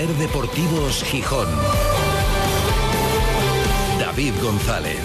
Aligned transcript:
Ser 0.00 0.08
Deportivos 0.14 1.04
Gijón. 1.04 1.46
David 3.98 4.32
González. 4.42 4.96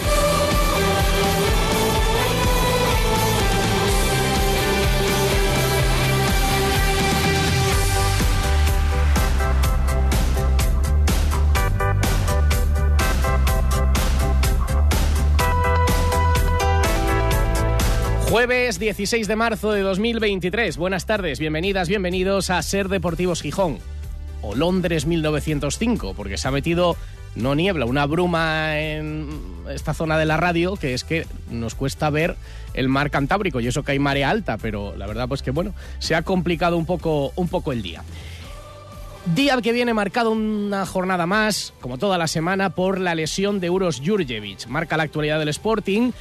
Jueves 18.30 18.80
16 18.80 19.28
de 19.28 19.36
marzo 19.36 19.74
de 19.74 19.82
2023. 19.82 20.78
Buenas 20.78 21.06
tardes, 21.06 21.40
bienvenidas, 21.40 21.90
bienvenidos 21.90 22.50
a 22.50 22.62
Ser 22.62 22.88
Deportivos 22.88 23.42
Gijón. 23.42 23.95
O 24.48 24.56
Londres 24.56 25.06
1905, 25.06 26.14
porque 26.16 26.38
se 26.38 26.48
ha 26.48 26.52
metido 26.52 26.96
no 27.36 27.54
niebla, 27.54 27.86
una 27.86 28.06
bruma 28.06 28.80
en 28.80 29.28
esta 29.70 29.94
zona 29.94 30.18
de 30.18 30.26
la 30.26 30.38
radio, 30.38 30.76
que 30.76 30.94
es 30.94 31.04
que 31.04 31.26
nos 31.50 31.76
cuesta 31.76 32.10
ver 32.10 32.36
el 32.74 32.88
mar 32.88 33.12
Cantábrico, 33.12 33.60
y 33.60 33.68
eso 33.68 33.84
que 33.84 33.92
hay 33.92 34.00
marea 34.00 34.30
alta, 34.30 34.58
pero 34.58 34.96
la 34.96 35.06
verdad 35.08 35.28
pues 35.28 35.42
que 35.42 35.52
bueno, 35.52 35.74
se 36.00 36.16
ha 36.16 36.22
complicado 36.22 36.78
un 36.78 36.86
poco, 36.86 37.34
un 37.36 37.50
poco 37.50 37.72
el 37.72 37.82
día. 37.82 38.04
Día 39.34 39.60
que 39.60 39.72
viene 39.72 39.94
marcado 39.96 40.30
una 40.30 40.86
jornada 40.86 41.26
más, 41.26 41.74
como 41.82 41.98
toda 41.98 42.20
la 42.20 42.28
semana, 42.28 42.70
por 42.70 43.00
la 43.00 43.16
lesión 43.16 43.60
de 43.60 43.72
Uros 43.72 44.02
Jurjevic. 44.06 44.68
Marca 44.68 44.98
la 44.98 45.04
actualidad 45.04 45.40
del 45.40 45.50
Sporting, 45.50 46.12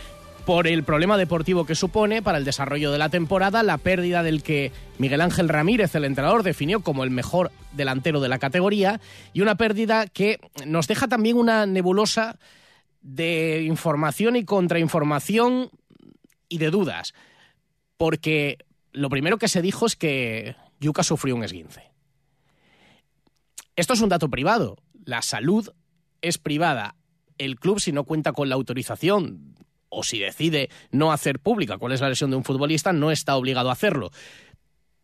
por 0.45 0.67
el 0.67 0.85
problema 0.85 1.17
deportivo 1.17 1.65
que 1.65 1.75
supone 1.75 2.23
para 2.23 2.39
el 2.39 2.45
desarrollo 2.45 2.93
de 2.93 2.99
la 2.99 3.09
temporada, 3.09 3.63
la 3.63 3.79
pérdida 3.79 4.23
del 4.23 4.43
que 4.43 4.73
Miguel 4.99 5.21
Ángel 5.21 5.49
Ramírez, 5.49 5.95
el 5.95 6.05
entrenador, 6.05 6.43
definió 6.43 6.81
como 6.81 7.05
el 7.05 7.11
mejor 7.11 7.51
delantero 7.73 8.21
de 8.21 8.29
la 8.29 8.39
categoría, 8.39 9.01
y 9.33 9.41
una 9.41 9.57
pérdida 9.57 10.07
que 10.07 10.39
nos 10.67 10.87
deja 10.87 11.09
también 11.09 11.37
una 11.37 11.67
nebulosa 11.67 12.39
de 13.01 13.63
información 13.63 14.37
y 14.37 14.45
contrainformación 14.45 15.71
y 16.49 16.59
de 16.59 16.71
dudas, 16.71 17.15
porque 17.97 18.59
lo 18.93 19.09
primero 19.09 19.39
que 19.39 19.49
se 19.49 19.63
dijo 19.63 19.87
es 19.87 19.97
que 19.97 20.57
Yuka 20.81 21.03
sufrió 21.03 21.37
un 21.37 21.45
esguince. 21.45 21.91
Esto 23.77 23.95
es 23.95 24.01
un 24.01 24.09
dato 24.11 24.29
privado, 24.29 24.77
la 25.05 25.23
salud 25.23 25.71
es 26.21 26.39
privada. 26.39 26.97
El 27.39 27.59
club, 27.59 27.81
si 27.81 27.93
no 27.93 28.05
cuenta 28.05 28.33
con 28.33 28.49
la 28.49 28.55
autorización 28.55 29.55
o 29.95 30.03
si 30.03 30.19
decide 30.19 30.69
no 30.91 31.13
hacer 31.13 31.39
pública 31.39 31.79
cuál 31.79 31.93
es 31.93 32.01
la 32.01 32.09
lesión 32.09 32.31
de 32.31 32.37
un 32.37 32.45
futbolista, 32.45 32.93
no 32.93 33.11
está 33.11 33.37
obligado 33.37 33.71
a 33.71 33.73
hacerlo. 33.73 34.11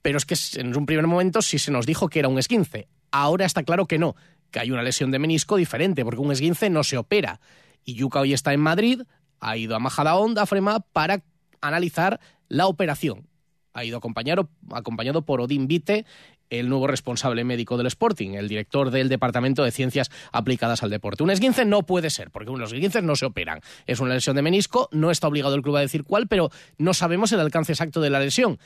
Pero 0.02 0.18
es 0.18 0.24
que 0.24 0.36
en 0.60 0.76
un 0.76 0.86
primer 0.86 1.06
momento 1.06 1.42
sí 1.42 1.58
se 1.58 1.70
nos 1.70 1.86
dijo 1.86 2.08
que 2.08 2.18
era 2.18 2.28
un 2.28 2.38
esguince. 2.38 2.88
Ahora 3.10 3.44
está 3.44 3.62
claro 3.62 3.86
que 3.86 3.98
no, 3.98 4.16
que 4.50 4.60
hay 4.60 4.70
una 4.70 4.82
lesión 4.82 5.10
de 5.10 5.18
menisco 5.18 5.56
diferente, 5.56 6.04
porque 6.04 6.20
un 6.20 6.32
esguince 6.32 6.70
no 6.70 6.84
se 6.84 6.96
opera. 6.96 7.40
Y 7.84 7.94
Yuka 7.94 8.20
hoy 8.20 8.32
está 8.32 8.52
en 8.52 8.60
Madrid, 8.60 9.02
ha 9.40 9.56
ido 9.56 9.76
a 9.76 9.78
Majadahonda, 9.78 10.42
a 10.42 10.46
Frema, 10.46 10.80
para 10.80 11.22
analizar 11.60 12.20
la 12.48 12.66
operación. 12.66 13.29
Ha 13.72 13.84
ido 13.84 13.98
acompañado, 13.98 14.48
acompañado 14.70 15.22
por 15.22 15.40
Odín 15.40 15.68
Vite, 15.68 16.04
el 16.50 16.68
nuevo 16.68 16.86
responsable 16.86 17.44
médico 17.44 17.76
del 17.76 17.86
Sporting, 17.86 18.30
el 18.30 18.48
director 18.48 18.90
del 18.90 19.08
Departamento 19.08 19.62
de 19.62 19.70
Ciencias 19.70 20.10
Aplicadas 20.32 20.82
al 20.82 20.90
Deporte. 20.90 21.22
Un 21.22 21.30
esguince 21.30 21.64
no 21.64 21.84
puede 21.84 22.10
ser, 22.10 22.30
porque 22.30 22.50
los 22.50 22.72
esguinces 22.72 23.02
no 23.02 23.14
se 23.16 23.26
operan. 23.26 23.60
Es 23.86 24.00
una 24.00 24.14
lesión 24.14 24.36
de 24.36 24.42
menisco, 24.42 24.88
no 24.90 25.10
está 25.10 25.28
obligado 25.28 25.54
el 25.54 25.62
club 25.62 25.76
a 25.76 25.80
decir 25.80 26.02
cuál, 26.02 26.26
pero 26.26 26.50
no 26.78 26.92
sabemos 26.94 27.30
el 27.32 27.40
alcance 27.40 27.72
exacto 27.72 28.00
de 28.00 28.10
la 28.10 28.20
lesión. 28.20 28.58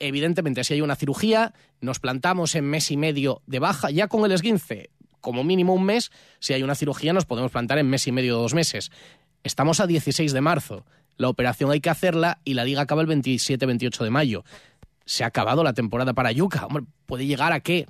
Evidentemente, 0.00 0.64
si 0.64 0.74
hay 0.74 0.80
una 0.80 0.96
cirugía, 0.96 1.54
nos 1.80 2.00
plantamos 2.00 2.56
en 2.56 2.64
mes 2.64 2.90
y 2.90 2.96
medio 2.96 3.42
de 3.46 3.60
baja, 3.60 3.90
ya 3.90 4.08
con 4.08 4.24
el 4.24 4.32
esguince, 4.32 4.90
como 5.20 5.44
mínimo 5.44 5.72
un 5.72 5.84
mes, 5.84 6.10
si 6.40 6.52
hay 6.52 6.62
una 6.62 6.74
cirugía 6.74 7.12
nos 7.12 7.24
podemos 7.24 7.52
plantar 7.52 7.78
en 7.78 7.88
mes 7.88 8.06
y 8.06 8.12
medio 8.12 8.38
o 8.38 8.42
dos 8.42 8.54
meses. 8.54 8.90
Estamos 9.44 9.80
a 9.80 9.86
16 9.86 10.32
de 10.32 10.40
marzo. 10.40 10.84
La 11.16 11.28
operación 11.28 11.70
hay 11.70 11.80
que 11.80 11.90
hacerla 11.90 12.40
y 12.44 12.54
la 12.54 12.64
liga 12.64 12.82
acaba 12.82 13.02
el 13.02 13.08
27-28 13.08 14.04
de 14.04 14.10
mayo 14.10 14.44
se 15.04 15.24
ha 15.24 15.28
acabado 15.28 15.62
la 15.64 15.72
temporada 15.72 16.14
para 16.14 16.32
Yuka. 16.32 16.66
Hombre, 16.66 16.84
¿puede 17.06 17.26
llegar 17.26 17.52
a 17.52 17.60
qué? 17.60 17.86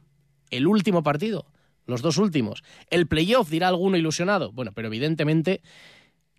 ¿El 0.50 0.66
último 0.66 1.02
partido? 1.02 1.46
¿Los 1.86 2.02
dos 2.02 2.18
últimos? 2.18 2.62
¿El 2.90 3.06
playoff? 3.06 3.50
Dirá 3.50 3.68
alguno 3.68 3.96
ilusionado. 3.96 4.52
Bueno, 4.52 4.72
pero 4.72 4.88
evidentemente, 4.88 5.62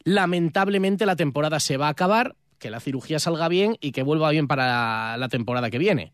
lamentablemente 0.04 1.06
la 1.06 1.16
temporada 1.16 1.60
se 1.60 1.78
va 1.78 1.88
a 1.88 1.92
acabar, 1.92 2.36
que 2.60 2.70
la 2.70 2.80
cirugía 2.80 3.20
salga 3.20 3.48
bien 3.48 3.78
y 3.80 3.92
que 3.92 4.04
vuelva 4.04 4.32
bien 4.32 4.48
para 4.48 5.18
la 5.18 5.30
temporada 5.30 5.70
que 5.70 5.78
viene. 5.78 6.14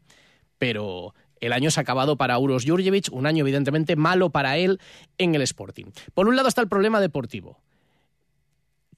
Pero 0.57 1.13
el 1.39 1.53
año 1.53 1.71
se 1.71 1.79
ha 1.79 1.83
acabado 1.83 2.17
para 2.17 2.37
Uros 2.37 2.65
Jurjevic, 2.65 3.07
un 3.11 3.25
año 3.25 3.41
evidentemente 3.41 3.95
malo 3.95 4.31
para 4.31 4.57
él 4.57 4.79
en 5.17 5.33
el 5.33 5.41
Sporting. 5.43 5.85
Por 6.13 6.27
un 6.27 6.35
lado 6.35 6.49
está 6.49 6.61
el 6.61 6.67
problema 6.67 6.99
deportivo, 6.99 7.59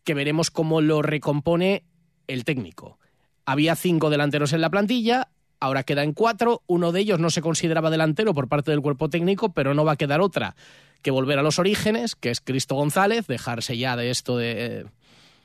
que 0.03 0.13
veremos 0.13 0.51
cómo 0.51 0.81
lo 0.81 1.01
recompone 1.01 1.83
el 2.27 2.45
técnico. 2.45 2.99
Había 3.45 3.75
cinco 3.75 4.09
delanteros 4.09 4.53
en 4.53 4.61
la 4.61 4.69
plantilla, 4.69 5.29
ahora 5.59 5.83
queda 5.83 6.03
en 6.03 6.13
cuatro, 6.13 6.61
uno 6.67 6.91
de 6.91 7.01
ellos 7.01 7.19
no 7.19 7.29
se 7.29 7.41
consideraba 7.41 7.89
delantero 7.89 8.33
por 8.33 8.47
parte 8.47 8.71
del 8.71 8.81
cuerpo 8.81 9.09
técnico, 9.09 9.53
pero 9.53 9.73
no 9.73 9.85
va 9.85 9.93
a 9.93 9.97
quedar 9.97 10.21
otra 10.21 10.55
que 11.01 11.11
volver 11.11 11.37
a 11.37 11.43
los 11.43 11.59
orígenes, 11.59 12.15
que 12.15 12.31
es 12.31 12.41
Cristo 12.41 12.75
González, 12.75 13.27
dejarse 13.27 13.77
ya 13.77 13.95
de 13.95 14.09
esto 14.09 14.37
de 14.37 14.65
eh, 14.65 14.85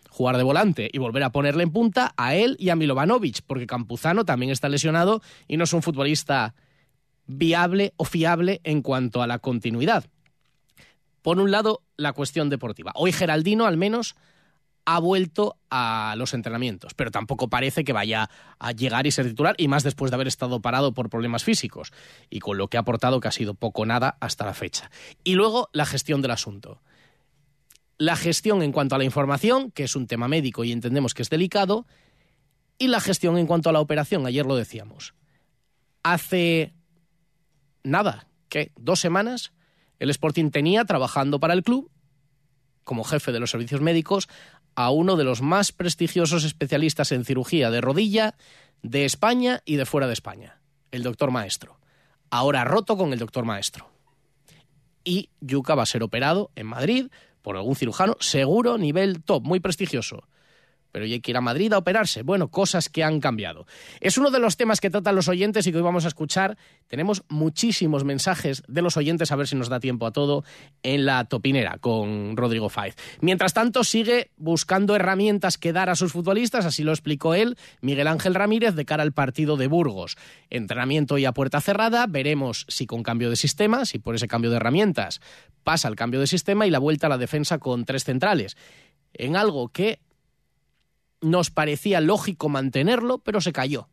jugar 0.09 0.37
de 0.37 0.45
volante 0.45 0.89
y 0.93 0.99
volver 0.99 1.25
a 1.25 1.33
ponerle 1.33 1.65
en 1.65 1.73
punta 1.73 2.15
a 2.17 2.35
él 2.35 2.57
y 2.59 2.71
a 2.71 2.77
Milovanovic, 2.77 3.43
porque 3.47 3.67
Campuzano 3.67 4.25
también 4.25 4.51
está 4.51 4.69
lesionado 4.69 5.21
y 5.49 5.57
no 5.57 5.65
es 5.65 5.73
un 5.73 5.83
futbolista 5.83 6.55
viable 7.27 7.93
o 7.97 8.05
fiable 8.05 8.61
en 8.65 8.83
cuanto 8.83 9.21
a 9.21 9.27
la 9.27 9.41
continuidad. 9.41 10.07
Por 11.23 11.41
un 11.41 11.51
lado, 11.51 11.83
la 11.97 12.13
cuestión 12.13 12.49
deportiva. 12.49 12.93
Hoy 12.95 13.13
Geraldino 13.13 13.67
al 13.67 13.77
menos 13.77 14.15
ha 14.91 15.01
vuelto 15.01 15.59
a 15.69 16.15
los 16.17 16.33
entrenamientos, 16.33 16.95
pero 16.95 17.11
tampoco 17.11 17.49
parece 17.49 17.85
que 17.85 17.93
vaya 17.93 18.31
a 18.59 18.73
llegar 18.73 19.07
y 19.07 19.11
ser 19.11 19.27
titular, 19.29 19.55
y 19.59 19.69
más 19.69 19.83
después 19.83 20.11
de 20.11 20.15
haber 20.15 20.29
estado 20.29 20.63
parado 20.63 20.95
por 20.95 21.11
problemas 21.11 21.45
físicos, 21.45 21.93
y 22.31 22.39
con 22.39 22.57
lo 22.57 22.69
que 22.69 22.79
ha 22.79 22.81
aportado 22.81 23.21
que 23.21 23.29
ha 23.29 23.33
sido 23.33 23.53
poco 23.53 23.85
nada 23.85 24.17
hasta 24.19 24.47
la 24.47 24.55
fecha. 24.55 24.91
Y 25.25 25.35
luego 25.35 25.69
la 25.75 25.85
gestión 25.85 26.23
del 26.23 26.31
asunto. 26.31 26.81
La 27.99 28.17
gestión 28.17 28.63
en 28.63 28.73
cuanto 28.73 28.95
a 28.95 28.99
la 28.99 29.05
información, 29.05 29.73
que 29.73 29.85
es 29.85 29.95
un 29.95 30.07
tema 30.07 30.27
médico 30.27 30.65
y 30.65 30.73
entendemos 30.73 31.13
que 31.13 31.21
es 31.21 31.29
delicado, 31.29 31.87
y 32.79 32.89
la 32.89 33.01
gestión 33.01 33.37
en 33.37 33.47
cuanto 33.47 33.69
a 33.69 33.75
la 33.75 33.81
operación, 33.81 34.25
ayer 34.25 34.47
lo 34.47 34.57
decíamos. 34.57 35.13
Hace 36.03 36.73
nada, 37.83 38.27
que 38.49 38.73
dos 38.79 39.01
semanas, 39.01 39.53
el 39.99 40.09
Sporting 40.09 40.49
tenía 40.51 40.87
trabajando 40.87 41.41
para 41.41 41.53
el 41.53 41.63
club 41.63 41.91
como 42.89 43.05
jefe 43.05 43.33
de 43.33 43.39
los 43.39 43.51
servicios 43.51 43.83
médicos 43.83 44.29
a 44.79 44.91
uno 44.91 45.17
de 45.17 45.25
los 45.25 45.43
más 45.43 45.73
prestigiosos 45.73 46.45
especialistas 46.45 47.11
en 47.11 47.25
cirugía 47.25 47.69
de 47.73 47.81
rodilla 47.81 48.37
de 48.83 49.05
España 49.05 49.61
y 49.65 49.75
de 49.75 49.85
fuera 49.85 50.07
de 50.07 50.13
España, 50.13 50.61
el 50.93 51.03
doctor 51.03 51.33
Maestro. 51.33 51.81
Ahora 52.31 52.63
roto 52.63 52.97
con 52.97 53.13
el 53.13 53.19
doctor 53.19 53.45
Maestro. 53.45 53.91
Y 55.03 55.31
Yuka 55.41 55.75
va 55.75 55.83
a 55.83 55.87
ser 55.87 56.05
operado 56.05 56.53
en 56.55 56.67
Madrid 56.67 57.09
por 57.43 57.57
algún 57.57 57.75
cirujano, 57.75 58.17
seguro, 58.21 58.79
nivel 58.79 59.21
top, 59.25 59.43
muy 59.43 59.59
prestigioso 59.59 60.29
pero 60.99 61.13
hay 61.13 61.21
que 61.21 61.31
ir 61.31 61.37
a 61.37 61.41
Madrid 61.41 61.73
a 61.73 61.79
operarse. 61.79 62.23
Bueno, 62.23 62.49
cosas 62.49 62.89
que 62.89 63.05
han 63.05 63.21
cambiado. 63.21 63.67
Es 64.01 64.19
uno 64.19 64.33
de 64.33 64.41
los 64.41 64.57
temas 64.57 64.81
que 64.81 64.91
tratan 64.91 65.15
los 65.15 65.29
oyentes 65.29 65.65
y 65.65 65.71
que 65.71 65.77
hoy 65.77 65.85
vamos 65.85 66.05
a 66.07 66.09
escuchar. 66.09 66.59
Tenemos 66.89 67.23
muchísimos 67.29 68.03
mensajes 68.03 68.65
de 68.67 68.83
los 68.83 68.97
oyentes, 68.97 69.31
a 69.31 69.37
ver 69.37 69.47
si 69.47 69.55
nos 69.55 69.69
da 69.69 69.79
tiempo 69.79 70.07
a 70.07 70.11
todo, 70.11 70.43
en 70.83 71.07
la 71.07 71.25
topinera 71.27 71.79
con 71.79 72.37
Rodrigo 72.37 72.69
Faiz. 72.69 72.97
Mientras 73.21 73.55
tanto, 73.55 73.85
sigue 73.85 74.33
buscando 74.37 74.97
herramientas 74.97 75.57
que 75.57 75.73
dar 75.73 75.89
a 75.89 75.95
sus 75.95 76.11
futbolistas, 76.11 76.67
así 76.67 76.83
lo 76.83 76.91
explicó 76.91 77.35
él, 77.35 77.57
Miguel 77.81 78.09
Ángel 78.09 78.35
Ramírez, 78.35 78.75
de 78.75 78.85
cara 78.85 79.05
al 79.05 79.13
partido 79.13 79.57
de 79.57 79.69
Burgos. 79.69 80.17
Entrenamiento 80.51 81.17
y 81.17 81.27
a 81.27 81.33
puerta 81.33 81.61
cerrada, 81.61 82.07
veremos 82.09 82.67
si 82.67 82.87
con 82.87 83.05
cambio 83.05 83.31
de 83.31 83.37
sistema, 83.37 83.85
si 83.85 84.01
por 84.01 84.17
ese 84.17 84.27
cambio 84.27 84.51
de 84.51 84.57
herramientas 84.57 85.21
pasa 85.63 85.87
el 85.87 85.95
cambio 85.95 86.19
de 86.19 86.27
sistema 86.27 86.67
y 86.67 86.71
la 86.71 86.81
vuelta 86.81 87.07
a 87.07 87.11
la 87.11 87.19
defensa 87.19 87.59
con 87.59 87.85
tres 87.85 88.03
centrales. 88.03 88.57
En 89.13 89.37
algo 89.37 89.69
que 89.69 90.01
nos 91.21 91.51
parecía 91.51 92.01
lógico 92.01 92.49
mantenerlo, 92.49 93.19
pero 93.19 93.41
se 93.41 93.53
cayó. 93.53 93.89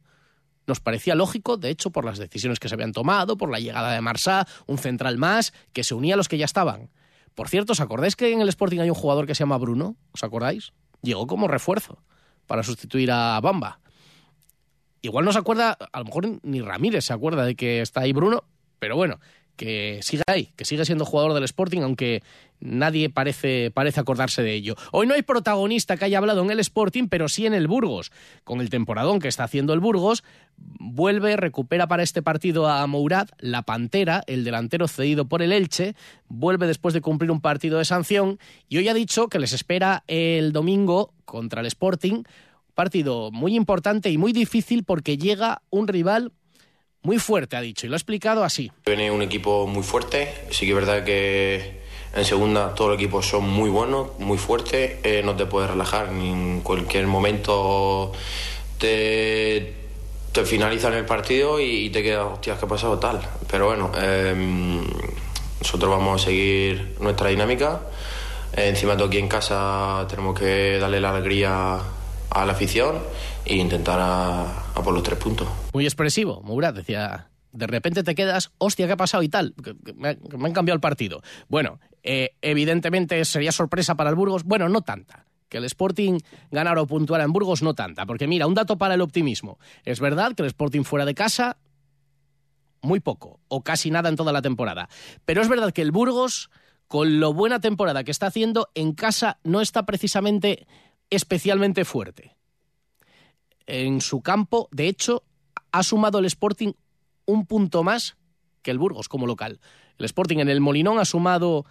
Nos 0.68 0.80
parecía 0.80 1.16
lógico, 1.16 1.58
de 1.58 1.70
hecho, 1.70 1.92
por 1.92 2.06
las 2.06 2.18
decisiones 2.18 2.60
que 2.60 2.70
se 2.70 2.76
habían 2.76 2.92
tomado, 2.92 3.38
por 3.38 3.52
la 3.52 3.60
llegada 3.60 3.94
de 3.94 4.02
Marsá, 4.02 4.48
un 4.66 4.78
central 4.78 5.18
más, 5.18 5.54
que 5.74 5.84
se 5.84 5.94
unía 5.94 6.16
a 6.16 6.18
los 6.18 6.28
que 6.28 6.38
ya 6.38 6.46
estaban. 6.46 6.90
Por 7.36 7.50
cierto, 7.50 7.74
¿os 7.74 7.82
acordáis 7.82 8.16
que 8.16 8.32
en 8.32 8.42
el 8.42 8.50
Sporting 8.50 8.80
hay 8.80 8.90
un 8.90 8.96
jugador 8.96 9.28
que 9.28 9.36
se 9.36 9.44
llama 9.44 9.58
Bruno? 9.58 9.96
¿Os 10.12 10.24
acordáis? 10.24 10.74
Llegó 11.02 11.28
como 11.28 11.48
refuerzo 11.48 12.02
para 12.48 12.64
sustituir 12.64 13.12
a 13.12 13.40
Bamba. 13.42 13.80
Igual 15.02 15.26
no 15.26 15.34
se 15.34 15.40
acuerda, 15.40 15.78
a 15.92 16.00
lo 16.00 16.06
mejor 16.06 16.40
ni 16.42 16.62
Ramírez 16.62 17.06
se 17.06 17.14
acuerda 17.14 17.46
de 17.46 17.56
que 17.56 17.82
está 17.82 18.02
ahí 18.02 18.14
Bruno, 18.14 18.44
pero 18.80 18.96
bueno, 18.96 19.20
que 19.56 20.00
sigue 20.02 20.24
ahí, 20.28 20.52
que 20.56 20.66
sigue 20.66 20.86
siendo 20.86 21.06
jugador 21.06 21.34
del 21.34 21.44
Sporting, 21.44 21.82
aunque 21.82 22.24
nadie 22.60 23.10
parece, 23.10 23.72
parece 23.72 24.00
acordarse 24.00 24.42
de 24.42 24.54
ello. 24.54 24.76
Hoy 24.92 25.08
no 25.08 25.14
hay 25.14 25.22
protagonista 25.22 25.98
que 25.98 26.06
haya 26.06 26.18
hablado 26.18 26.42
en 26.44 26.52
el 26.52 26.60
Sporting, 26.60 27.08
pero 27.08 27.30
sí 27.30 27.46
en 27.46 27.54
el 27.54 27.68
Burgos. 27.68 28.12
Con 28.44 28.62
el 28.62 28.70
temporadón 28.70 29.20
que 29.20 29.28
está 29.28 29.44
haciendo 29.44 29.74
el 29.74 29.80
Burgos, 29.80 30.24
vuelve, 30.58 31.38
recupera 31.38 31.88
para 31.88 32.04
este 32.04 32.22
partido 32.22 32.68
a 32.68 32.86
Mourad, 32.88 33.30
la 33.40 33.64
Pantera, 33.64 34.24
el 34.28 34.44
delantero 34.44 34.88
cedido 34.88 35.26
por 35.26 35.42
el 35.42 35.52
Elche, 35.52 35.96
vuelve 36.28 36.68
después 36.68 36.94
de 36.94 37.02
cumplir 37.02 37.32
un 37.32 37.42
partido 37.42 37.78
de 37.78 37.86
sanción 37.86 38.40
y 38.70 38.78
hoy 38.78 38.88
ha 38.88 38.94
dicho 38.94 39.28
que 39.28 39.40
les 39.40 39.54
espera 39.54 40.04
el 40.08 40.52
domingo 40.52 41.14
contra 41.26 41.62
el 41.62 41.68
Sporting, 41.68 42.24
partido 42.74 43.32
muy 43.32 43.56
importante 43.56 44.10
y 44.10 44.18
muy 44.18 44.34
difícil 44.34 44.84
porque 44.84 45.18
llega 45.18 45.62
un 45.70 45.88
rival 45.88 46.32
muy 47.06 47.20
fuerte, 47.20 47.56
ha 47.56 47.62
dicho, 47.62 47.86
y 47.86 47.90
lo 47.90 47.96
ha 47.96 47.98
explicado 47.98 48.44
así. 48.44 48.72
Viene 48.86 49.12
un 49.12 49.22
equipo 49.22 49.68
muy 49.68 49.84
fuerte, 49.84 50.34
sí 50.50 50.66
que 50.66 50.72
es 50.72 50.76
verdad 50.76 51.04
que 51.04 51.86
en 52.16 52.26
segunda 52.26 52.74
todos 52.74 52.92
los 52.92 53.00
equipos 53.00 53.28
son 53.28 53.48
muy 53.48 53.70
buenos, 53.70 54.18
muy 54.20 54.38
fuertes, 54.38 55.00
eh, 55.04 55.22
no 55.24 55.36
te 55.36 55.46
puedes 55.46 55.70
relajar, 55.70 56.12
ni 56.12 56.32
en 56.32 56.62
cualquier 56.62 57.08
momento 57.08 58.12
te, 58.80 59.74
finalizan 60.46 60.94
el 60.94 61.06
partido 61.06 61.60
y, 61.62 61.90
te 61.92 62.02
quedas, 62.02 62.26
hostias, 62.26 62.58
¿qué 62.58 62.66
ha 62.66 62.68
pasado 62.68 63.00
tal? 63.00 63.22
Pero 63.50 63.68
bueno, 63.68 63.92
em, 64.02 64.84
nosotros 65.62 65.90
vamos 65.92 66.22
a 66.22 66.26
seguir 66.26 66.96
nuestra 67.00 67.30
dinámica. 67.30 67.82
encima 68.54 68.96
de 68.96 69.04
aquí 69.04 69.18
en 69.18 69.28
casa 69.28 70.06
tenemos 70.10 70.38
que 70.38 70.78
darle 70.80 71.00
la 71.00 71.10
alegría 71.12 71.80
a 72.30 72.46
la 72.46 72.54
afición 72.54 73.00
e 73.46 73.56
intentar 73.56 74.00
a, 74.02 74.82
por 74.84 74.94
los 74.94 75.04
tres 75.04 75.18
puntos. 75.18 75.48
Muy 75.76 75.84
expresivo, 75.84 76.42
Murat 76.42 76.74
decía, 76.74 77.28
de 77.52 77.68
repente 77.68 78.02
te 78.02 78.16
quedas, 78.16 78.54
hostia, 78.60 78.88
¿qué 78.88 78.94
ha 78.94 78.96
pasado 78.96 79.24
y 79.24 79.28
tal? 79.28 79.54
me, 79.94 80.08
han 80.08 80.54
cambiado 80.54 80.76
el 80.76 80.80
partido. 80.80 81.22
Bueno, 81.50 81.82
eh, 82.02 82.34
evidentemente 82.42 83.26
sería 83.26 83.52
sorpresa 83.52 83.96
para 83.96 84.10
el 84.10 84.16
Burgos, 84.16 84.46
bueno, 84.46 84.70
no 84.70 84.84
tanta. 84.84 85.26
Que 85.50 85.58
el 85.58 85.66
Sporting 85.66 86.20
ganara 86.50 86.82
o 86.82 86.88
puntuara 86.88 87.26
en 87.26 87.34
Burgos, 87.34 87.62
no 87.62 87.74
tanta. 87.74 88.06
Porque 88.06 88.26
mira, 88.26 88.48
un 88.48 88.54
dato 88.54 88.78
para 88.78 88.94
el 88.94 89.02
optimismo. 89.02 89.60
Es 89.84 90.00
verdad 90.00 90.34
que 90.34 90.44
el 90.44 90.48
Sporting 90.48 90.84
fuera 90.84 91.04
de 91.04 91.14
casa, 91.14 91.58
muy 92.82 93.02
poco, 93.02 93.42
o 93.50 93.62
casi 93.62 93.92
nada 93.92 94.08
en 94.08 94.16
toda 94.16 94.32
la 94.32 94.42
temporada. 94.42 94.88
Pero 95.26 95.42
es 95.42 95.50
verdad 95.50 95.74
que 95.74 95.82
el 95.82 95.92
Burgos, 95.92 96.52
con 96.88 97.20
lo 97.20 97.34
buena 97.34 97.60
temporada 97.60 98.06
que 98.06 98.12
está 98.12 98.28
haciendo, 98.28 98.70
en 98.76 98.94
casa 98.94 99.40
no 99.44 99.60
está 99.60 99.86
precisamente 99.86 100.68
especialmente 101.10 101.84
fuerte. 101.84 102.38
En 103.66 104.00
su 104.00 104.22
campo, 104.22 104.70
de 104.72 104.88
hecho, 104.88 105.26
ha 105.76 105.84
sumado 105.84 106.20
el 106.20 106.26
Sporting 106.26 106.72
un 107.26 107.46
punto 107.46 107.84
más 107.84 108.16
que 108.62 108.72
el 108.72 108.80
Burgos 108.80 109.10
como 109.10 109.28
local. 109.28 109.60
El 109.98 110.06
Sporting 110.06 110.38
en 110.38 110.48
el 110.48 110.62
Molinón 110.62 111.00
ha 111.00 111.06
sumado 111.06 111.66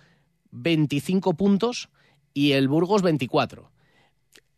25 0.51 1.35
puntos 1.35 1.89
y 2.35 2.53
el 2.53 2.69
Burgos 2.69 3.01
24. 3.01 3.71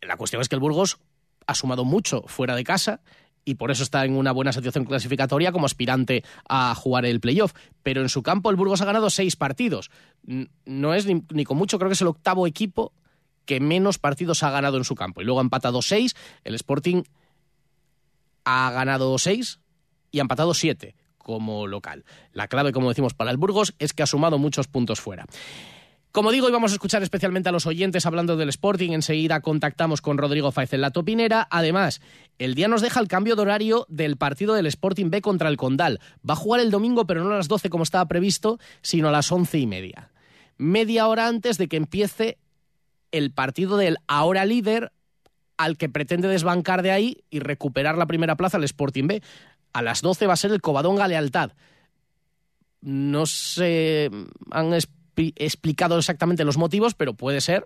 La 0.01 0.17
cuestión 0.17 0.41
es 0.41 0.49
que 0.49 0.55
el 0.55 0.61
Burgos 0.61 0.99
ha 1.45 1.55
sumado 1.55 1.85
mucho 1.85 2.23
fuera 2.27 2.55
de 2.55 2.65
casa 2.65 2.99
y 3.45 3.55
por 3.55 3.71
eso 3.71 3.83
está 3.83 4.03
en 4.03 4.17
una 4.17 4.33
buena 4.33 4.51
situación 4.51 4.83
clasificatoria 4.83 5.53
como 5.53 5.65
aspirante 5.65 6.25
a 6.49 6.75
jugar 6.75 7.05
el 7.05 7.21
playoff. 7.21 7.53
Pero 7.83 8.01
en 8.01 8.09
su 8.09 8.23
campo 8.23 8.49
el 8.49 8.57
Burgos 8.57 8.81
ha 8.81 8.85
ganado 8.85 9.09
seis 9.09 9.37
partidos. 9.37 9.89
No 10.65 10.93
es 10.93 11.05
ni, 11.05 11.45
con 11.45 11.57
mucho, 11.57 11.79
creo 11.79 11.89
que 11.89 11.93
es 11.93 12.01
el 12.01 12.07
octavo 12.07 12.47
equipo 12.47 12.91
que 13.45 13.61
menos 13.61 13.97
partidos 13.97 14.43
ha 14.43 14.51
ganado 14.51 14.75
en 14.75 14.83
su 14.83 14.95
campo. 14.95 15.21
Y 15.21 15.23
luego 15.23 15.39
ha 15.39 15.43
empatado 15.43 15.81
seis, 15.81 16.17
el 16.43 16.53
Sporting 16.55 17.03
ha 18.47 18.71
ganado 18.71 19.17
seis 19.17 19.59
y 20.09 20.19
ha 20.19 20.21
empatado 20.21 20.53
siete 20.53 20.95
como 21.17 21.67
local. 21.67 22.05
La 22.31 22.47
clave, 22.47 22.71
como 22.71 22.87
decimos, 22.87 23.13
para 23.13 23.29
el 23.29 23.37
Burgos 23.37 23.75
es 23.77 23.91
que 23.91 24.03
ha 24.03 24.07
sumado 24.07 24.37
muchos 24.37 24.67
puntos 24.67 25.01
fuera. 25.01 25.25
Como 26.13 26.31
digo, 26.31 26.47
íbamos 26.47 26.71
a 26.71 26.75
escuchar 26.75 27.03
especialmente 27.03 27.49
a 27.49 27.51
los 27.51 27.65
oyentes 27.65 28.05
hablando 28.05 28.37
del 28.37 28.47
Sporting. 28.47 28.91
Enseguida 28.91 29.41
contactamos 29.41 30.01
con 30.01 30.17
Rodrigo 30.17 30.53
Faiz 30.53 30.71
en 30.71 30.79
la 30.79 30.91
topinera. 30.91 31.45
Además, 31.51 31.99
el 32.39 32.55
día 32.55 32.69
nos 32.69 32.81
deja 32.81 33.01
el 33.01 33.09
cambio 33.09 33.35
de 33.35 33.41
horario 33.41 33.85
del 33.89 34.15
partido 34.15 34.53
del 34.53 34.65
Sporting 34.67 35.09
B 35.09 35.21
contra 35.21 35.49
el 35.49 35.57
Condal. 35.57 35.99
Va 36.27 36.33
a 36.33 36.37
jugar 36.37 36.61
el 36.61 36.71
domingo, 36.71 37.05
pero 37.05 37.25
no 37.25 37.33
a 37.33 37.37
las 37.37 37.49
12 37.49 37.69
como 37.69 37.83
estaba 37.83 38.07
previsto, 38.07 38.59
sino 38.81 39.09
a 39.09 39.11
las 39.11 39.29
once 39.29 39.59
y 39.59 39.67
media. 39.67 40.09
Media 40.57 41.07
hora 41.07 41.27
antes 41.27 41.57
de 41.57 41.67
que 41.67 41.75
empiece 41.75 42.37
el 43.11 43.31
partido 43.31 43.75
del 43.75 43.97
ahora 44.07 44.45
líder 44.45 44.93
al 45.57 45.77
que 45.77 45.89
pretende 45.89 46.27
desbancar 46.27 46.81
de 46.81 46.91
ahí 46.91 47.23
y 47.29 47.39
recuperar 47.39 47.97
la 47.97 48.05
primera 48.05 48.37
plaza 48.37 48.57
el 48.57 48.63
Sporting 48.63 49.07
B. 49.07 49.21
A 49.73 49.81
las 49.81 50.01
12 50.01 50.27
va 50.27 50.33
a 50.33 50.37
ser 50.37 50.51
el 50.51 50.61
Covadonga 50.61 51.07
Lealtad. 51.07 51.51
No 52.81 53.25
se 53.25 54.09
han 54.51 54.73
explicado 55.35 55.97
exactamente 55.97 56.45
los 56.45 56.57
motivos, 56.57 56.93
pero 56.93 57.15
puede 57.15 57.41
ser 57.41 57.65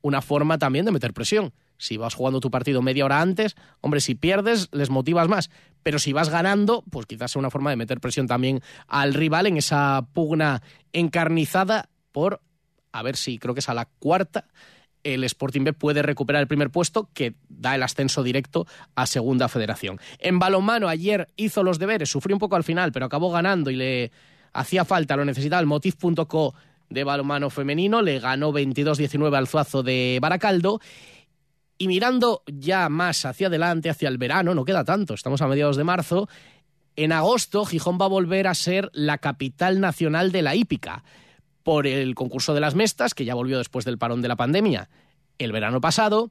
una 0.00 0.22
forma 0.22 0.58
también 0.58 0.84
de 0.84 0.92
meter 0.92 1.12
presión. 1.12 1.52
Si 1.76 1.96
vas 1.96 2.14
jugando 2.14 2.40
tu 2.40 2.50
partido 2.50 2.82
media 2.82 3.04
hora 3.04 3.20
antes, 3.20 3.56
hombre, 3.80 4.00
si 4.00 4.14
pierdes, 4.14 4.68
les 4.72 4.90
motivas 4.90 5.28
más. 5.28 5.50
Pero 5.82 5.98
si 5.98 6.12
vas 6.12 6.28
ganando, 6.28 6.82
pues 6.90 7.06
quizás 7.06 7.32
sea 7.32 7.40
una 7.40 7.50
forma 7.50 7.70
de 7.70 7.76
meter 7.76 8.00
presión 8.00 8.26
también 8.26 8.62
al 8.86 9.14
rival 9.14 9.46
en 9.46 9.56
esa 9.56 10.06
pugna 10.12 10.62
encarnizada 10.92 11.88
por 12.12 12.40
a 12.90 13.02
ver 13.02 13.16
si 13.16 13.38
creo 13.38 13.54
que 13.54 13.60
es 13.60 13.68
a 13.68 13.74
la 13.74 13.84
cuarta 13.84 14.46
el 15.04 15.24
Sporting 15.24 15.64
B 15.64 15.72
puede 15.72 16.02
recuperar 16.02 16.42
el 16.42 16.48
primer 16.48 16.70
puesto 16.70 17.08
que 17.14 17.34
da 17.48 17.74
el 17.74 17.82
ascenso 17.82 18.22
directo 18.22 18.66
a 18.94 19.06
Segunda 19.06 19.48
Federación. 19.48 20.00
En 20.18 20.38
balonmano 20.38 20.88
ayer 20.88 21.28
hizo 21.36 21.62
los 21.62 21.78
deberes, 21.78 22.10
sufrió 22.10 22.36
un 22.36 22.40
poco 22.40 22.56
al 22.56 22.64
final, 22.64 22.92
pero 22.92 23.06
acabó 23.06 23.30
ganando 23.30 23.70
y 23.70 23.76
le 23.76 24.12
hacía 24.52 24.84
falta, 24.84 25.16
lo 25.16 25.24
necesitaba 25.24 25.60
el 25.60 25.66
Motiv.co 25.66 26.54
de 26.90 27.04
balonmano 27.04 27.50
femenino, 27.50 28.02
le 28.02 28.18
ganó 28.18 28.52
22-19 28.52 29.36
al 29.36 29.46
Zuazo 29.46 29.82
de 29.82 30.18
Baracaldo. 30.20 30.80
Y 31.76 31.86
mirando 31.86 32.42
ya 32.46 32.88
más 32.88 33.24
hacia 33.24 33.46
adelante, 33.46 33.88
hacia 33.88 34.08
el 34.08 34.18
verano, 34.18 34.54
no 34.54 34.64
queda 34.64 34.84
tanto, 34.84 35.14
estamos 35.14 35.42
a 35.42 35.46
mediados 35.46 35.76
de 35.76 35.84
marzo, 35.84 36.28
en 36.96 37.12
agosto 37.12 37.64
Gijón 37.64 37.98
va 38.00 38.06
a 38.06 38.08
volver 38.08 38.48
a 38.48 38.54
ser 38.54 38.90
la 38.92 39.18
capital 39.18 39.78
nacional 39.78 40.32
de 40.32 40.42
la 40.42 40.56
hípica 40.56 41.04
por 41.68 41.86
el 41.86 42.14
concurso 42.14 42.54
de 42.54 42.60
las 42.60 42.74
mestas, 42.74 43.12
que 43.12 43.26
ya 43.26 43.34
volvió 43.34 43.58
después 43.58 43.84
del 43.84 43.98
parón 43.98 44.22
de 44.22 44.28
la 44.28 44.36
pandemia 44.36 44.88
el 45.36 45.52
verano 45.52 45.82
pasado, 45.82 46.30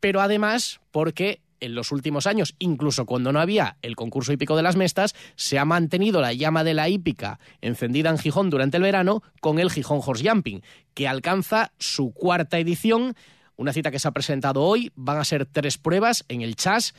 pero 0.00 0.22
además 0.22 0.80
porque 0.90 1.42
en 1.60 1.74
los 1.74 1.92
últimos 1.92 2.26
años, 2.26 2.54
incluso 2.58 3.04
cuando 3.04 3.30
no 3.30 3.40
había 3.40 3.76
el 3.82 3.94
concurso 3.94 4.32
hípico 4.32 4.56
de 4.56 4.62
las 4.62 4.76
mestas, 4.76 5.14
se 5.36 5.58
ha 5.58 5.66
mantenido 5.66 6.22
la 6.22 6.32
llama 6.32 6.64
de 6.64 6.72
la 6.72 6.88
hípica 6.88 7.40
encendida 7.60 8.08
en 8.08 8.16
Gijón 8.16 8.48
durante 8.48 8.78
el 8.78 8.82
verano 8.84 9.22
con 9.42 9.58
el 9.58 9.70
Gijón 9.70 10.00
Horse 10.02 10.26
Jumping, 10.26 10.62
que 10.94 11.08
alcanza 11.08 11.72
su 11.78 12.14
cuarta 12.14 12.58
edición, 12.58 13.16
una 13.56 13.74
cita 13.74 13.90
que 13.90 13.98
se 13.98 14.08
ha 14.08 14.12
presentado 14.12 14.62
hoy, 14.62 14.92
van 14.94 15.18
a 15.18 15.24
ser 15.24 15.44
tres 15.44 15.76
pruebas 15.76 16.24
en 16.28 16.40
el 16.40 16.56
Chas, 16.56 16.94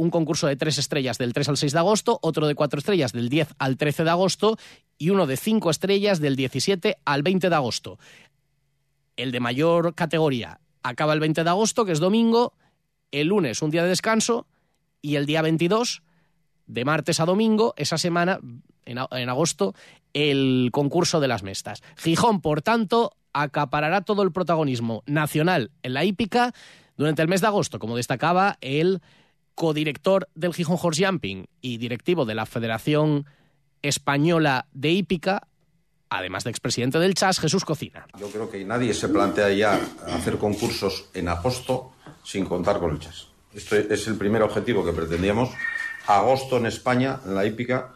un 0.00 0.10
concurso 0.10 0.46
de 0.46 0.56
tres 0.56 0.78
estrellas 0.78 1.18
del 1.18 1.34
3 1.34 1.50
al 1.50 1.56
6 1.58 1.72
de 1.72 1.78
agosto, 1.78 2.18
otro 2.22 2.46
de 2.46 2.54
cuatro 2.54 2.78
estrellas 2.78 3.12
del 3.12 3.28
10 3.28 3.54
al 3.58 3.76
13 3.76 4.04
de 4.04 4.10
agosto 4.10 4.56
y 4.96 5.10
uno 5.10 5.26
de 5.26 5.36
cinco 5.36 5.70
estrellas 5.70 6.20
del 6.20 6.36
17 6.36 6.96
al 7.04 7.22
20 7.22 7.50
de 7.50 7.54
agosto. 7.54 7.98
El 9.16 9.30
de 9.30 9.40
mayor 9.40 9.94
categoría 9.94 10.60
acaba 10.82 11.12
el 11.12 11.20
20 11.20 11.44
de 11.44 11.50
agosto, 11.50 11.84
que 11.84 11.92
es 11.92 12.00
domingo, 12.00 12.54
el 13.10 13.28
lunes 13.28 13.60
un 13.60 13.70
día 13.70 13.82
de 13.82 13.90
descanso 13.90 14.46
y 15.02 15.16
el 15.16 15.26
día 15.26 15.42
22, 15.42 16.02
de 16.66 16.84
martes 16.86 17.20
a 17.20 17.26
domingo, 17.26 17.74
esa 17.76 17.98
semana, 17.98 18.40
en, 18.86 19.28
agosto, 19.28 19.74
el 20.14 20.70
concurso 20.72 21.20
de 21.20 21.28
las 21.28 21.42
mestas. 21.42 21.82
Gijón, 21.96 22.40
por 22.40 22.62
tanto, 22.62 23.12
acaparará 23.34 24.00
todo 24.00 24.22
el 24.22 24.32
protagonismo 24.32 25.02
nacional 25.04 25.72
en 25.82 25.92
la 25.92 26.04
hípica 26.04 26.54
durante 26.96 27.20
el 27.20 27.28
mes 27.28 27.42
de 27.42 27.48
agosto, 27.48 27.78
como 27.78 27.96
destacaba 27.96 28.56
el 28.60 29.02
codirector 29.60 30.26
del 30.34 30.54
Gijón 30.54 30.78
Horse 30.80 31.04
Jumping 31.04 31.44
y 31.60 31.76
directivo 31.76 32.24
de 32.24 32.34
la 32.34 32.46
Federación 32.46 33.26
Española 33.82 34.66
de 34.72 34.88
Hípica, 34.88 35.48
además 36.08 36.44
de 36.44 36.50
expresidente 36.50 36.98
del 36.98 37.12
CHAS, 37.12 37.40
Jesús 37.40 37.66
Cocina. 37.66 38.06
Yo 38.18 38.30
creo 38.30 38.50
que 38.50 38.64
nadie 38.64 38.94
se 38.94 39.10
plantea 39.10 39.50
ya 39.50 39.78
hacer 40.06 40.38
concursos 40.38 41.10
en 41.12 41.28
agosto 41.28 41.92
sin 42.24 42.46
contar 42.46 42.80
con 42.80 42.92
el 42.92 43.00
CHAS. 43.00 43.28
Este 43.52 43.92
es 43.92 44.06
el 44.06 44.16
primer 44.16 44.40
objetivo 44.40 44.82
que 44.82 44.92
pretendíamos. 44.92 45.50
Agosto 46.06 46.56
en 46.56 46.64
España, 46.64 47.20
en 47.26 47.34
la 47.34 47.44
hípica, 47.44 47.92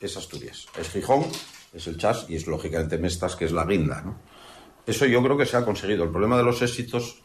es 0.00 0.18
Asturias. 0.18 0.66
Es 0.78 0.90
Gijón, 0.90 1.24
es 1.72 1.86
el 1.86 1.96
CHAS 1.96 2.26
y 2.28 2.36
es 2.36 2.46
lógicamente 2.46 2.98
Mestas, 2.98 3.36
que 3.36 3.46
es 3.46 3.52
la 3.52 3.64
guinda. 3.64 4.04
Eso 4.86 5.06
yo 5.06 5.22
creo 5.22 5.38
que 5.38 5.46
se 5.46 5.56
ha 5.56 5.64
conseguido. 5.64 6.04
El 6.04 6.10
problema 6.10 6.36
de 6.36 6.42
los 6.42 6.60
éxitos 6.60 7.22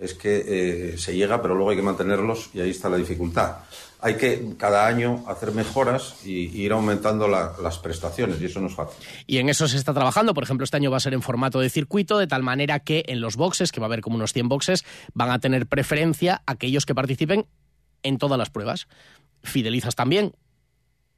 es 0.00 0.14
que 0.14 0.92
eh, 0.94 0.98
se 0.98 1.14
llega, 1.14 1.42
pero 1.42 1.54
luego 1.54 1.70
hay 1.70 1.76
que 1.76 1.82
mantenerlos 1.82 2.50
y 2.54 2.60
ahí 2.60 2.70
está 2.70 2.88
la 2.88 2.96
dificultad. 2.96 3.58
Hay 4.00 4.16
que 4.16 4.54
cada 4.56 4.86
año 4.86 5.24
hacer 5.28 5.52
mejoras 5.52 6.24
y, 6.24 6.46
ir 6.58 6.72
aumentando 6.72 7.28
las 7.28 7.78
prestaciones 7.78 8.40
y 8.40 8.46
eso 8.46 8.58
no 8.60 8.68
es 8.68 8.74
fácil. 8.74 8.96
Y 9.26 9.36
en 9.36 9.50
eso 9.50 9.68
se 9.68 9.76
está 9.76 9.92
trabajando. 9.92 10.32
Por 10.32 10.42
ejemplo, 10.42 10.64
este 10.64 10.78
año 10.78 10.90
va 10.90 10.96
a 10.96 11.00
ser 11.00 11.12
en 11.12 11.20
formato 11.20 11.60
de 11.60 11.68
circuito, 11.68 12.16
de 12.16 12.26
tal 12.26 12.42
manera 12.42 12.80
que 12.80 13.04
en 13.08 13.20
los 13.20 13.36
boxes, 13.36 13.72
que 13.72 13.80
va 13.80 13.86
a 13.86 13.88
haber 13.88 14.00
como 14.00 14.16
unos 14.16 14.32
100 14.32 14.48
boxes, 14.48 14.84
van 15.12 15.30
a 15.30 15.38
tener 15.38 15.66
preferencia 15.66 16.42
aquellos 16.46 16.86
que 16.86 16.94
participen 16.94 17.46
en 18.02 18.16
todas 18.16 18.38
las 18.38 18.48
pruebas. 18.48 18.88
Fidelizas 19.42 19.96
también 19.96 20.32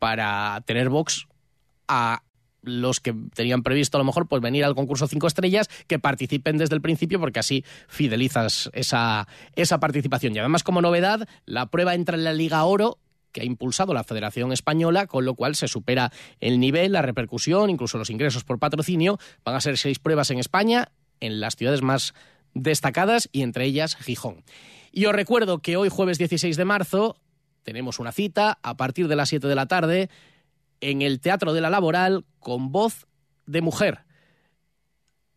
para 0.00 0.60
tener 0.66 0.88
box 0.88 1.28
a 1.86 2.22
los 2.62 3.00
que 3.00 3.14
tenían 3.34 3.62
previsto 3.62 3.96
a 3.96 4.00
lo 4.00 4.04
mejor 4.04 4.28
pues 4.28 4.40
venir 4.40 4.64
al 4.64 4.74
concurso 4.74 5.06
cinco 5.08 5.26
estrellas 5.26 5.68
que 5.86 5.98
participen 5.98 6.58
desde 6.58 6.74
el 6.74 6.80
principio 6.80 7.20
porque 7.20 7.40
así 7.40 7.64
fidelizas 7.88 8.70
esa, 8.72 9.28
esa 9.56 9.80
participación. 9.80 10.34
Y 10.34 10.38
además 10.38 10.62
como 10.62 10.80
novedad, 10.80 11.28
la 11.44 11.66
prueba 11.66 11.94
entra 11.94 12.16
en 12.16 12.24
la 12.24 12.32
Liga 12.32 12.64
Oro 12.64 12.98
que 13.32 13.40
ha 13.40 13.44
impulsado 13.44 13.94
la 13.94 14.04
Federación 14.04 14.52
Española, 14.52 15.06
con 15.06 15.24
lo 15.24 15.34
cual 15.34 15.54
se 15.54 15.66
supera 15.66 16.12
el 16.40 16.60
nivel, 16.60 16.92
la 16.92 17.02
repercusión, 17.02 17.70
incluso 17.70 17.98
los 17.98 18.10
ingresos 18.10 18.44
por 18.44 18.58
patrocinio. 18.58 19.18
Van 19.44 19.54
a 19.54 19.60
ser 19.60 19.78
seis 19.78 19.98
pruebas 19.98 20.30
en 20.30 20.38
España, 20.38 20.92
en 21.20 21.40
las 21.40 21.56
ciudades 21.56 21.82
más 21.82 22.14
destacadas 22.54 23.28
y 23.32 23.42
entre 23.42 23.64
ellas 23.64 23.96
Gijón. 23.96 24.44
Y 24.92 25.06
os 25.06 25.14
recuerdo 25.14 25.60
que 25.60 25.76
hoy, 25.78 25.88
jueves 25.88 26.18
16 26.18 26.56
de 26.56 26.64
marzo, 26.66 27.16
tenemos 27.62 27.98
una 27.98 28.12
cita 28.12 28.58
a 28.62 28.76
partir 28.76 29.08
de 29.08 29.16
las 29.16 29.30
7 29.30 29.46
de 29.46 29.54
la 29.54 29.66
tarde 29.66 30.10
en 30.82 31.00
el 31.00 31.20
Teatro 31.20 31.54
de 31.54 31.62
la 31.62 31.70
Laboral 31.70 32.26
con 32.38 32.70
voz 32.72 33.06
de 33.46 33.62
mujer. 33.62 34.04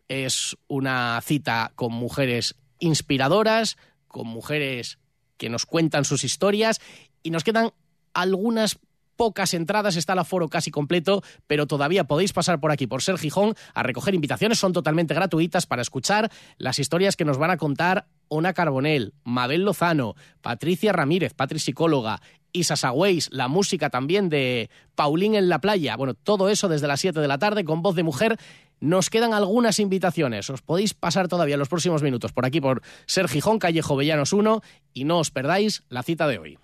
Es 0.09 0.57
una 0.67 1.21
cita 1.21 1.71
con 1.75 1.93
mujeres 1.93 2.55
inspiradoras, 2.79 3.77
con 4.07 4.27
mujeres 4.27 4.99
que 5.37 5.49
nos 5.49 5.65
cuentan 5.65 6.03
sus 6.03 6.23
historias 6.23 6.81
y 7.23 7.29
nos 7.31 7.43
quedan 7.43 7.71
algunas 8.13 8.79
pocas 9.15 9.53
entradas, 9.53 9.95
está 9.95 10.13
el 10.13 10.19
aforo 10.19 10.49
casi 10.49 10.71
completo, 10.71 11.23
pero 11.47 11.67
todavía 11.67 12.03
podéis 12.03 12.33
pasar 12.33 12.59
por 12.59 12.71
aquí, 12.71 12.87
por 12.87 13.01
Ser 13.01 13.17
Gijón, 13.17 13.55
a 13.73 13.83
recoger 13.83 14.13
invitaciones. 14.13 14.59
Son 14.59 14.73
totalmente 14.73 15.13
gratuitas 15.13 15.65
para 15.65 15.81
escuchar 15.81 16.31
las 16.57 16.79
historias 16.79 17.15
que 17.15 17.25
nos 17.25 17.37
van 17.37 17.51
a 17.51 17.57
contar 17.57 18.07
Ona 18.27 18.53
Carbonell, 18.53 19.13
Mabel 19.23 19.63
Lozano, 19.63 20.15
Patricia 20.41 20.91
Ramírez, 20.91 21.33
Patri 21.33 21.59
Psicóloga, 21.59 22.21
Isa 22.55 22.75
Sagüeis, 22.75 23.29
la 23.31 23.47
música 23.47 23.89
también 23.89 24.29
de 24.29 24.69
Paulín 24.95 25.35
en 25.35 25.49
la 25.49 25.59
playa. 25.59 25.97
Bueno, 25.97 26.13
todo 26.13 26.49
eso 26.49 26.69
desde 26.69 26.87
las 26.87 27.01
7 27.01 27.19
de 27.19 27.27
la 27.27 27.37
tarde 27.37 27.65
con 27.65 27.81
voz 27.81 27.95
de 27.95 28.03
mujer. 28.03 28.37
Nos 28.79 29.09
quedan 29.09 29.33
algunas 29.33 29.79
invitaciones. 29.79 30.49
Os 30.49 30.61
podéis 30.61 30.93
pasar 30.93 31.27
todavía 31.27 31.57
los 31.57 31.69
próximos 31.69 32.01
minutos 32.01 32.31
por 32.31 32.45
aquí 32.45 32.61
por 32.61 32.81
Ser 33.05 33.27
Gijón, 33.27 33.59
calle 33.59 33.81
Jovellanos 33.81 34.33
1 34.33 34.61
y 34.93 35.03
no 35.03 35.19
os 35.19 35.31
perdáis 35.31 35.83
la 35.89 36.03
cita 36.03 36.27
de 36.27 36.39
hoy. 36.39 36.57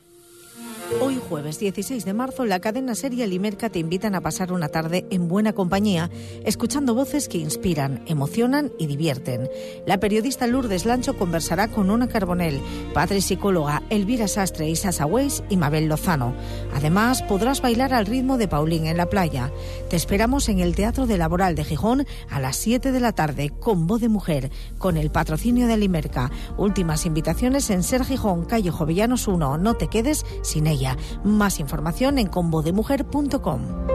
Hoy 1.00 1.20
jueves 1.30 1.58
16 1.60 2.04
de 2.04 2.14
marzo, 2.14 2.46
la 2.46 2.60
cadena 2.60 2.96
serie 2.96 3.26
Limerca 3.26 3.70
te 3.70 3.80
invitan 3.80 4.14
a 4.14 4.22
pasar 4.22 4.52
una 4.52 4.68
tarde 4.68 5.08
en 5.10 5.28
buena 5.28 5.54
compañía, 5.54 6.10
escuchando 6.44 6.94
voces 6.94 7.30
que 7.30 7.38
inspiran, 7.38 8.04
emocionan 8.08 8.72
y 8.78 8.88
divierten. 8.88 9.50
La 9.86 10.00
periodista 10.00 10.48
Lourdes 10.48 10.86
Lancho 10.86 11.18
conversará 11.18 11.70
con 11.70 11.90
Una 11.90 12.08
Carbonell, 12.08 12.60
padre 12.94 13.22
psicóloga 13.22 13.82
Elvira 13.90 14.28
Sastre, 14.28 14.70
Isa 14.70 14.92
Sagüeis 14.92 15.44
y 15.50 15.58
Mabel 15.58 15.88
Lozano. 15.88 16.36
Además, 16.74 17.24
podrás 17.24 17.62
bailar 17.62 17.94
al 17.94 18.06
ritmo 18.06 18.38
de 18.38 18.48
Paulín 18.48 18.86
en 18.86 18.98
la 18.98 19.10
playa. 19.10 19.52
Te 19.90 19.96
esperamos 19.96 20.50
en 20.50 20.60
el 20.60 20.76
Teatro 20.76 21.08
de 21.08 21.18
Laboral 21.18 21.56
de 21.56 21.64
Gijón 21.64 22.06
a 22.30 22.40
las 22.40 22.58
7 22.58 22.92
de 22.92 23.00
la 23.00 23.14
tarde 23.14 23.50
con 23.50 23.88
voz 23.88 24.02
de 24.02 24.10
mujer, 24.10 24.52
con 24.78 24.98
el 24.98 25.10
patrocinio 25.10 25.68
de 25.68 25.78
Limerca. 25.78 26.32
Últimas 26.58 27.06
invitaciones 27.06 27.70
en 27.70 27.84
Ser 27.84 28.04
Gijón, 28.04 28.46
calle 28.46 28.72
Jovellanos 28.72 29.28
1. 29.28 29.58
No 29.58 29.76
te 29.76 29.88
quedes 29.88 30.26
sin 30.42 30.68
ella. 30.68 30.81
Más 31.24 31.60
información 31.60 32.18
en 32.18 32.28
combodemujer.com. 32.28 33.88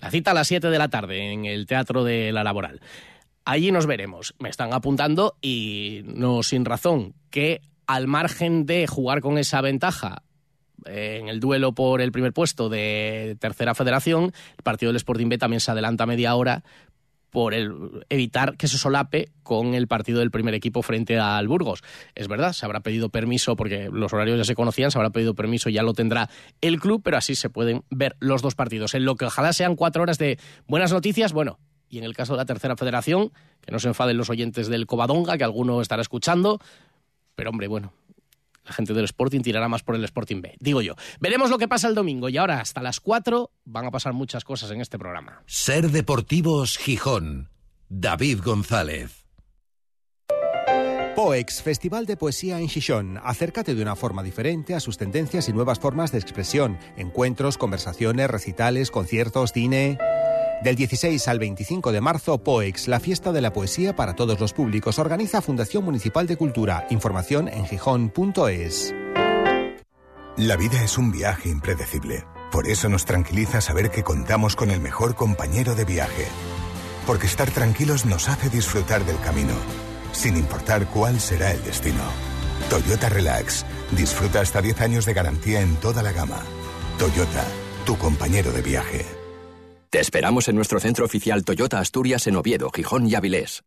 La 0.00 0.10
cita 0.10 0.30
a 0.30 0.34
las 0.34 0.48
7 0.48 0.70
de 0.70 0.78
la 0.78 0.88
tarde 0.88 1.32
en 1.32 1.44
el 1.44 1.66
Teatro 1.66 2.04
de 2.04 2.32
la 2.32 2.42
Laboral. 2.42 2.80
Allí 3.44 3.70
nos 3.70 3.86
veremos. 3.86 4.34
Me 4.38 4.48
están 4.48 4.72
apuntando 4.72 5.36
y 5.42 6.02
no 6.04 6.42
sin 6.42 6.64
razón 6.64 7.14
que 7.30 7.60
al 7.86 8.06
margen 8.06 8.66
de 8.66 8.86
jugar 8.86 9.20
con 9.20 9.38
esa 9.38 9.60
ventaja 9.60 10.22
eh, 10.86 11.18
en 11.20 11.28
el 11.28 11.40
duelo 11.40 11.72
por 11.72 12.00
el 12.00 12.12
primer 12.12 12.32
puesto 12.32 12.68
de 12.68 13.36
tercera 13.40 13.74
federación, 13.74 14.32
el 14.56 14.62
partido 14.62 14.90
del 14.90 14.96
Sporting 14.96 15.28
B 15.28 15.38
también 15.38 15.60
se 15.60 15.70
adelanta 15.70 16.06
media 16.06 16.34
hora 16.34 16.62
por 17.30 17.54
el, 17.54 18.04
evitar 18.08 18.56
que 18.56 18.68
se 18.68 18.78
solape 18.78 19.30
con 19.42 19.74
el 19.74 19.88
partido 19.88 20.20
del 20.20 20.30
primer 20.30 20.54
equipo 20.54 20.82
frente 20.82 21.18
al 21.18 21.48
Burgos. 21.48 21.82
Es 22.14 22.28
verdad, 22.28 22.52
se 22.52 22.66
habrá 22.66 22.80
pedido 22.80 23.08
permiso, 23.08 23.56
porque 23.56 23.88
los 23.92 24.12
horarios 24.12 24.38
ya 24.38 24.44
se 24.44 24.54
conocían, 24.54 24.90
se 24.90 24.98
habrá 24.98 25.10
pedido 25.10 25.34
permiso, 25.34 25.70
ya 25.70 25.82
lo 25.82 25.92
tendrá 25.92 26.28
el 26.60 26.80
club, 26.80 27.00
pero 27.02 27.16
así 27.16 27.34
se 27.34 27.50
pueden 27.50 27.82
ver 27.90 28.16
los 28.20 28.42
dos 28.42 28.54
partidos. 28.54 28.94
En 28.94 29.04
lo 29.04 29.16
que 29.16 29.24
ojalá 29.24 29.52
sean 29.52 29.76
cuatro 29.76 30.02
horas 30.02 30.18
de 30.18 30.38
buenas 30.66 30.92
noticias, 30.92 31.32
bueno, 31.32 31.58
y 31.88 31.98
en 31.98 32.04
el 32.04 32.14
caso 32.14 32.34
de 32.34 32.38
la 32.38 32.44
tercera 32.44 32.76
federación, 32.76 33.32
que 33.60 33.72
no 33.72 33.78
se 33.78 33.88
enfaden 33.88 34.16
los 34.16 34.30
oyentes 34.30 34.68
del 34.68 34.86
Covadonga, 34.86 35.36
que 35.36 35.44
alguno 35.44 35.80
estará 35.80 36.02
escuchando, 36.02 36.60
pero 37.34 37.50
hombre, 37.50 37.68
bueno, 37.68 37.92
la 38.70 38.74
gente 38.74 38.94
del 38.94 39.04
Sporting 39.04 39.40
tirará 39.40 39.68
más 39.68 39.82
por 39.82 39.96
el 39.96 40.04
Sporting 40.04 40.40
B, 40.40 40.54
digo 40.60 40.80
yo. 40.80 40.94
Veremos 41.18 41.50
lo 41.50 41.58
que 41.58 41.66
pasa 41.66 41.88
el 41.88 41.96
domingo 41.96 42.28
y 42.28 42.36
ahora 42.36 42.60
hasta 42.60 42.80
las 42.80 43.00
4 43.00 43.50
van 43.64 43.86
a 43.86 43.90
pasar 43.90 44.12
muchas 44.12 44.44
cosas 44.44 44.70
en 44.70 44.80
este 44.80 44.96
programa. 44.96 45.42
Ser 45.46 45.90
Deportivos 45.90 46.78
Gijón. 46.78 47.50
David 47.88 48.40
González. 48.44 49.26
POEX, 51.16 51.62
Festival 51.62 52.06
de 52.06 52.16
Poesía 52.16 52.60
en 52.60 52.68
Gijón. 52.68 53.18
Acércate 53.24 53.74
de 53.74 53.82
una 53.82 53.96
forma 53.96 54.22
diferente 54.22 54.76
a 54.76 54.80
sus 54.80 54.96
tendencias 54.96 55.48
y 55.48 55.52
nuevas 55.52 55.80
formas 55.80 56.12
de 56.12 56.18
expresión. 56.18 56.78
Encuentros, 56.96 57.58
conversaciones, 57.58 58.30
recitales, 58.30 58.92
conciertos, 58.92 59.52
cine. 59.52 59.98
Del 60.62 60.76
16 60.76 61.26
al 61.28 61.38
25 61.38 61.90
de 61.90 62.02
marzo, 62.02 62.36
POEX, 62.36 62.86
la 62.86 63.00
fiesta 63.00 63.32
de 63.32 63.40
la 63.40 63.50
poesía 63.50 63.96
para 63.96 64.14
todos 64.14 64.38
los 64.38 64.52
públicos, 64.52 64.98
organiza 64.98 65.40
Fundación 65.40 65.84
Municipal 65.84 66.26
de 66.26 66.36
Cultura. 66.36 66.86
Información 66.90 67.48
en 67.48 67.64
gijón.es. 67.64 68.94
La 70.36 70.56
vida 70.56 70.84
es 70.84 70.98
un 70.98 71.12
viaje 71.12 71.48
impredecible. 71.48 72.26
Por 72.52 72.68
eso 72.68 72.90
nos 72.90 73.06
tranquiliza 73.06 73.62
saber 73.62 73.90
que 73.90 74.02
contamos 74.02 74.54
con 74.54 74.70
el 74.70 74.80
mejor 74.80 75.14
compañero 75.14 75.74
de 75.74 75.86
viaje. 75.86 76.26
Porque 77.06 77.26
estar 77.26 77.50
tranquilos 77.50 78.04
nos 78.04 78.28
hace 78.28 78.50
disfrutar 78.50 79.06
del 79.06 79.18
camino, 79.20 79.54
sin 80.12 80.36
importar 80.36 80.86
cuál 80.88 81.20
será 81.20 81.52
el 81.52 81.64
destino. 81.64 82.02
Toyota 82.68 83.08
Relax. 83.08 83.64
Disfruta 83.92 84.40
hasta 84.42 84.60
10 84.60 84.82
años 84.82 85.06
de 85.06 85.14
garantía 85.14 85.62
en 85.62 85.76
toda 85.76 86.02
la 86.02 86.12
gama. 86.12 86.42
Toyota, 86.98 87.44
tu 87.86 87.96
compañero 87.96 88.52
de 88.52 88.60
viaje. 88.60 89.19
Te 89.90 89.98
esperamos 89.98 90.46
en 90.46 90.54
nuestro 90.54 90.78
centro 90.78 91.04
oficial 91.04 91.44
Toyota 91.44 91.80
Asturias 91.80 92.28
en 92.28 92.36
Oviedo, 92.36 92.70
Gijón 92.70 93.08
y 93.08 93.16
Avilés. 93.16 93.64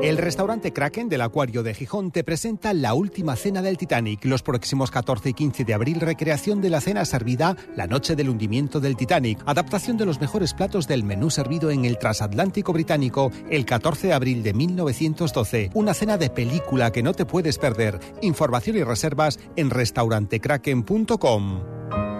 El 0.00 0.16
restaurante 0.16 0.72
Kraken 0.72 1.08
del 1.08 1.22
Acuario 1.22 1.64
de 1.64 1.74
Gijón 1.74 2.12
te 2.12 2.22
presenta 2.22 2.72
la 2.72 2.94
última 2.94 3.34
cena 3.34 3.60
del 3.60 3.76
Titanic. 3.76 4.24
Los 4.26 4.44
próximos 4.44 4.92
14 4.92 5.30
y 5.30 5.34
15 5.34 5.64
de 5.64 5.74
abril, 5.74 6.00
recreación 6.00 6.60
de 6.60 6.70
la 6.70 6.80
cena 6.80 7.04
servida 7.04 7.56
la 7.74 7.88
noche 7.88 8.14
del 8.14 8.28
hundimiento 8.28 8.78
del 8.78 8.96
Titanic. 8.96 9.42
Adaptación 9.44 9.96
de 9.96 10.06
los 10.06 10.20
mejores 10.20 10.54
platos 10.54 10.86
del 10.86 11.02
menú 11.02 11.30
servido 11.30 11.72
en 11.72 11.84
el 11.84 11.98
transatlántico 11.98 12.72
británico 12.72 13.32
el 13.50 13.64
14 13.64 14.06
de 14.06 14.12
abril 14.12 14.44
de 14.44 14.54
1912. 14.54 15.70
Una 15.74 15.94
cena 15.94 16.16
de 16.16 16.30
película 16.30 16.92
que 16.92 17.02
no 17.02 17.12
te 17.12 17.26
puedes 17.26 17.58
perder. 17.58 17.98
Información 18.22 18.76
y 18.76 18.84
reservas 18.84 19.40
en 19.56 19.70
restaurantekraken.com. 19.70 22.19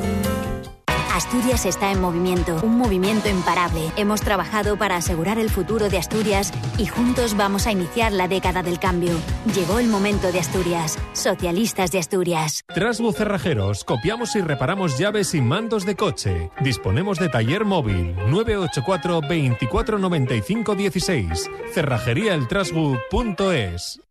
Asturias 1.21 1.67
está 1.67 1.91
en 1.91 2.01
movimiento, 2.01 2.59
un 2.63 2.79
movimiento 2.79 3.29
imparable. 3.29 3.91
Hemos 3.95 4.21
trabajado 4.21 4.75
para 4.75 4.95
asegurar 4.95 5.37
el 5.37 5.51
futuro 5.51 5.87
de 5.87 5.99
Asturias 5.99 6.51
y 6.79 6.87
juntos 6.87 7.37
vamos 7.37 7.67
a 7.67 7.71
iniciar 7.71 8.11
la 8.11 8.27
década 8.27 8.63
del 8.63 8.79
cambio. 8.79 9.13
Llegó 9.53 9.77
el 9.77 9.85
momento 9.85 10.31
de 10.31 10.39
Asturias. 10.39 10.97
Socialistas 11.13 11.91
de 11.91 11.99
Asturias. 11.99 12.63
Trasbu 12.73 13.13
Cerrajeros, 13.13 13.83
copiamos 13.83 14.35
y 14.35 14.41
reparamos 14.41 14.97
llaves 14.97 15.35
y 15.35 15.41
mandos 15.41 15.85
de 15.85 15.95
coche. 15.95 16.49
Disponemos 16.59 17.19
de 17.19 17.29
taller 17.29 17.65
móvil 17.65 18.15
984 18.15 19.21
2495 19.21 20.73
16. 20.73 21.51
Cerrajeríaeltrasbu.es. 21.71 24.10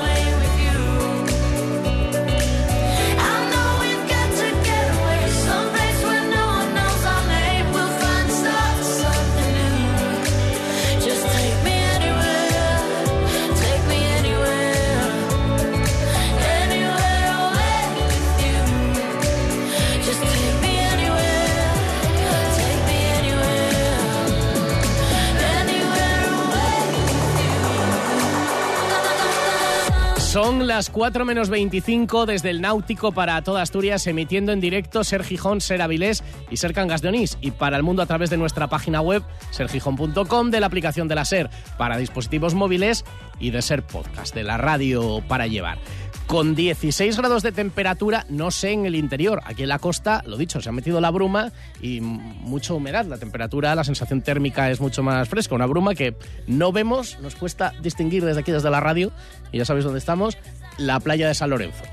Son 30.51 30.67
las 30.67 30.89
4 30.89 31.23
menos 31.23 31.49
25 31.49 32.25
desde 32.25 32.49
el 32.49 32.59
Náutico 32.59 33.13
para 33.13 33.41
toda 33.41 33.61
Asturias, 33.61 34.05
emitiendo 34.05 34.51
en 34.51 34.59
directo 34.59 35.05
Ser 35.05 35.23
Gijón, 35.23 35.61
Ser 35.61 35.81
Avilés 35.81 36.25
y 36.49 36.57
Ser 36.57 36.73
Cangas 36.73 37.01
de 37.01 37.07
Onís. 37.07 37.37
Y 37.39 37.51
para 37.51 37.77
el 37.77 37.83
mundo 37.83 38.01
a 38.01 38.05
través 38.05 38.29
de 38.29 38.35
nuestra 38.35 38.67
página 38.67 38.99
web, 38.99 39.23
sergijón.com, 39.51 40.51
de 40.51 40.59
la 40.59 40.65
aplicación 40.65 41.07
de 41.07 41.15
la 41.15 41.23
Ser 41.23 41.49
para 41.77 41.95
dispositivos 41.95 42.53
móviles 42.53 43.05
y 43.39 43.51
de 43.51 43.61
Ser 43.61 43.83
Podcast, 43.83 44.35
de 44.35 44.43
la 44.43 44.57
radio 44.57 45.23
para 45.25 45.47
llevar 45.47 45.77
con 46.31 46.55
16 46.55 47.17
grados 47.17 47.43
de 47.43 47.51
temperatura, 47.51 48.25
no 48.29 48.51
sé 48.51 48.71
en 48.71 48.85
el 48.85 48.95
interior. 48.95 49.41
Aquí 49.43 49.63
en 49.63 49.67
la 49.67 49.79
costa, 49.79 50.23
lo 50.25 50.37
dicho, 50.37 50.61
se 50.61 50.69
ha 50.69 50.71
metido 50.71 51.01
la 51.01 51.11
bruma 51.11 51.51
y 51.81 51.99
mucha 51.99 52.73
humedad. 52.73 53.05
La 53.05 53.17
temperatura, 53.17 53.75
la 53.75 53.83
sensación 53.83 54.21
térmica 54.21 54.71
es 54.71 54.79
mucho 54.79 55.03
más 55.03 55.27
fresca. 55.27 55.55
Una 55.55 55.65
bruma 55.65 55.93
que 55.93 56.15
no 56.47 56.71
vemos, 56.71 57.19
nos 57.19 57.35
cuesta 57.35 57.73
distinguir 57.81 58.23
desde 58.23 58.39
aquí, 58.39 58.53
desde 58.53 58.69
la 58.69 58.79
radio, 58.79 59.11
y 59.51 59.57
ya 59.57 59.65
sabéis 59.65 59.83
dónde 59.83 59.99
estamos, 59.99 60.37
la 60.77 61.01
playa 61.01 61.27
de 61.27 61.33
San 61.33 61.49
Lorenzo. 61.49 61.83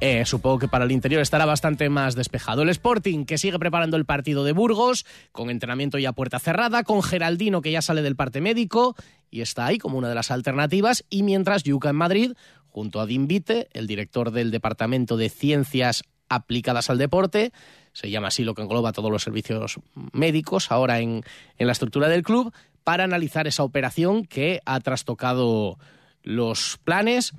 Eh, 0.00 0.26
supongo 0.26 0.58
que 0.58 0.68
para 0.68 0.84
el 0.84 0.92
interior 0.92 1.22
estará 1.22 1.46
bastante 1.46 1.88
más 1.88 2.14
despejado. 2.14 2.60
El 2.60 2.68
Sporting, 2.68 3.24
que 3.24 3.38
sigue 3.38 3.58
preparando 3.58 3.96
el 3.96 4.04
partido 4.04 4.44
de 4.44 4.52
Burgos, 4.52 5.06
con 5.32 5.48
entrenamiento 5.48 5.96
ya 5.96 6.12
puerta 6.12 6.38
cerrada, 6.38 6.82
con 6.82 7.02
Geraldino, 7.02 7.62
que 7.62 7.72
ya 7.72 7.80
sale 7.80 8.02
del 8.02 8.14
parte 8.14 8.42
médico 8.42 8.94
y 9.30 9.40
está 9.40 9.64
ahí 9.66 9.78
como 9.78 9.96
una 9.96 10.10
de 10.10 10.14
las 10.14 10.30
alternativas, 10.30 11.04
y 11.08 11.22
mientras 11.22 11.62
Yuca 11.62 11.90
en 11.90 11.96
Madrid 11.96 12.32
junto 12.76 13.00
a 13.00 13.06
Dimbite, 13.06 13.68
el 13.72 13.86
director 13.86 14.32
del 14.32 14.50
Departamento 14.50 15.16
de 15.16 15.30
Ciencias 15.30 16.04
Aplicadas 16.28 16.90
al 16.90 16.98
Deporte, 16.98 17.50
se 17.94 18.10
llama 18.10 18.28
así 18.28 18.44
lo 18.44 18.54
que 18.54 18.60
engloba 18.60 18.92
todos 18.92 19.10
los 19.10 19.22
servicios 19.22 19.80
médicos 20.12 20.70
ahora 20.70 21.00
en, 21.00 21.24
en 21.56 21.66
la 21.66 21.72
estructura 21.72 22.06
del 22.08 22.22
club, 22.22 22.52
para 22.84 23.04
analizar 23.04 23.46
esa 23.46 23.62
operación 23.62 24.26
que 24.26 24.60
ha 24.66 24.78
trastocado 24.80 25.78
los 26.22 26.78
planes 26.84 27.32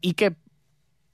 y 0.00 0.12
que 0.12 0.36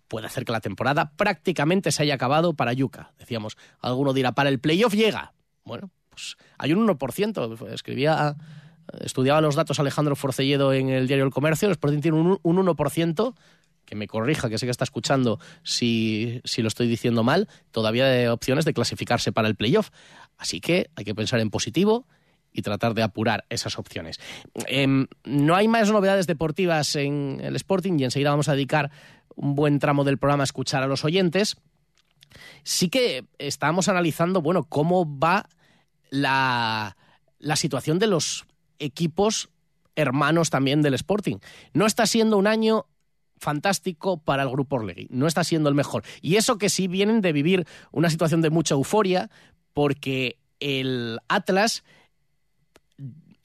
puede 0.07 0.27
hacer 0.27 0.45
que 0.45 0.53
la 0.53 0.61
temporada 0.61 1.13
prácticamente 1.17 1.93
se 1.93 2.03
haya 2.03 2.17
acabado 2.17 2.53
para 2.53 2.75
Yuca. 2.75 3.15
Decíamos, 3.19 3.57
alguno 3.81 4.13
dirá, 4.13 4.33
para 4.33 4.51
el 4.51 4.61
playoff 4.61 4.93
llega. 4.93 5.33
Bueno, 5.65 5.89
pues 6.11 6.37
hay 6.59 6.75
un 6.75 6.87
1%. 6.87 7.73
Escribía, 7.73 8.37
estudiaba 9.01 9.41
los 9.41 9.55
datos 9.55 9.81
Alejandro 9.81 10.15
Forcelledo 10.15 10.75
en 10.75 10.91
el 10.91 11.07
diario 11.07 11.25
El 11.25 11.31
Comercio, 11.31 11.71
Sporting 11.71 12.01
tiene 12.01 12.19
un, 12.19 12.39
un 12.43 12.57
1% 12.59 13.35
que 13.93 13.97
me 13.97 14.07
corrija, 14.07 14.49
que 14.49 14.57
sé 14.57 14.65
que 14.65 14.71
está 14.71 14.85
escuchando 14.85 15.39
si, 15.63 16.41
si 16.45 16.63
lo 16.63 16.69
estoy 16.69 16.89
diciendo 16.89 17.25
mal, 17.25 17.47
todavía 17.73 18.07
hay 18.07 18.27
opciones 18.27 18.65
de 18.65 18.73
clasificarse 18.73 19.33
para 19.33 19.49
el 19.49 19.55
playoff. 19.55 19.91
Así 20.39 20.63
que 20.63 20.89
hay 20.97 21.05
que 21.05 21.15
pensar 21.15 21.41
en 21.41 21.51
positivo 21.51 22.07
y 22.55 22.63
tratar 22.63 22.95
de 22.95 23.03
apurar 23.03 23.45
esas 23.51 23.79
opciones. 23.79 24.19
Em, 24.67 25.09
no 25.25 25.57
hay 25.57 25.69
más 25.69 25.93
novedades 25.93 26.27
deportivas 26.27 26.97
en 26.97 27.43
el 27.43 27.55
Sporting 27.57 27.99
y 27.99 28.05
enseguida 28.05 28.31
vamos 28.31 28.49
a 28.49 28.55
dedicar 28.55 28.91
un 29.35 29.55
buen 29.57 29.79
tramo 29.79 30.05
del 30.05 30.17
programa 30.17 30.45
a 30.45 30.45
escuchar 30.45 30.83
a 30.83 30.87
los 30.87 31.05
oyentes. 31.05 31.57
Sí 32.63 32.89
que 32.89 33.27
estamos 33.37 33.91
analizando, 33.91 34.41
bueno, 34.41 34.65
cómo 34.65 35.19
va 35.19 35.51
la, 36.09 36.97
la 37.39 37.57
situación 37.57 37.99
de 37.99 38.07
los 38.07 38.47
equipos 38.79 39.51
hermanos 39.97 40.49
también 40.49 40.81
del 40.81 40.95
Sporting. 40.95 41.37
No 41.75 41.85
está 41.85 42.07
siendo 42.07 42.39
un 42.39 42.47
año 42.47 42.87
fantástico 43.43 44.19
para 44.19 44.45
el 44.45 44.51
grupo 44.51 44.77
Orlegui. 44.77 45.09
No 45.11 45.27
está 45.27 45.45
siendo 45.45 45.69
el 45.69 45.75
mejor. 45.75 46.05
Y 46.23 46.37
eso 46.37 46.57
que 46.59 46.71
sí 46.71 46.87
vienen 46.87 47.21
de 47.21 47.33
vivir 47.33 47.67
una 47.91 48.09
situación 48.09 48.41
de 48.41 48.51
mucha 48.51 48.75
euforia, 48.75 49.31
porque 49.75 50.39
el 50.61 51.19
Atlas 51.29 51.83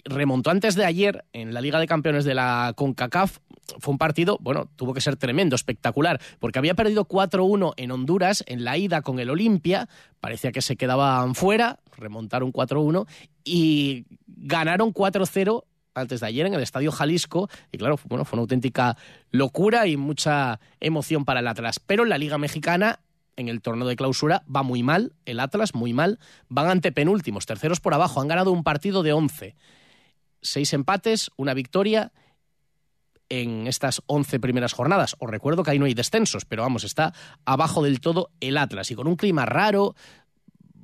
remontó 0.05 0.51
antes 0.51 0.75
de 0.75 0.85
ayer 0.85 1.25
en 1.33 1.53
la 1.53 1.61
Liga 1.61 1.79
de 1.79 1.87
Campeones 1.87 2.23
de 2.25 2.35
la 2.35 2.73
CONCACAF. 2.75 3.39
Fue 3.79 3.91
un 3.91 3.97
partido, 3.97 4.37
bueno, 4.39 4.69
tuvo 4.77 4.93
que 4.93 5.01
ser 5.01 5.17
tremendo, 5.17 5.55
espectacular, 5.55 6.21
porque 6.39 6.59
había 6.59 6.75
perdido 6.75 7.05
4-1 7.05 7.73
en 7.75 7.91
Honduras 7.91 8.43
en 8.47 8.63
la 8.63 8.77
ida 8.77 9.01
con 9.01 9.19
el 9.19 9.29
Olimpia, 9.29 9.89
parecía 10.21 10.53
que 10.53 10.61
se 10.61 10.77
quedaban 10.77 11.35
fuera, 11.35 11.79
remontaron 11.97 12.53
4-1 12.53 13.07
y 13.43 14.05
ganaron 14.25 14.93
4-0 14.93 15.65
antes 15.97 16.19
de 16.19 16.27
ayer 16.27 16.45
en 16.45 16.53
el 16.53 16.61
Estadio 16.61 16.91
Jalisco. 16.91 17.49
Y 17.71 17.77
claro, 17.77 17.99
bueno, 18.05 18.25
fue 18.25 18.37
una 18.37 18.41
auténtica 18.41 18.97
locura 19.31 19.87
y 19.87 19.97
mucha 19.97 20.59
emoción 20.79 21.25
para 21.25 21.39
el 21.41 21.47
Atlas. 21.47 21.79
Pero 21.79 22.03
en 22.03 22.09
la 22.09 22.17
Liga 22.17 22.37
Mexicana 22.37 22.99
en 23.37 23.49
el 23.49 23.61
torneo 23.61 23.87
de 23.87 23.95
clausura 23.95 24.43
va 24.53 24.63
muy 24.63 24.83
mal, 24.83 25.13
el 25.25 25.39
Atlas 25.39 25.75
muy 25.75 25.93
mal, 25.93 26.19
van 26.49 26.67
ante 26.67 26.91
penúltimos, 26.91 27.45
terceros 27.45 27.79
por 27.79 27.93
abajo, 27.93 28.19
han 28.19 28.27
ganado 28.27 28.51
un 28.51 28.63
partido 28.63 29.03
de 29.03 29.13
11, 29.13 29.55
seis 30.41 30.73
empates, 30.73 31.29
una 31.37 31.53
victoria 31.53 32.11
en 33.29 33.67
estas 33.67 34.01
11 34.07 34.39
primeras 34.39 34.73
jornadas. 34.73 35.15
Os 35.19 35.29
recuerdo 35.29 35.63
que 35.63 35.71
ahí 35.71 35.79
no 35.79 35.85
hay 35.85 35.93
descensos, 35.93 36.45
pero 36.45 36.63
vamos, 36.63 36.83
está 36.83 37.13
abajo 37.45 37.83
del 37.83 37.99
todo 37.99 38.31
el 38.39 38.57
Atlas. 38.57 38.89
Y 38.91 38.95
con 38.95 39.07
un 39.07 39.15
clima 39.15 39.45
raro, 39.45 39.95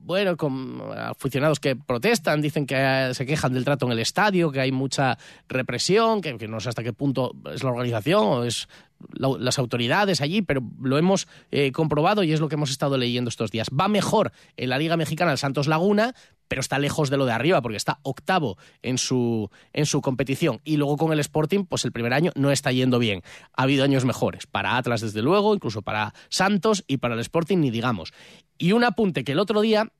bueno, 0.04 0.36
con 0.36 0.82
aficionados 0.96 1.60
que 1.60 1.76
protestan, 1.76 2.42
dicen 2.42 2.66
que 2.66 3.12
se 3.14 3.26
quejan 3.26 3.54
del 3.54 3.64
trato 3.64 3.86
en 3.86 3.94
el 3.94 4.00
estadio, 4.00 4.52
que 4.52 4.60
hay 4.60 4.72
mucha 4.72 5.18
represión, 5.48 6.22
que, 6.22 6.48
no 6.48 6.60
sé 6.60 6.70
hasta 6.70 6.84
qué 6.84 6.94
punto 6.94 7.32
es 7.54 7.64
la 7.64 7.72
organización 7.72 8.24
o 8.26 8.44
es 8.44 8.68
las 9.16 9.60
autoridades 9.60 10.22
allí, 10.22 10.42
pero 10.42 10.62
lo 10.82 10.98
hemos 10.98 11.28
eh, 11.52 11.72
comprobado 11.72 12.24
y 12.24 12.32
es 12.32 12.40
lo 12.40 12.50
que 12.50 12.56
hemos 12.56 12.72
estado 12.72 12.98
leyendo 12.98 13.30
estos 13.30 13.52
días. 13.52 13.68
Va 13.70 13.88
mejor 13.88 14.32
en 14.58 14.70
la 14.70 14.78
Liga 14.78 14.98
Mexicana 14.98 15.32
el 15.32 15.38
Santos 15.38 15.68
Laguna, 15.68 16.16
pero 16.48 16.62
está 16.62 16.80
lejos 16.80 17.10
de 17.10 17.18
lo 17.18 17.26
de 17.26 17.32
arriba 17.32 17.62
porque 17.62 17.78
está 17.78 18.00
octavo 18.04 18.58
en 18.82 18.98
su, 18.98 19.50
en 19.74 19.86
su 19.86 20.02
competición. 20.02 20.62
Y 20.64 20.78
luego 20.78 20.98
con 20.98 21.12
el 21.12 21.20
Sporting, 21.20 21.66
pues 21.66 21.86
el 21.86 21.92
primer 21.92 22.14
año 22.14 22.32
no 22.36 22.52
está 22.52 22.72
yendo 22.72 23.00
bien. 23.00 23.24
Ha 23.54 23.64
habido 23.64 23.84
años 23.84 24.06
mejores, 24.06 24.48
para 24.48 24.78
Atlas 24.78 25.02
desde 25.02 25.22
luego, 25.22 25.56
incluso 25.56 25.82
para 25.82 26.14
Santos 26.30 26.84
y 26.88 26.98
para 26.98 27.16
el 27.16 27.20
Sporting 27.22 27.58
ni 27.58 27.72
digamos. 27.72 28.14
Y 28.58 28.72
un 28.72 28.84
apunte 28.84 29.24
que 29.24 29.34
el 29.34 29.40
otro 29.40 29.62
día, 29.62 29.92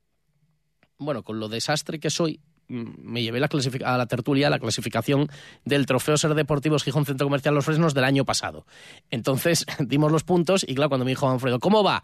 bueno, 0.98 1.22
con 1.24 1.40
lo 1.40 1.48
desastre 1.48 1.98
que 1.98 2.10
soy, 2.10 2.40
me 2.68 3.22
llevé 3.22 3.40
la 3.40 3.48
a 3.84 3.98
la 3.98 4.06
tertulia 4.06 4.50
la 4.50 4.58
clasificación 4.58 5.28
del 5.64 5.86
Trofeo 5.86 6.16
Ser 6.16 6.34
Deportivos 6.34 6.82
Gijón 6.84 7.06
Centro 7.06 7.26
Comercial 7.26 7.54
Los 7.54 7.64
Fresnos 7.64 7.94
del 7.94 8.04
año 8.04 8.24
pasado. 8.24 8.66
Entonces 9.10 9.66
dimos 9.78 10.10
los 10.12 10.24
puntos 10.24 10.64
y 10.66 10.74
claro, 10.74 10.90
cuando 10.90 11.04
me 11.04 11.10
dijo 11.10 11.26
Manfredo, 11.26 11.58
¿cómo 11.60 11.82
va? 11.82 12.02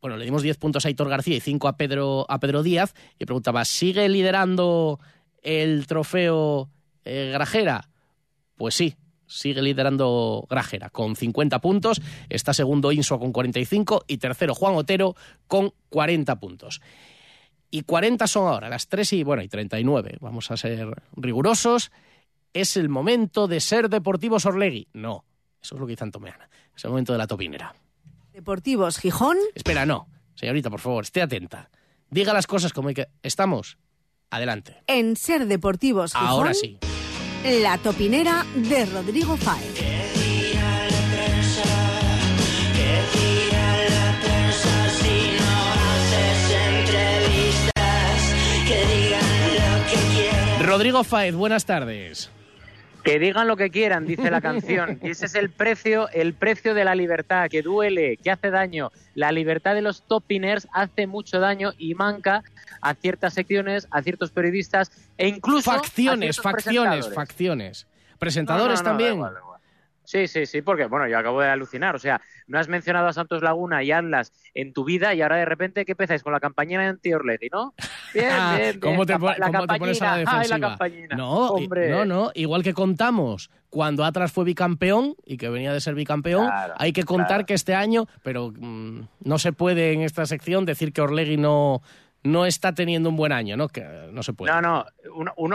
Bueno, 0.00 0.16
le 0.16 0.24
dimos 0.24 0.42
10 0.42 0.56
puntos 0.58 0.86
a 0.86 0.90
Hitor 0.90 1.08
García 1.08 1.36
y 1.36 1.40
5 1.40 1.66
a 1.66 1.76
Pedro, 1.76 2.24
a 2.28 2.38
Pedro 2.38 2.62
Díaz 2.62 2.94
y 3.18 3.24
preguntaba, 3.24 3.64
¿sigue 3.64 4.08
liderando 4.08 5.00
el 5.42 5.86
trofeo 5.86 6.70
eh, 7.04 7.30
Grajera? 7.32 7.88
Pues 8.56 8.76
sí, 8.76 8.94
sigue 9.26 9.60
liderando 9.60 10.46
Grajera 10.48 10.90
con 10.90 11.16
50 11.16 11.60
puntos, 11.60 12.00
está 12.28 12.54
segundo 12.54 12.92
Insua 12.92 13.18
con 13.18 13.32
45 13.32 14.04
y 14.06 14.18
tercero 14.18 14.54
Juan 14.54 14.76
Otero 14.76 15.16
con 15.48 15.72
40 15.90 16.38
puntos. 16.38 16.80
Y 17.70 17.82
40 17.82 18.26
son 18.26 18.48
ahora, 18.48 18.68
las 18.68 18.88
3 18.88 19.12
y, 19.14 19.24
bueno, 19.24 19.42
y 19.42 19.48
39, 19.48 20.18
vamos 20.20 20.50
a 20.50 20.56
ser 20.56 21.02
rigurosos. 21.16 21.90
¿Es 22.54 22.76
el 22.76 22.88
momento 22.88 23.46
de 23.46 23.60
ser 23.60 23.90
Deportivos 23.90 24.46
Orlegui? 24.46 24.88
No, 24.94 25.24
eso 25.60 25.74
es 25.74 25.80
lo 25.80 25.86
que 25.86 25.92
dice 25.92 26.04
Antomeana, 26.04 26.48
es 26.74 26.84
el 26.84 26.90
momento 26.90 27.12
de 27.12 27.18
la 27.18 27.26
topinera. 27.26 27.74
Deportivos 28.32 28.98
Gijón. 28.98 29.36
Espera, 29.54 29.84
no, 29.84 30.08
señorita, 30.34 30.70
por 30.70 30.80
favor, 30.80 31.04
esté 31.04 31.20
atenta. 31.20 31.70
Diga 32.10 32.32
las 32.32 32.46
cosas 32.46 32.72
como 32.72 32.88
hay 32.88 32.94
que... 32.94 33.08
¿Estamos? 33.22 33.76
Adelante. 34.30 34.82
En 34.86 35.16
Ser 35.16 35.46
Deportivos 35.46 36.12
Gijón. 36.12 36.26
Ahora 36.26 36.54
sí. 36.54 36.78
La 37.44 37.76
topinera 37.78 38.46
de 38.54 38.86
Rodrigo 38.86 39.36
Fáez. 39.36 39.87
Rodrigo 50.68 51.02
Faez, 51.02 51.34
buenas 51.34 51.64
tardes. 51.64 52.30
Que 53.02 53.18
digan 53.18 53.48
lo 53.48 53.56
que 53.56 53.70
quieran, 53.70 54.04
dice 54.04 54.30
la 54.30 54.42
canción. 54.42 54.98
Y 55.02 55.10
ese 55.12 55.24
es 55.26 55.34
el 55.34 55.48
precio, 55.48 56.10
el 56.10 56.34
precio 56.34 56.74
de 56.74 56.84
la 56.84 56.94
libertad, 56.94 57.48
que 57.48 57.62
duele, 57.62 58.18
que 58.18 58.30
hace 58.30 58.50
daño. 58.50 58.92
La 59.14 59.32
libertad 59.32 59.74
de 59.74 59.80
los 59.80 60.02
topiners 60.02 60.68
hace 60.72 61.06
mucho 61.06 61.40
daño 61.40 61.72
y 61.78 61.94
manca 61.94 62.42
a 62.82 62.94
ciertas 62.94 63.32
secciones, 63.32 63.88
a 63.90 64.02
ciertos 64.02 64.30
periodistas 64.30 64.90
e 65.16 65.28
incluso 65.28 65.70
facciones, 65.70 66.38
a 66.38 66.42
facciones, 66.42 67.14
facciones. 67.14 67.86
Presentadores 68.18 68.82
No, 68.82 68.84
no, 68.84 68.84
no, 68.84 68.84
da 68.84 68.90
también. 68.90 69.14
igual, 69.14 69.34
da 69.34 69.40
igual. 69.40 69.47
Sí, 70.08 70.26
sí, 70.26 70.46
sí, 70.46 70.62
porque 70.62 70.86
bueno, 70.86 71.06
yo 71.06 71.18
acabo 71.18 71.42
de 71.42 71.48
alucinar. 71.50 71.94
O 71.94 71.98
sea, 71.98 72.18
no 72.46 72.58
has 72.58 72.66
mencionado 72.66 73.08
a 73.08 73.12
Santos 73.12 73.42
Laguna 73.42 73.82
y 73.82 73.92
Atlas 73.92 74.32
en 74.54 74.72
tu 74.72 74.82
vida 74.84 75.12
y 75.12 75.20
ahora 75.20 75.36
de 75.36 75.44
repente, 75.44 75.84
¿qué 75.84 75.92
empezáis? 75.92 76.22
Con 76.22 76.32
la 76.32 76.40
campaña 76.40 76.80
de 76.80 76.86
anti-Orlegui, 76.86 77.50
¿no? 77.52 77.74
Bien, 78.14 78.28
Ah, 78.32 78.54
bien, 78.56 78.68
bien. 78.70 78.80
¿Cómo 78.80 79.04
te, 79.04 79.12
la 79.18 79.18
cómo 79.52 79.66
te 79.66 79.78
pones 79.78 80.00
a 80.00 80.04
la 80.06 80.12
ay, 80.14 80.20
defensiva? 80.20 80.58
la 80.58 80.68
campañina. 80.70 81.14
No, 81.14 81.48
Hombre. 81.48 81.90
no, 81.90 82.06
no. 82.06 82.30
Igual 82.32 82.62
que 82.62 82.72
contamos 82.72 83.50
cuando 83.68 84.02
Atlas 84.02 84.32
fue 84.32 84.46
bicampeón 84.46 85.14
y 85.26 85.36
que 85.36 85.50
venía 85.50 85.74
de 85.74 85.80
ser 85.82 85.94
bicampeón, 85.94 86.46
Claro, 86.46 86.72
hay 86.78 86.94
que 86.94 87.04
contar 87.04 87.26
claro. 87.28 87.44
que 87.46 87.52
este 87.52 87.74
año, 87.74 88.06
pero 88.22 88.50
mm, 88.58 89.00
no 89.24 89.38
se 89.38 89.52
puede 89.52 89.92
en 89.92 90.00
esta 90.00 90.24
sección 90.24 90.64
decir 90.64 90.94
que 90.94 91.02
Orlegui 91.02 91.36
no, 91.36 91.82
no 92.24 92.46
está 92.46 92.74
teniendo 92.74 93.08
un 93.08 93.16
buen 93.16 93.32
año, 93.32 93.56
¿no? 93.56 93.68
Que 93.68 93.82
no 94.12 94.22
se 94.22 94.32
puede. 94.32 94.52
No, 94.52 94.60
no, 94.60 94.84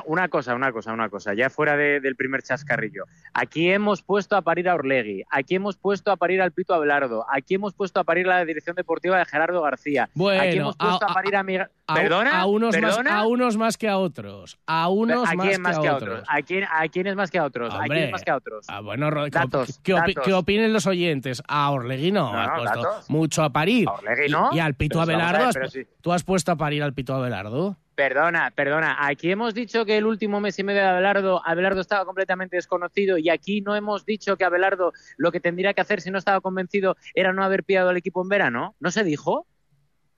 una, 0.06 0.28
cosa, 0.30 0.56
una 0.56 0.72
cosa, 0.72 0.94
una 0.94 1.10
cosa, 1.10 1.34
ya 1.34 1.50
fuera 1.50 1.76
de- 1.78 2.00
del 2.00 2.16
primer 2.16 2.42
chascarrillo. 2.42 3.04
Aquí 3.34 3.70
hemos 3.70 4.02
puesto 4.02 4.36
a 4.36 4.42
parir 4.42 4.70
a 4.70 4.76
Orlegui, 4.76 5.24
aquí 5.30 5.56
hemos 5.56 5.76
puesto 5.78 6.12
a 6.12 6.16
parir 6.18 6.42
al 6.42 6.52
Pito 6.52 6.74
Abelardo, 6.74 7.26
aquí 7.30 7.56
hemos 7.56 7.74
puesto 7.74 8.00
a 8.00 8.04
parir 8.04 8.28
la 8.28 8.44
dirección 8.46 8.76
deportiva 8.76 9.18
de 9.20 9.26
Gerardo 9.26 9.62
García, 9.62 10.10
Bueno, 10.14 10.42
aquí 10.42 10.58
hemos 10.58 10.78
puesto 10.78 11.06
a, 11.06 11.12
a- 11.12 11.14
parir 11.14 11.36
a 11.36 11.44
Miguel... 11.44 11.68
A, 11.86 11.96
¿Perdona? 11.96 12.40
a 12.40 12.46
unos 12.46 12.74
¿Perdona? 12.74 13.12
Más, 13.12 13.20
a 13.24 13.28
unos 13.28 13.58
más 13.58 13.78
que 13.78 13.90
a 13.90 13.98
otros. 13.98 14.58
A 14.66 14.88
unos 14.88 15.28
¿A 15.30 15.34
más, 15.36 15.48
quién 15.48 15.62
más 15.62 15.78
que, 15.80 15.88
a 15.90 15.96
otros. 15.98 16.24
¿A 16.30 16.42
quién, 16.42 16.64
a 16.64 16.88
quién 16.88 17.08
es 17.08 17.16
más 17.18 17.30
que 17.30 17.40
a 17.40 17.44
otros? 17.44 17.74
¿A 17.74 17.80
Hombre, 17.80 17.90
quién 17.90 18.04
es 18.06 18.12
más 18.14 18.24
que 18.24 18.32
a 18.32 18.38
otros? 18.38 18.66
Ah, 18.70 18.80
bueno, 18.80 19.12
Datos, 19.30 19.82
opi- 19.84 19.94
datos. 19.94 20.24
que 20.24 20.34
opinen 20.34 20.72
los 20.72 20.88
oyentes. 20.88 21.44
A 21.46 21.70
Orlegui 21.72 22.14
no, 22.14 22.32
No, 22.32 22.56
puesto 22.56 22.82
datos. 22.84 23.10
mucho 23.10 23.44
a 23.44 23.50
parir. 23.52 23.90
A 23.90 23.94
Orlegui 23.94 24.32
no. 24.32 24.50
Y, 24.54 24.58
y 24.58 24.60
al 24.62 24.76
Pito 24.76 25.00
Pero 25.06 25.20
Abelardo, 25.20 25.60
ver, 25.60 25.88
¿tú 26.00 26.14
has 26.14 26.24
puesto 26.24 26.54
a 26.54 26.56
parir 26.56 26.84
al 26.84 26.94
Pito 26.94 27.16
Abelardo? 27.16 27.76
Perdona, 27.96 28.50
perdona. 28.56 29.06
Aquí 29.06 29.30
hemos 29.30 29.54
dicho 29.54 29.86
que 29.86 29.98
el 29.98 30.06
último 30.06 30.40
mes 30.40 30.58
y 30.60 30.64
medio 30.64 30.80
de 30.82 30.88
Abelardo, 30.88 31.46
Abelardo 31.46 31.82
estaba 31.82 32.06
completamente 32.06 32.56
desconocido 32.56 33.18
y 33.18 33.30
aquí 33.30 33.60
no 33.60 33.76
hemos 33.76 34.06
dicho 34.06 34.38
que 34.38 34.46
Abelardo 34.46 34.94
lo 35.18 35.34
que 35.34 35.42
tendría 35.42 35.74
que 35.74 35.82
hacer 35.82 36.00
si 36.00 36.10
no 36.12 36.18
estaba 36.18 36.40
convencido 36.40 36.96
era 37.14 37.34
no 37.34 37.44
haber 37.44 37.66
pillado 37.66 37.90
al 37.90 37.98
equipo 37.98 38.22
en 38.22 38.30
verano. 38.30 38.74
¿No 38.80 38.90
se 38.90 39.04
dijo? 39.04 39.46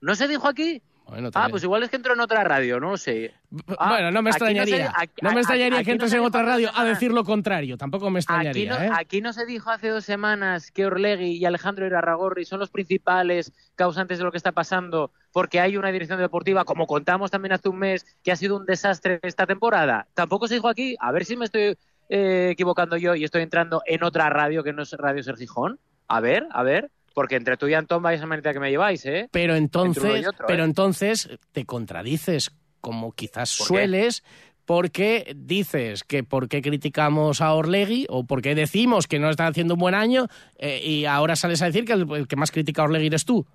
¿No 0.00 0.14
se 0.14 0.28
dijo 0.28 0.46
aquí? 0.46 0.80
Bueno, 1.08 1.30
Ah, 1.34 1.46
pues 1.48 1.62
igual 1.62 1.84
es 1.84 1.88
que 1.88 1.94
entró 1.96 2.14
en 2.14 2.20
otra 2.20 2.42
radio, 2.42 2.80
no 2.80 2.90
lo 2.90 2.96
sé. 2.96 3.32
Ah, 3.78 3.90
bueno, 3.90 4.10
no 4.10 4.22
me 4.22 4.32
se- 4.32 4.38
extrañaría. 4.38 4.92
aquí- 4.96 5.12
no 5.22 5.30
me 5.32 5.40
extrañaría 5.40 5.78
que 5.78 5.90
no 5.90 5.92
entres 5.92 6.12
en 6.14 6.20
otra 6.20 6.42
radio 6.42 6.68
a 6.74 6.84
decir 6.84 7.12
lo 7.12 7.22
contrario. 7.22 7.76
Tampoco 7.76 8.10
me 8.10 8.18
Aquí 8.18 8.24
extrañaría, 8.24 8.70
no, 8.76 8.84
¿eh? 8.84 8.90
aquí 8.92 9.20
no 9.20 9.32
se 9.32 9.46
dijo 9.46 9.70
hace 9.70 9.88
dos 9.88 10.04
semanas 10.04 10.72
que 10.72 10.84
Orlegui 10.84 11.36
y 11.36 11.44
Alejandro 11.44 11.86
Irarragorri 11.86 12.44
son 12.44 12.58
los 12.58 12.70
principales 12.70 13.52
causantes 13.76 14.18
de 14.18 14.24
lo 14.24 14.32
que 14.32 14.36
está 14.36 14.50
pasando 14.50 15.12
porque 15.32 15.60
hay 15.60 15.76
una 15.76 15.92
dirección 15.92 16.18
deportiva, 16.18 16.64
como 16.64 16.86
contamos 16.88 17.30
también 17.30 17.52
hace 17.52 17.68
un 17.68 17.78
mes, 17.78 18.04
que 18.24 18.32
ha 18.32 18.36
sido 18.36 18.56
un 18.56 18.66
desastre 18.66 19.20
esta 19.22 19.46
temporada. 19.46 20.08
Tampoco 20.14 20.48
se 20.48 20.54
dijo 20.54 20.68
aquí. 20.68 20.96
A 20.98 21.12
ver 21.12 21.24
si 21.24 21.36
me 21.36 21.44
estoy 21.44 21.76
eh, 22.08 22.48
equivocando 22.50 22.96
yo 22.96 23.14
y 23.14 23.22
estoy 23.24 23.42
entrando 23.42 23.80
en 23.86 24.02
otra 24.02 24.28
radio 24.30 24.64
que 24.64 24.72
no 24.72 24.82
es 24.82 24.92
Radio 24.92 25.22
Ser 25.22 25.36
Gijón. 25.36 25.78
A 26.08 26.20
ver, 26.20 26.46
a 26.50 26.62
ver. 26.62 26.90
Porque 27.16 27.36
entre 27.36 27.56
tú 27.56 27.66
y 27.66 27.72
Antón 27.72 28.02
vais 28.02 28.20
a 28.20 28.26
manera 28.26 28.52
que 28.52 28.60
me 28.60 28.68
lleváis, 28.68 29.06
¿eh? 29.06 29.30
Pero 29.32 29.56
entonces, 29.56 30.26
otro, 30.26 30.46
pero 30.46 30.64
¿eh? 30.64 30.66
entonces 30.66 31.30
te 31.52 31.64
contradices 31.64 32.50
como 32.82 33.12
quizás 33.12 33.56
¿Por 33.56 33.68
qué? 33.68 33.68
sueles 33.68 34.22
porque 34.66 35.32
dices 35.34 36.04
que 36.04 36.24
por 36.24 36.46
qué 36.50 36.60
criticamos 36.60 37.40
a 37.40 37.54
Orlegui 37.54 38.04
o 38.10 38.26
porque 38.26 38.54
decimos 38.54 39.06
que 39.06 39.18
no 39.18 39.30
está 39.30 39.46
haciendo 39.46 39.74
un 39.74 39.80
buen 39.80 39.94
año 39.94 40.26
eh, 40.58 40.82
y 40.84 41.06
ahora 41.06 41.36
sales 41.36 41.62
a 41.62 41.66
decir 41.66 41.86
que 41.86 41.94
el, 41.94 42.06
el 42.12 42.28
que 42.28 42.36
más 42.36 42.50
critica 42.50 42.82
a 42.82 42.84
Orlegui 42.84 43.06
eres 43.06 43.24
tú. 43.24 43.46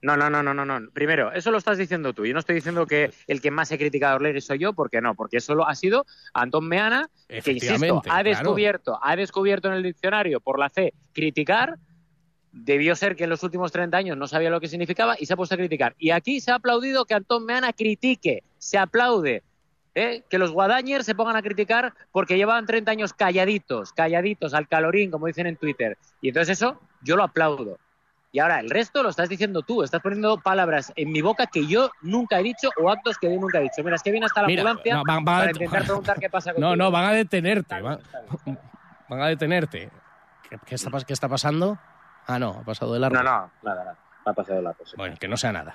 No, 0.00 0.16
no, 0.16 0.28
no, 0.28 0.42
no, 0.42 0.52
no, 0.52 0.64
no. 0.64 0.90
Primero, 0.92 1.30
eso 1.30 1.52
lo 1.52 1.58
estás 1.58 1.78
diciendo 1.78 2.12
tú. 2.12 2.26
Yo 2.26 2.32
no 2.32 2.40
estoy 2.40 2.56
diciendo 2.56 2.84
que 2.84 3.12
el 3.28 3.40
que 3.40 3.52
más 3.52 3.70
he 3.70 3.78
criticado 3.78 4.14
a 4.14 4.16
Orlegui 4.16 4.40
soy 4.40 4.58
yo, 4.58 4.72
porque 4.72 5.00
no, 5.00 5.14
porque 5.14 5.36
eso 5.36 5.54
lo 5.54 5.68
ha 5.68 5.76
sido 5.76 6.04
Antón 6.34 6.66
Meana, 6.66 7.08
que 7.28 7.52
insisto, 7.52 7.98
ha 7.98 8.02
claro. 8.02 8.28
descubierto, 8.28 8.98
ha 9.00 9.14
descubierto 9.14 9.68
en 9.68 9.74
el 9.74 9.84
diccionario 9.84 10.40
por 10.40 10.58
la 10.58 10.68
C 10.68 10.94
criticar. 11.12 11.78
Debió 12.52 12.94
ser 12.94 13.16
que 13.16 13.24
en 13.24 13.30
los 13.30 13.42
últimos 13.42 13.72
30 13.72 13.96
años 13.96 14.16
no 14.16 14.26
sabía 14.28 14.50
lo 14.50 14.60
que 14.60 14.68
significaba 14.68 15.16
y 15.18 15.24
se 15.26 15.32
ha 15.32 15.36
puesto 15.36 15.54
a 15.54 15.58
criticar. 15.58 15.94
Y 15.98 16.10
aquí 16.10 16.38
se 16.40 16.50
ha 16.52 16.56
aplaudido 16.56 17.06
que 17.06 17.14
Antón 17.14 17.46
Meana 17.46 17.72
critique, 17.72 18.42
se 18.58 18.76
aplaude. 18.78 19.42
¿eh? 19.94 20.22
Que 20.28 20.38
los 20.38 20.52
Guadañers 20.52 21.06
se 21.06 21.14
pongan 21.14 21.36
a 21.36 21.42
criticar 21.42 21.94
porque 22.12 22.36
llevaban 22.36 22.66
30 22.66 22.90
años 22.90 23.12
calladitos, 23.14 23.92
calladitos, 23.92 24.52
al 24.54 24.68
calorín, 24.68 25.10
como 25.10 25.26
dicen 25.26 25.46
en 25.46 25.56
Twitter. 25.56 25.96
Y 26.20 26.28
entonces 26.28 26.58
eso 26.58 26.78
yo 27.02 27.16
lo 27.16 27.24
aplaudo. 27.24 27.78
Y 28.34 28.38
ahora 28.38 28.60
el 28.60 28.70
resto 28.70 29.02
lo 29.02 29.10
estás 29.10 29.28
diciendo 29.28 29.60
tú, 29.62 29.82
estás 29.82 30.00
poniendo 30.00 30.38
palabras 30.38 30.90
en 30.96 31.10
mi 31.12 31.20
boca 31.20 31.46
que 31.46 31.66
yo 31.66 31.90
nunca 32.00 32.40
he 32.40 32.42
dicho 32.42 32.70
o 32.80 32.88
actos 32.90 33.18
que 33.18 33.30
yo 33.32 33.38
nunca 33.38 33.58
he 33.60 33.62
dicho. 33.64 33.82
Mira, 33.84 33.96
es 33.96 34.02
que 34.02 34.10
viene 34.10 34.24
hasta 34.26 34.40
la 34.42 34.46
Mira, 34.46 34.62
ambulancia 34.62 34.94
no, 34.94 35.02
van- 35.06 35.24
van 35.24 35.34
a- 35.36 35.38
para 35.40 35.50
intentar 35.52 35.84
preguntar 35.84 36.18
qué 36.18 36.30
pasa 36.30 36.52
contigo. 36.52 36.68
No, 36.70 36.76
no, 36.76 36.90
van 36.90 37.04
a 37.04 37.12
detenerte. 37.12 37.80
Van, 37.80 37.98
van 39.08 39.20
a 39.22 39.26
detenerte. 39.28 39.90
¿Qué, 40.48 40.58
qué 40.64 40.74
está, 40.74 40.90
qué 41.06 41.12
está 41.12 41.28
pasando? 41.28 41.78
Ah, 42.26 42.38
no, 42.38 42.50
ha 42.50 42.64
pasado 42.64 42.92
de 42.94 43.00
largo. 43.00 43.16
No, 43.16 43.22
no, 43.22 43.30
nada, 43.62 43.84
nada. 43.84 43.98
Ha 44.24 44.32
pasado 44.32 44.56
de 44.56 44.62
largo. 44.62 44.84
sí. 44.86 44.94
Bueno, 44.96 45.16
que 45.18 45.28
no 45.28 45.36
sea 45.36 45.52
nada. 45.52 45.74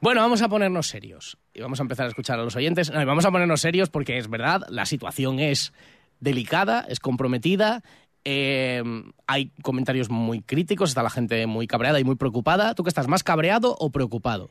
Bueno, 0.00 0.20
vamos 0.20 0.42
a 0.42 0.48
ponernos 0.48 0.88
serios 0.88 1.38
y 1.54 1.60
vamos 1.60 1.80
a 1.80 1.82
empezar 1.82 2.06
a 2.06 2.08
escuchar 2.10 2.38
a 2.38 2.42
los 2.42 2.54
oyentes. 2.56 2.90
No, 2.92 3.04
vamos 3.06 3.24
a 3.24 3.30
ponernos 3.30 3.60
serios 3.60 3.88
porque 3.88 4.18
es 4.18 4.28
verdad, 4.28 4.62
la 4.68 4.84
situación 4.86 5.38
es 5.38 5.72
delicada, 6.20 6.84
es 6.88 7.00
comprometida. 7.00 7.82
eh, 8.24 8.82
hay 9.26 9.50
comentarios 9.62 10.10
muy 10.10 10.42
críticos, 10.42 10.90
está 10.90 11.02
la 11.02 11.10
gente 11.10 11.46
muy 11.46 11.66
cabreada 11.66 12.00
y 12.00 12.04
muy 12.04 12.16
preocupada. 12.16 12.74
¿Tú 12.74 12.82
qué 12.82 12.88
estás, 12.88 13.08
más 13.08 13.22
cabreado 13.22 13.76
o 13.78 13.90
preocupado? 13.90 14.50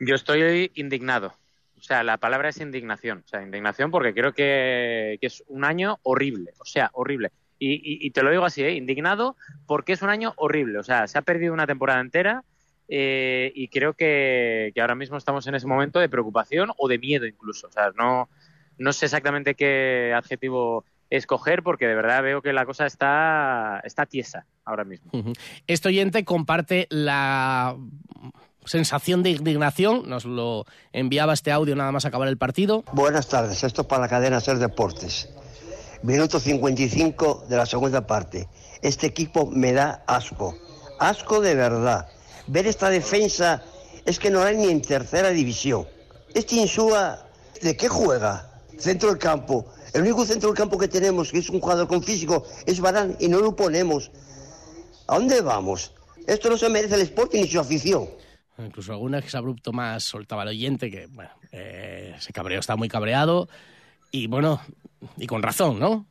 Yo 0.00 0.14
estoy 0.14 0.72
indignado. 0.74 1.34
O 1.78 1.82
sea, 1.82 2.02
la 2.02 2.16
palabra 2.16 2.48
es 2.48 2.60
indignación. 2.60 3.22
O 3.24 3.28
sea, 3.28 3.42
indignación 3.42 3.90
porque 3.90 4.12
creo 4.12 4.32
que, 4.32 5.18
que 5.20 5.26
es 5.26 5.44
un 5.48 5.64
año 5.64 5.98
horrible. 6.02 6.52
O 6.58 6.64
sea, 6.64 6.90
horrible. 6.94 7.30
Y, 7.58 7.74
y- 7.74 8.06
y 8.06 8.10
te 8.10 8.22
lo 8.22 8.30
digo 8.30 8.44
así, 8.44 8.62
¿eh? 8.62 8.72
indignado 8.74 9.36
porque 9.66 9.92
es 9.92 10.02
un 10.02 10.10
año 10.10 10.34
horrible. 10.36 10.78
O 10.78 10.82
sea, 10.82 11.06
se 11.06 11.18
ha 11.18 11.22
perdido 11.22 11.52
una 11.54 11.66
temporada 11.66 12.00
entera 12.00 12.44
eh, 12.88 13.52
y 13.54 13.68
creo 13.68 13.94
que, 13.94 14.72
que 14.74 14.80
ahora 14.80 14.94
mismo 14.94 15.16
estamos 15.16 15.46
en 15.46 15.54
ese 15.54 15.66
momento 15.66 15.98
de 16.00 16.08
preocupación 16.08 16.70
o 16.76 16.88
de 16.88 16.98
miedo 16.98 17.26
incluso. 17.26 17.68
O 17.68 17.72
sea, 17.72 17.90
no, 17.96 18.28
no 18.78 18.92
sé 18.92 19.06
exactamente 19.06 19.54
qué 19.54 20.12
adjetivo 20.14 20.84
escoger 21.10 21.62
porque 21.62 21.86
de 21.86 21.94
verdad 21.94 22.22
veo 22.22 22.42
que 22.42 22.52
la 22.52 22.66
cosa 22.66 22.86
está, 22.86 23.80
está 23.84 24.04
tiesa 24.06 24.46
ahora 24.64 24.84
mismo. 24.84 25.10
Ujú. 25.14 25.32
Este 25.66 25.88
oyente 25.88 26.24
comparte 26.24 26.86
la 26.90 27.76
sensación 28.64 29.22
de 29.22 29.30
indignación, 29.30 30.08
nos 30.08 30.24
lo 30.24 30.64
enviaba 30.92 31.34
este 31.34 31.52
audio 31.52 31.76
nada 31.76 31.92
más 31.92 32.04
acabar 32.06 32.28
el 32.28 32.38
partido. 32.38 32.82
Buenas 32.92 33.28
tardes, 33.28 33.62
esto 33.62 33.82
es 33.82 33.86
para 33.86 34.02
la 34.02 34.08
cadena 34.08 34.40
Ser 34.40 34.56
Deportes. 34.58 35.28
Minuto 36.04 36.38
55 36.38 37.46
de 37.48 37.56
la 37.56 37.64
segunda 37.64 38.06
parte. 38.06 38.46
Este 38.82 39.06
equipo 39.06 39.46
me 39.46 39.72
da 39.72 40.04
asco, 40.06 40.54
asco 40.98 41.40
de 41.40 41.54
verdad. 41.54 42.06
Ver 42.46 42.66
esta 42.66 42.90
defensa 42.90 43.64
es 44.04 44.18
que 44.18 44.28
no 44.28 44.42
hay 44.42 44.58
ni 44.58 44.68
en 44.68 44.82
tercera 44.82 45.30
división. 45.30 45.86
Este 46.34 46.56
Insúa, 46.56 47.26
¿de 47.62 47.74
qué 47.74 47.88
juega? 47.88 48.60
Centro 48.76 49.08
del 49.08 49.18
campo. 49.18 49.64
El 49.94 50.02
único 50.02 50.26
centro 50.26 50.50
del 50.50 50.58
campo 50.58 50.76
que 50.76 50.88
tenemos, 50.88 51.32
que 51.32 51.38
es 51.38 51.48
un 51.48 51.58
jugador 51.58 51.88
con 51.88 52.02
físico, 52.02 52.44
es 52.66 52.80
Barán 52.80 53.16
y 53.18 53.28
no 53.28 53.40
lo 53.40 53.56
ponemos. 53.56 54.10
¿A 55.06 55.14
dónde 55.14 55.40
vamos? 55.40 55.94
Esto 56.26 56.50
no 56.50 56.58
se 56.58 56.68
merece 56.68 56.96
el 56.96 57.00
Sporting 57.00 57.40
ni 57.40 57.48
su 57.48 57.60
afición. 57.60 58.10
Incluso 58.58 58.92
alguna 58.92 59.22
que 59.22 59.30
se 59.30 59.38
abrupto 59.38 59.72
más 59.72 60.04
soltaba 60.04 60.42
el 60.42 60.50
oyente, 60.50 60.90
que 60.90 61.06
bueno, 61.06 61.30
eh, 61.50 62.14
se 62.18 62.30
cabreó, 62.34 62.60
está 62.60 62.76
muy 62.76 62.90
cabreado. 62.90 63.48
Y 64.10 64.26
bueno, 64.26 64.60
y 65.16 65.26
con 65.26 65.42
razón, 65.42 65.78
¿no? 65.78 66.06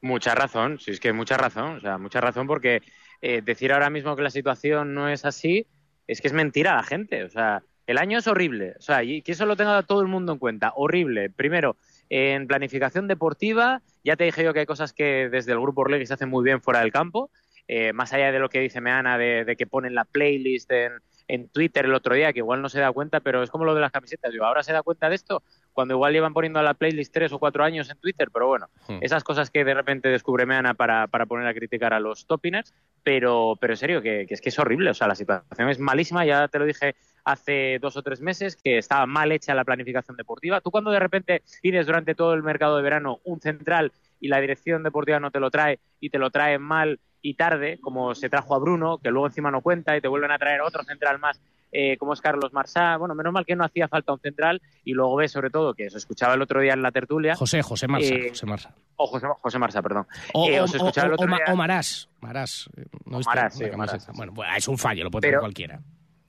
Mucha 0.00 0.34
razón, 0.34 0.78
sí, 0.80 0.90
es 0.90 1.00
que 1.00 1.12
mucha 1.12 1.36
razón, 1.36 1.76
o 1.76 1.80
sea, 1.80 1.98
mucha 1.98 2.20
razón 2.20 2.46
porque 2.46 2.82
eh, 3.20 3.40
decir 3.42 3.72
ahora 3.72 3.90
mismo 3.90 4.16
que 4.16 4.22
la 4.22 4.30
situación 4.30 4.94
no 4.94 5.08
es 5.08 5.24
así 5.24 5.66
es 6.08 6.20
que 6.20 6.26
es 6.26 6.34
mentira 6.34 6.72
a 6.72 6.76
la 6.76 6.82
gente, 6.82 7.22
o 7.22 7.28
sea, 7.28 7.62
el 7.86 7.98
año 7.98 8.18
es 8.18 8.26
horrible, 8.26 8.74
o 8.78 8.82
sea, 8.82 9.04
y 9.04 9.22
que 9.22 9.32
eso 9.32 9.46
lo 9.46 9.56
tenga 9.56 9.82
todo 9.82 10.02
el 10.02 10.08
mundo 10.08 10.32
en 10.32 10.38
cuenta, 10.38 10.72
horrible. 10.74 11.30
Primero, 11.30 11.76
en 12.08 12.46
planificación 12.46 13.08
deportiva, 13.08 13.82
ya 14.04 14.16
te 14.16 14.24
dije 14.24 14.44
yo 14.44 14.52
que 14.52 14.60
hay 14.60 14.66
cosas 14.66 14.92
que 14.92 15.28
desde 15.28 15.52
el 15.52 15.60
grupo 15.60 15.82
Orlegui 15.82 16.06
se 16.06 16.14
hacen 16.14 16.28
muy 16.28 16.44
bien 16.44 16.60
fuera 16.60 16.80
del 16.80 16.92
campo, 16.92 17.30
eh, 17.68 17.92
más 17.92 18.12
allá 18.12 18.32
de 18.32 18.38
lo 18.38 18.48
que 18.48 18.60
dice 18.60 18.80
Meana 18.80 19.18
de, 19.18 19.44
de 19.44 19.56
que 19.56 19.66
ponen 19.66 19.94
la 19.94 20.04
playlist 20.04 20.70
en, 20.72 20.92
en 21.28 21.48
Twitter 21.48 21.84
el 21.84 21.94
otro 21.94 22.14
día, 22.14 22.32
que 22.32 22.40
igual 22.40 22.62
no 22.62 22.68
se 22.68 22.80
da 22.80 22.92
cuenta, 22.92 23.20
pero 23.20 23.42
es 23.42 23.50
como 23.50 23.64
lo 23.64 23.74
de 23.74 23.80
las 23.80 23.92
camisetas, 23.92 24.32
digo, 24.32 24.44
ahora 24.44 24.62
se 24.62 24.72
da 24.72 24.82
cuenta 24.82 25.08
de 25.08 25.14
esto, 25.14 25.42
cuando 25.72 25.94
igual 25.94 26.12
llevan 26.12 26.34
poniendo 26.34 26.58
a 26.58 26.62
la 26.62 26.74
playlist 26.74 27.12
tres 27.12 27.32
o 27.32 27.38
cuatro 27.38 27.64
años 27.64 27.90
en 27.90 27.98
Twitter, 27.98 28.28
pero 28.32 28.48
bueno, 28.48 28.68
Hmm. 28.88 28.98
esas 29.00 29.22
cosas 29.24 29.50
que 29.50 29.64
de 29.64 29.74
repente 29.74 30.08
descubre 30.08 30.46
Meana 30.46 30.74
para, 30.74 31.06
para 31.06 31.26
poner 31.26 31.46
a 31.46 31.54
criticar 31.54 31.94
a 31.94 32.00
los 32.00 32.26
topiners, 32.26 32.74
pero, 33.02 33.56
pero 33.60 33.72
en 33.72 33.76
serio, 33.76 34.02
que, 34.02 34.26
que 34.26 34.34
es 34.34 34.40
que 34.40 34.48
es 34.48 34.58
horrible, 34.58 34.90
o 34.90 34.94
sea, 34.94 35.06
la 35.06 35.14
situación 35.14 35.68
es 35.68 35.78
malísima, 35.78 36.24
ya 36.24 36.48
te 36.48 36.58
lo 36.58 36.64
dije 36.64 36.94
hace 37.24 37.78
dos 37.80 37.96
o 37.96 38.02
tres 38.02 38.20
meses, 38.20 38.56
que 38.56 38.78
estaba 38.78 39.06
mal 39.06 39.30
hecha 39.30 39.54
la 39.54 39.64
planificación 39.64 40.16
deportiva. 40.16 40.60
Tú 40.60 40.70
cuando 40.70 40.90
de 40.90 40.98
repente 40.98 41.42
pides 41.62 41.86
durante 41.86 42.14
todo 42.14 42.34
el 42.34 42.42
mercado 42.42 42.76
de 42.76 42.82
verano 42.82 43.20
un 43.24 43.40
central 43.40 43.92
y 44.20 44.28
la 44.28 44.40
dirección 44.40 44.82
deportiva 44.82 45.20
no 45.20 45.30
te 45.30 45.38
lo 45.38 45.50
trae 45.50 45.78
y 46.00 46.10
te 46.10 46.18
lo 46.18 46.30
trae 46.30 46.58
mal 46.58 46.98
y 47.22 47.34
tarde, 47.34 47.78
como 47.80 48.14
se 48.14 48.28
trajo 48.28 48.54
a 48.54 48.58
Bruno, 48.58 48.98
que 48.98 49.10
luego 49.10 49.26
encima 49.28 49.50
no 49.50 49.60
cuenta 49.60 49.96
y 49.96 50.00
te 50.00 50.08
vuelven 50.08 50.32
a 50.32 50.38
traer 50.38 50.60
otro 50.60 50.82
central 50.82 51.18
más, 51.20 51.40
eh, 51.70 51.96
como 51.96 52.12
es 52.12 52.20
Carlos 52.20 52.52
Marsá. 52.52 52.96
Bueno, 52.96 53.14
menos 53.14 53.32
mal 53.32 53.46
que 53.46 53.54
no 53.56 53.64
hacía 53.64 53.86
falta 53.88 54.12
un 54.12 54.18
central 54.20 54.60
y 54.84 54.92
luego 54.92 55.16
ves 55.16 55.30
sobre 55.32 55.48
todo 55.48 55.72
que 55.72 55.88
se 55.88 55.98
escuchaba 55.98 56.34
el 56.34 56.42
otro 56.42 56.60
día 56.60 56.72
en 56.74 56.82
la 56.82 56.90
tertulia. 56.90 57.34
José, 57.36 57.62
José 57.62 57.86
Marsá. 57.88 58.12
Eh, 58.12 58.28
José 58.30 58.46
Marsá. 58.46 58.74
O 58.96 59.06
José, 59.06 59.26
José 59.40 59.58
Marsá, 59.58 59.80
perdón. 59.82 60.06
O, 60.34 60.48
Eh, 60.48 60.60
o- 60.60 60.64
os 60.64 60.74
escuchaba 60.74 61.06
el 61.06 61.12
o- 61.12 61.14
otro 61.14 61.26
o 61.26 61.30
Ma- 61.30 61.36
día- 61.38 61.52
o 61.54 61.56
Marás. 61.56 62.08
Marás. 62.20 62.68
eh, 62.76 62.84
No 63.06 63.20
Marás, 63.20 63.54
sí. 63.56 63.64
Marás. 63.76 64.06
Bueno, 64.14 64.32
es 64.56 64.68
un 64.68 64.76
fallo, 64.78 65.04
lo 65.04 65.10
puede 65.10 65.22
Pero- 65.22 65.30
tener 65.30 65.40
cualquiera. 65.40 65.80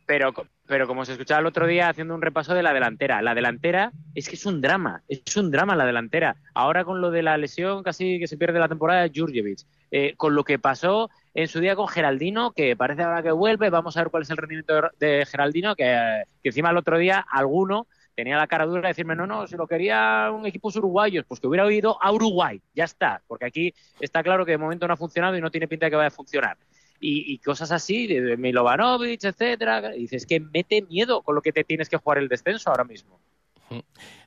Pero, 0.05 0.33
pero 0.65 0.87
como 0.87 1.05
se 1.05 1.13
escuchaba 1.13 1.39
el 1.39 1.45
otro 1.45 1.65
día 1.65 1.89
haciendo 1.89 2.13
un 2.13 2.21
repaso 2.21 2.53
de 2.53 2.63
la 2.63 2.73
delantera, 2.73 3.21
la 3.21 3.33
delantera 3.33 3.91
es 4.13 4.27
que 4.27 4.35
es 4.35 4.45
un 4.45 4.59
drama, 4.61 5.01
es 5.07 5.37
un 5.37 5.49
drama 5.49 5.75
la 5.75 5.85
delantera. 5.85 6.35
Ahora 6.53 6.83
con 6.83 6.99
lo 6.99 7.09
de 7.09 7.23
la 7.23 7.37
lesión 7.37 7.83
casi 7.83 8.19
que 8.19 8.27
se 8.27 8.37
pierde 8.37 8.59
la 8.59 8.67
temporada 8.67 9.09
Jurjevic, 9.13 9.59
Eh, 9.91 10.15
con 10.17 10.33
lo 10.35 10.43
que 10.43 10.57
pasó 10.59 11.09
en 11.35 11.47
su 11.47 11.59
día 11.59 11.75
con 11.75 11.87
Geraldino, 11.87 12.51
que 12.51 12.75
parece 12.75 13.03
ahora 13.03 13.23
que 13.23 13.31
vuelve, 13.31 13.69
vamos 13.69 13.95
a 13.95 14.01
ver 14.01 14.09
cuál 14.09 14.23
es 14.23 14.29
el 14.29 14.37
rendimiento 14.37 14.89
de, 14.99 15.25
Geraldino, 15.25 15.75
que, 15.75 16.23
que 16.41 16.49
encima 16.49 16.71
el 16.71 16.77
otro 16.77 16.97
día 16.97 17.23
alguno 17.31 17.87
tenía 18.15 18.37
la 18.37 18.47
cara 18.47 18.65
dura 18.65 18.81
de 18.81 18.87
decirme, 18.89 19.15
no, 19.15 19.25
no, 19.27 19.47
si 19.47 19.55
lo 19.55 19.67
quería 19.67 20.29
un 20.31 20.45
equipo 20.45 20.69
uruguayos, 20.75 21.25
pues 21.27 21.39
que 21.39 21.47
hubiera 21.47 21.71
ido 21.71 21.97
a 22.01 22.11
Uruguay, 22.11 22.61
ya 22.73 22.85
está, 22.85 23.21
porque 23.27 23.45
aquí 23.45 23.73
está 23.99 24.23
claro 24.23 24.45
que 24.45 24.51
de 24.51 24.57
momento 24.57 24.87
no 24.87 24.93
ha 24.93 24.97
funcionado 24.97 25.37
y 25.37 25.41
no 25.41 25.51
tiene 25.51 25.67
pinta 25.67 25.85
de 25.85 25.91
que 25.91 25.95
vaya 25.95 26.07
a 26.07 26.11
funcionar 26.11 26.57
y, 26.99 27.33
y 27.33 27.37
cosas 27.39 27.71
así, 27.71 28.07
de, 28.07 28.37
Milovanovic, 28.37 29.23
etcétera. 29.23 29.95
Y 29.95 30.01
dices 30.01 30.25
que 30.25 30.39
mete 30.39 30.81
miedo 30.83 31.21
con 31.21 31.35
lo 31.35 31.41
que 31.41 31.51
te 31.51 31.63
tienes 31.63 31.89
que 31.89 31.97
jugar 31.97 32.17
el 32.17 32.27
descenso 32.27 32.69
ahora 32.69 32.83
mismo. 32.83 33.19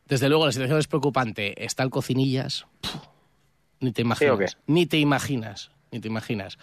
Desde 0.07 0.29
luego, 0.29 0.47
la 0.47 0.53
situación 0.53 0.79
es 0.79 0.87
preocupante. 0.87 1.65
Está 1.65 1.83
el 1.83 1.91
cocinillas. 1.91 2.67
Ni 3.81 3.93
te 3.93 4.03
¿Sí 4.03 4.03
o 4.03 4.07
imaginas. 4.07 4.59
Ni 4.67 4.87
te 4.87 4.99
imaginas. 4.99 5.71
Ni 5.91 6.01
te 6.01 6.09
imaginas. 6.09 6.59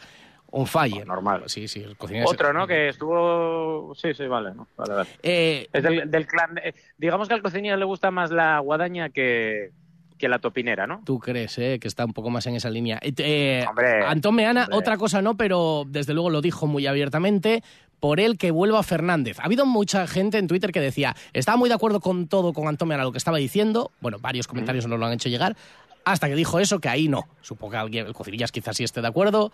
On 0.52 0.68
fire. 0.68 1.06
normal. 1.06 1.44
Sí, 1.48 1.68
sí, 1.68 1.82
el 1.82 1.98
cocinillas. 1.98 2.30
Otro, 2.30 2.54
¿no? 2.54 2.68
Que 2.68 2.90
estuvo... 2.90 3.94
Sí, 3.96 4.14
sí, 4.14 4.28
vale. 4.28 4.54
¿no? 4.54 4.68
vale, 4.78 4.94
vale. 4.94 5.10
Eh, 5.24 5.68
Es 5.74 5.84
del, 5.84 6.12
del 6.12 6.28
clan... 6.28 6.60
digamos 6.98 7.28
que 7.28 7.34
al 7.34 7.42
cocinillas 7.42 7.80
le 7.80 7.86
gusta 7.86 8.12
más 8.12 8.30
la 8.32 8.60
guadaña 8.60 9.10
que, 9.10 9.72
que 10.18 10.28
la 10.28 10.40
topinera, 10.40 10.88
¿no? 10.88 11.02
Tú 11.06 11.20
crees, 11.20 11.58
eh, 11.58 11.80
que 11.80 11.88
está 11.88 12.06
un 12.06 12.14
poco 12.14 12.30
más 12.30 12.46
en 12.48 12.56
esa 12.56 12.70
línea. 12.70 13.00
Eh, 13.02 13.14
eh, 13.18 13.66
Hombre, 13.68 14.06
Antón 14.06 14.36
Meana, 14.36 14.64
hombre. 14.64 14.78
otra 14.78 14.98
cosa 14.98 15.22
no, 15.22 15.36
pero 15.36 15.86
desde 15.88 16.14
luego 16.14 16.30
lo 16.30 16.42
dijo 16.42 16.68
muy 16.68 16.88
abiertamente. 16.88 17.64
Por 18.00 18.20
él 18.20 18.38
que 18.38 18.52
vuelva 18.52 18.84
Fernández. 18.84 19.40
Ha 19.40 19.46
habido 19.46 19.66
mucha 19.66 20.08
gente 20.08 20.38
en 20.38 20.48
Twitter 20.48 20.74
que 20.74 20.82
decía, 20.82 21.16
estaba 21.32 21.56
muy 21.56 21.70
de 21.70 21.76
acuerdo 21.76 22.02
con 22.02 22.28
todo, 22.28 22.52
con 22.52 22.68
Antón 22.68 22.90
Meana, 22.90 23.06
lo 23.06 23.14
que 23.14 23.18
estaba 23.18 23.38
diciendo. 23.38 23.92
Bueno, 24.02 24.18
varios 24.20 24.46
comentarios 24.46 24.88
nos 24.88 25.00
lo 25.00 25.06
han 25.06 25.14
hecho 25.14 25.30
llegar. 25.30 25.56
Hasta 26.04 26.28
que 26.28 26.36
dijo 26.36 26.60
eso, 26.60 26.80
que 26.80 26.90
ahí 26.90 27.08
no. 27.08 27.30
Supongo 27.40 27.72
que 27.72 27.78
alguien, 27.78 28.08
el 28.08 28.14
Cocinillas 28.14 28.52
quizás 28.52 28.76
sí 28.76 28.84
esté 28.84 29.00
de 29.00 29.08
acuerdo. 29.08 29.54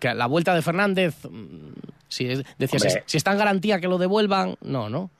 Que 0.00 0.12
la 0.12 0.26
vuelta 0.26 0.52
de 0.56 0.62
Fernández, 0.62 1.14
mm, 1.24 1.72
si 2.08 2.24
decía, 2.58 3.04
si 3.06 3.16
está 3.16 3.30
en 3.30 3.38
garantía 3.38 3.80
que 3.80 3.86
lo 3.86 3.98
devuelvan, 3.98 4.56
no, 4.60 4.88
¿no? 4.88 5.10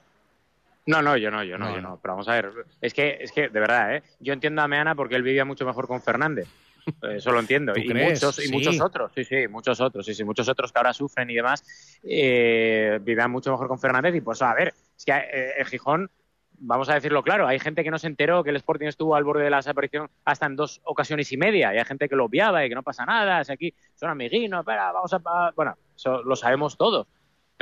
No, 0.87 1.01
no, 1.03 1.17
yo 1.17 1.31
no, 1.31 1.43
yo 1.45 1.57
no, 1.59 1.67
No, 1.71 1.77
yo 1.77 1.81
no. 1.83 1.89
no. 1.91 2.01
Pero 2.01 2.13
vamos 2.15 2.29
a 2.29 2.33
ver, 2.35 2.53
es 2.81 2.93
que, 2.93 3.19
es 3.21 3.33
que 3.33 3.49
de 3.49 3.61
verdad, 3.61 3.97
¿eh? 3.97 4.03
Yo 4.21 4.33
entiendo 4.33 4.61
a 4.63 4.69
Meana 4.69 4.95
porque 4.95 5.17
él 5.17 5.23
vivía 5.23 5.45
mucho 5.45 5.65
mejor 5.65 5.87
con 5.87 6.03
Fernández. 6.03 6.49
Eh, 7.03 7.17
Eso 7.17 7.33
lo 7.33 7.41
entiendo. 7.41 7.73
¿Tú 7.73 7.81
y 7.81 7.87
crees? 7.89 8.23
muchos, 8.23 8.39
y 8.41 8.49
Sí. 8.49 8.53
muchos 8.53 8.79
otros, 8.83 9.11
sí, 9.15 9.25
sí, 9.25 9.49
muchos 9.49 9.81
otros, 9.81 10.05
sí, 10.05 10.15
sí, 10.15 10.23
muchos 10.23 10.47
otros 10.51 10.71
que 10.71 10.79
ahora 10.79 10.93
sufren 10.93 11.31
y 11.31 11.35
demás, 11.35 11.65
eh, 12.03 12.99
vivían 13.01 13.31
mucho 13.31 13.51
mejor 13.51 13.69
con 13.69 13.79
Fernández. 13.79 14.15
Y 14.15 14.21
pues, 14.21 14.43
a 14.43 14.53
ver, 14.53 14.75
es 14.95 15.05
que 15.05 15.13
eh, 15.13 15.53
en 15.59 15.65
Gijón, 15.65 16.11
vamos 16.59 16.91
a 16.91 16.95
decirlo 16.95 17.23
claro, 17.23 17.47
hay 17.47 17.59
gente 17.59 17.83
que 17.85 17.91
no 17.91 17.99
se 17.99 18.07
enteró 18.07 18.45
que 18.45 18.51
el 18.51 18.57
Sporting 18.57 18.87
estuvo 18.87 19.17
al 19.17 19.25
borde 19.25 19.45
de 19.45 19.51
la 19.51 19.57
desaparición 19.57 20.11
hasta 20.27 20.45
en 20.45 20.57
dos 20.57 20.83
ocasiones 20.85 21.33
y 21.33 21.39
media, 21.39 21.75
y 21.75 21.79
hay 21.79 21.85
gente 21.87 22.07
que 22.07 22.17
lo 22.17 22.27
obviaba 22.27 22.65
y 22.65 22.69
que 22.69 22.75
no 22.75 22.83
pasa 22.83 23.07
nada, 23.07 23.41
es 23.41 23.49
aquí 23.49 23.73
son 23.95 24.11
amiguinos, 24.11 24.61
espera, 24.61 24.93
vamos 24.93 25.13
a... 25.15 25.23
a- 25.25 25.53
Bueno, 25.57 25.77
eso 25.97 26.23
lo 26.23 26.37
sabemos 26.37 26.77
todos. 26.77 27.07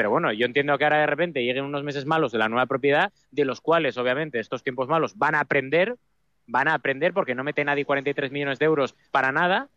Pero 0.02 0.10
bueno, 0.10 0.32
yo 0.32 0.46
entiendo 0.46 0.76
que 0.78 0.82
ahora 0.82 0.98
de 0.98 1.06
repente 1.06 1.44
lleguen 1.44 1.64
unos 1.64 1.84
meses 1.84 2.06
malos 2.06 2.32
de 2.32 2.38
la 2.38 2.48
nueva 2.48 2.66
propiedad, 2.66 3.12
de 3.30 3.44
los 3.44 3.60
cuales 3.60 3.96
obviamente 3.98 4.40
estos 4.40 4.64
tiempos 4.64 4.88
malos 4.88 5.16
van 5.16 5.36
a 5.36 5.40
aprender, 5.40 5.94
van 6.48 6.66
a 6.66 6.74
aprender 6.74 7.12
porque 7.14 7.36
no 7.36 7.44
mete 7.44 7.64
nadie 7.64 7.84
43 7.84 8.32
millones 8.32 8.58
de 8.58 8.64
euros 8.64 8.96
para 9.12 9.30
nada. 9.30 9.68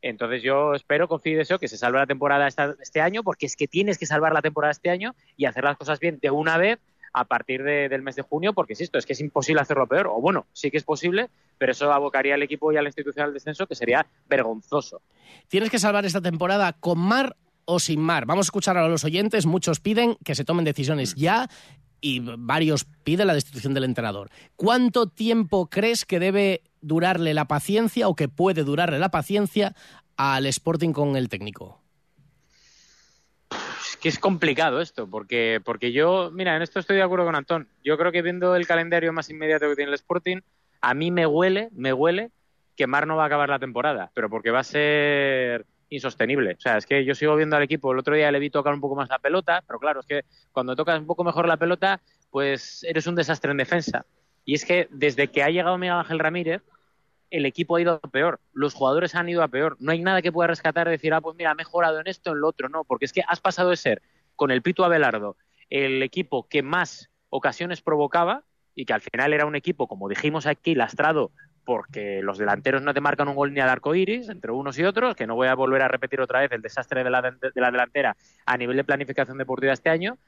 Entonces 0.00 0.44
yo 0.44 0.74
espero, 0.74 1.08
confío 1.08 1.32
y 1.32 1.36
deseo 1.38 1.58
que 1.58 1.66
se 1.66 1.76
salve 1.76 1.98
la 1.98 2.06
temporada 2.06 2.46
este 2.46 3.00
año, 3.00 3.24
porque 3.24 3.46
es 3.46 3.56
que 3.56 3.66
tienes 3.66 3.98
que 3.98 4.06
salvar 4.06 4.32
la 4.32 4.42
temporada 4.42 4.70
este 4.70 4.90
año 4.90 5.16
y 5.36 5.46
hacer 5.46 5.64
las 5.64 5.76
cosas 5.76 5.98
bien 5.98 6.20
de 6.22 6.30
una 6.30 6.56
vez 6.56 6.78
a 7.12 7.24
partir 7.24 7.64
de- 7.64 7.88
del 7.88 8.02
mes 8.02 8.14
de 8.14 8.22
junio, 8.22 8.52
porque 8.52 8.74
esto 8.74 8.96
es 8.96 9.06
que 9.06 9.14
es 9.14 9.20
imposible 9.20 9.60
hacerlo 9.60 9.88
peor. 9.88 10.06
O 10.06 10.20
bueno, 10.20 10.46
sí 10.52 10.70
que 10.70 10.76
es 10.76 10.84
posible, 10.84 11.30
pero 11.58 11.72
eso 11.72 11.92
abocaría 11.92 12.34
al 12.34 12.44
equipo 12.44 12.72
y 12.72 12.76
a 12.76 12.82
la 12.82 12.90
institución 12.90 13.26
al 13.26 13.34
descenso, 13.34 13.66
que 13.66 13.74
sería 13.74 14.06
vergonzoso. 14.28 15.02
Tienes 15.48 15.68
que 15.68 15.80
salvar 15.80 16.04
esta 16.04 16.20
temporada 16.20 16.74
con 16.74 17.00
mar 17.00 17.34
o 17.64 17.78
sin 17.78 18.00
mar. 18.00 18.26
Vamos 18.26 18.46
a 18.46 18.48
escuchar 18.48 18.76
a 18.76 18.88
los 18.88 19.04
oyentes. 19.04 19.46
Muchos 19.46 19.80
piden 19.80 20.16
que 20.24 20.34
se 20.34 20.44
tomen 20.44 20.64
decisiones 20.64 21.14
ya 21.14 21.48
y 22.00 22.20
varios 22.20 22.84
piden 23.02 23.26
la 23.26 23.34
destitución 23.34 23.72
del 23.72 23.84
entrenador. 23.84 24.30
¿Cuánto 24.56 25.08
tiempo 25.08 25.70
crees 25.70 26.04
que 26.04 26.20
debe 26.20 26.62
durarle 26.82 27.32
la 27.32 27.46
paciencia 27.46 28.08
o 28.08 28.14
que 28.14 28.28
puede 28.28 28.62
durarle 28.62 28.98
la 28.98 29.10
paciencia 29.10 29.74
al 30.16 30.44
Sporting 30.46 30.92
con 30.92 31.16
el 31.16 31.28
técnico? 31.28 31.80
Es 33.50 33.96
que 33.96 34.08
es 34.10 34.18
complicado 34.18 34.80
esto, 34.80 35.08
porque, 35.08 35.62
porque 35.64 35.92
yo, 35.92 36.30
mira, 36.30 36.56
en 36.56 36.62
esto 36.62 36.78
estoy 36.78 36.96
de 36.96 37.02
acuerdo 37.02 37.24
con 37.24 37.36
Antón. 37.36 37.68
Yo 37.82 37.96
creo 37.96 38.12
que 38.12 38.20
viendo 38.20 38.54
el 38.54 38.66
calendario 38.66 39.12
más 39.12 39.30
inmediato 39.30 39.68
que 39.68 39.76
tiene 39.76 39.90
el 39.90 39.94
Sporting, 39.94 40.40
a 40.82 40.92
mí 40.92 41.10
me 41.10 41.26
huele, 41.26 41.70
me 41.72 41.94
huele 41.94 42.30
que 42.76 42.86
Mar 42.86 43.06
no 43.06 43.16
va 43.16 43.22
a 43.22 43.26
acabar 43.26 43.48
la 43.48 43.58
temporada, 43.58 44.10
pero 44.14 44.28
porque 44.28 44.50
va 44.50 44.60
a 44.60 44.64
ser 44.64 45.64
insostenible. 45.88 46.54
O 46.54 46.60
sea, 46.60 46.76
es 46.76 46.86
que 46.86 47.04
yo 47.04 47.14
sigo 47.14 47.36
viendo 47.36 47.56
al 47.56 47.62
equipo, 47.62 47.92
el 47.92 47.98
otro 47.98 48.14
día 48.14 48.30
le 48.32 48.38
vi 48.38 48.50
tocar 48.50 48.74
un 48.74 48.80
poco 48.80 48.96
más 48.96 49.08
la 49.08 49.18
pelota, 49.18 49.62
pero 49.66 49.78
claro, 49.78 50.00
es 50.00 50.06
que 50.06 50.22
cuando 50.52 50.76
tocas 50.76 50.98
un 51.00 51.06
poco 51.06 51.24
mejor 51.24 51.46
la 51.46 51.56
pelota, 51.56 52.00
pues 52.30 52.84
eres 52.84 53.06
un 53.06 53.14
desastre 53.14 53.50
en 53.50 53.56
defensa. 53.56 54.06
Y 54.44 54.54
es 54.54 54.64
que 54.64 54.88
desde 54.90 55.28
que 55.28 55.42
ha 55.42 55.50
llegado 55.50 55.78
Miguel 55.78 55.96
Ángel 55.96 56.18
Ramírez, 56.18 56.62
el 57.30 57.46
equipo 57.46 57.76
ha 57.76 57.80
ido 57.80 58.00
a 58.02 58.08
peor, 58.10 58.40
los 58.52 58.74
jugadores 58.74 59.14
han 59.14 59.28
ido 59.28 59.42
a 59.42 59.48
peor. 59.48 59.76
No 59.80 59.92
hay 59.92 60.00
nada 60.00 60.22
que 60.22 60.32
pueda 60.32 60.48
rescatar 60.48 60.88
decir, 60.88 61.12
ah, 61.14 61.20
pues 61.20 61.36
mira, 61.36 61.50
ha 61.50 61.54
mejorado 61.54 62.00
en 62.00 62.06
esto, 62.06 62.32
en 62.32 62.40
lo 62.40 62.48
otro. 62.48 62.68
No, 62.68 62.84
porque 62.84 63.06
es 63.06 63.12
que 63.12 63.22
has 63.26 63.40
pasado 63.40 63.70
de 63.70 63.76
ser, 63.76 64.02
con 64.36 64.50
el 64.50 64.62
Pito 64.62 64.84
Abelardo, 64.84 65.36
el 65.70 66.02
equipo 66.02 66.48
que 66.48 66.62
más 66.62 67.10
ocasiones 67.30 67.80
provocaba 67.80 68.44
y 68.74 68.84
que 68.84 68.92
al 68.92 69.00
final 69.00 69.32
era 69.32 69.46
un 69.46 69.56
equipo, 69.56 69.88
como 69.88 70.08
dijimos 70.08 70.46
aquí, 70.46 70.74
lastrado 70.74 71.32
porque 71.64 72.20
los 72.22 72.38
delanteros 72.38 72.82
no 72.82 72.92
te 72.92 73.00
marcan 73.00 73.28
un 73.28 73.34
gol 73.34 73.52
ni 73.54 73.60
al 73.60 73.68
arco 73.68 73.94
iris 73.94 74.28
entre 74.28 74.52
unos 74.52 74.78
y 74.78 74.84
otros, 74.84 75.16
que 75.16 75.26
no 75.26 75.34
voy 75.34 75.48
a 75.48 75.54
volver 75.54 75.82
a 75.82 75.88
repetir 75.88 76.20
otra 76.20 76.40
vez 76.40 76.52
el 76.52 76.62
desastre 76.62 77.02
de 77.04 77.10
la, 77.10 77.22
de 77.22 77.50
la 77.54 77.70
delantera 77.70 78.16
a 78.44 78.56
nivel 78.56 78.76
de 78.76 78.84
planificación 78.84 79.38
deportiva 79.38 79.72
este 79.72 79.90
año, 79.90 80.18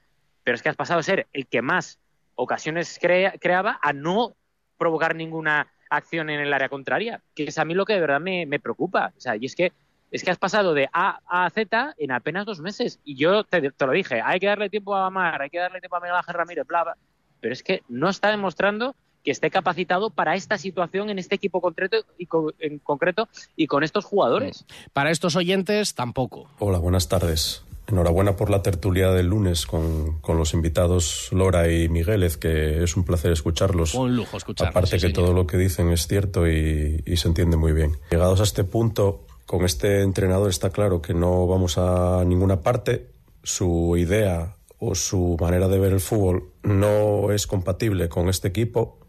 pero 0.43 0.55
es 0.55 0.61
que 0.61 0.69
has 0.69 0.75
pasado 0.75 0.99
a 0.99 1.03
ser 1.03 1.27
el 1.33 1.47
que 1.47 1.61
más 1.61 1.99
ocasiones 2.35 2.97
crea- 3.01 3.33
creaba 3.39 3.79
a 3.81 3.93
no 3.93 4.35
provocar 4.77 5.15
ninguna 5.15 5.67
acción 5.89 6.29
en 6.29 6.39
el 6.39 6.53
área 6.53 6.69
contraria, 6.69 7.21
que 7.35 7.45
es 7.45 7.57
a 7.57 7.65
mí 7.65 7.73
lo 7.73 7.85
que 7.85 7.93
de 7.93 8.01
verdad 8.01 8.19
me, 8.19 8.45
me 8.45 8.59
preocupa. 8.59 9.13
O 9.15 9.19
sea, 9.19 9.35
y 9.35 9.45
es 9.45 9.55
que 9.55 9.71
es 10.09 10.23
que 10.23 10.31
has 10.31 10.37
pasado 10.37 10.73
de 10.73 10.87
A 10.93 11.19
a 11.27 11.49
Z 11.49 11.93
en 11.97 12.11
apenas 12.11 12.45
dos 12.45 12.61
meses. 12.61 12.99
Y 13.03 13.15
yo 13.15 13.43
te, 13.43 13.71
te 13.71 13.85
lo 13.85 13.91
dije, 13.91 14.21
hay 14.23 14.39
que 14.39 14.47
darle 14.47 14.69
tiempo 14.69 14.95
a 14.95 15.07
Amar, 15.07 15.41
hay 15.41 15.49
que 15.49 15.59
darle 15.59 15.81
tiempo 15.81 15.97
a 15.97 15.99
Miguel 15.99 16.15
Ángel 16.15 16.33
Ramírez, 16.33 16.65
bla, 16.65 16.83
bla. 16.83 16.97
Pero 17.41 17.51
es 17.53 17.61
que 17.61 17.83
no 17.89 18.07
está 18.07 18.29
demostrando 18.29 18.95
que 19.27 19.31
esté 19.31 19.51
capacitado 19.51 20.09
para 20.09 20.35
esta 20.35 20.57
situación 20.57 21.09
en 21.09 21.19
este 21.19 21.35
equipo 21.35 21.59
concreto 21.59 21.97
y 22.17 22.27
co- 22.27 22.53
en 22.59 22.79
concreto 22.79 23.27
y 23.57 23.67
con 23.67 23.83
estos 23.83 24.05
jugadores. 24.05 24.63
Para 24.93 25.11
estos 25.11 25.35
oyentes, 25.35 25.95
tampoco. 25.95 26.49
Hola, 26.59 26.77
buenas 26.77 27.09
tardes. 27.09 27.61
Enhorabuena 27.87 28.37
por 28.37 28.49
la 28.49 28.61
tertulia 28.61 29.11
del 29.11 29.25
lunes 29.27 29.65
con, 29.65 30.21
con 30.21 30.37
los 30.37 30.53
invitados 30.53 31.27
Lora 31.33 31.69
y 31.69 31.89
Miguelez, 31.89 32.37
que 32.37 32.81
es 32.85 32.95
un 32.95 33.03
placer 33.03 33.33
escucharlos. 33.33 33.95
Un 33.95 34.15
lujo 34.15 34.37
escucharlos, 34.37 34.71
Aparte 34.71 34.91
sí, 34.91 34.95
que 34.95 35.11
señor. 35.13 35.25
todo 35.25 35.33
lo 35.33 35.45
que 35.45 35.57
dicen 35.57 35.89
es 35.89 36.07
cierto 36.07 36.47
y, 36.47 37.03
y 37.05 37.17
se 37.17 37.27
entiende 37.27 37.57
muy 37.57 37.73
bien. 37.73 37.97
Llegados 38.09 38.39
a 38.39 38.43
este 38.43 38.63
punto, 38.63 39.25
con 39.45 39.65
este 39.65 40.03
entrenador 40.03 40.49
está 40.49 40.69
claro 40.69 41.01
que 41.01 41.13
no 41.13 41.47
vamos 41.47 41.77
a 41.77 42.23
ninguna 42.23 42.61
parte. 42.61 43.09
Su 43.43 43.97
idea 43.97 44.55
o 44.79 44.95
su 44.95 45.35
manera 45.37 45.67
de 45.67 45.79
ver 45.79 45.91
el 45.91 45.99
fútbol 45.99 46.53
no 46.63 47.33
es 47.33 47.45
compatible 47.45 48.07
con 48.07 48.29
este 48.29 48.47
equipo 48.47 48.99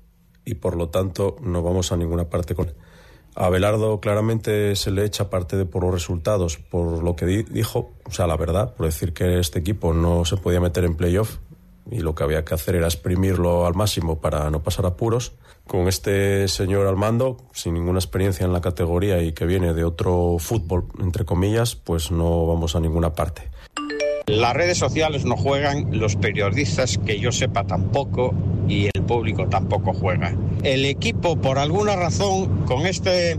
y 0.51 0.55
por 0.55 0.77
lo 0.77 0.89
tanto 0.89 1.37
no 1.43 1.63
vamos 1.63 1.93
a 1.93 1.97
ninguna 1.97 2.25
parte 2.31 2.55
con 2.55 2.69
él. 2.69 2.75
A 3.35 3.49
Belardo 3.51 4.01
claramente 4.01 4.75
se 4.75 4.91
le 4.91 5.05
echa 5.05 5.31
parte 5.31 5.57
de 5.57 5.65
por 5.65 5.85
los 5.85 5.93
resultados, 5.93 6.57
por 6.57 7.03
lo 7.05 7.15
que 7.15 7.27
di- 7.27 7.43
dijo, 7.45 7.91
o 8.05 8.11
sea, 8.11 8.27
la 8.27 8.37
verdad, 8.37 8.75
por 8.75 8.87
decir 8.87 9.13
que 9.13 9.39
este 9.39 9.61
equipo 9.61 9.93
no 9.95 10.25
se 10.25 10.37
podía 10.37 10.61
meter 10.61 10.85
en 10.85 10.97
playoff 10.97 11.37
y 11.91 12.01
lo 12.01 12.15
que 12.15 12.25
había 12.25 12.45
que 12.45 12.55
hacer 12.55 12.75
era 12.75 12.87
exprimirlo 12.87 13.65
al 13.67 13.75
máximo 13.75 14.21
para 14.21 14.51
no 14.51 14.63
pasar 14.63 14.87
apuros. 14.87 15.33
Con 15.67 15.87
este 15.87 16.49
señor 16.49 16.87
al 16.87 16.97
mando, 16.97 17.37
sin 17.53 17.75
ninguna 17.75 17.99
experiencia 17.99 18.45
en 18.45 18.53
la 18.55 18.61
categoría 18.63 19.23
y 19.23 19.33
que 19.33 19.45
viene 19.47 19.75
de 19.75 19.85
otro 19.85 20.37
fútbol, 20.39 20.87
entre 20.99 21.25
comillas, 21.25 21.77
pues 21.77 22.11
no 22.11 22.47
vamos 22.47 22.75
a 22.75 22.81
ninguna 22.81 23.13
parte. 23.13 23.51
Las 24.29 24.53
redes 24.53 24.77
sociales 24.77 25.25
no 25.25 25.39
juegan, 25.39 25.99
los 25.99 26.17
periodistas 26.17 26.99
que 26.99 27.19
yo 27.19 27.33
sepa 27.33 27.65
tampoco 27.65 28.35
y 28.69 28.91
el 28.95 29.03
público 29.05 29.47
tampoco 29.49 29.95
juega. 29.95 30.37
El 30.63 30.85
equipo, 30.85 31.37
por 31.37 31.59
alguna 31.59 31.97
razón, 31.97 32.67
con 32.67 32.85
este 32.85 33.39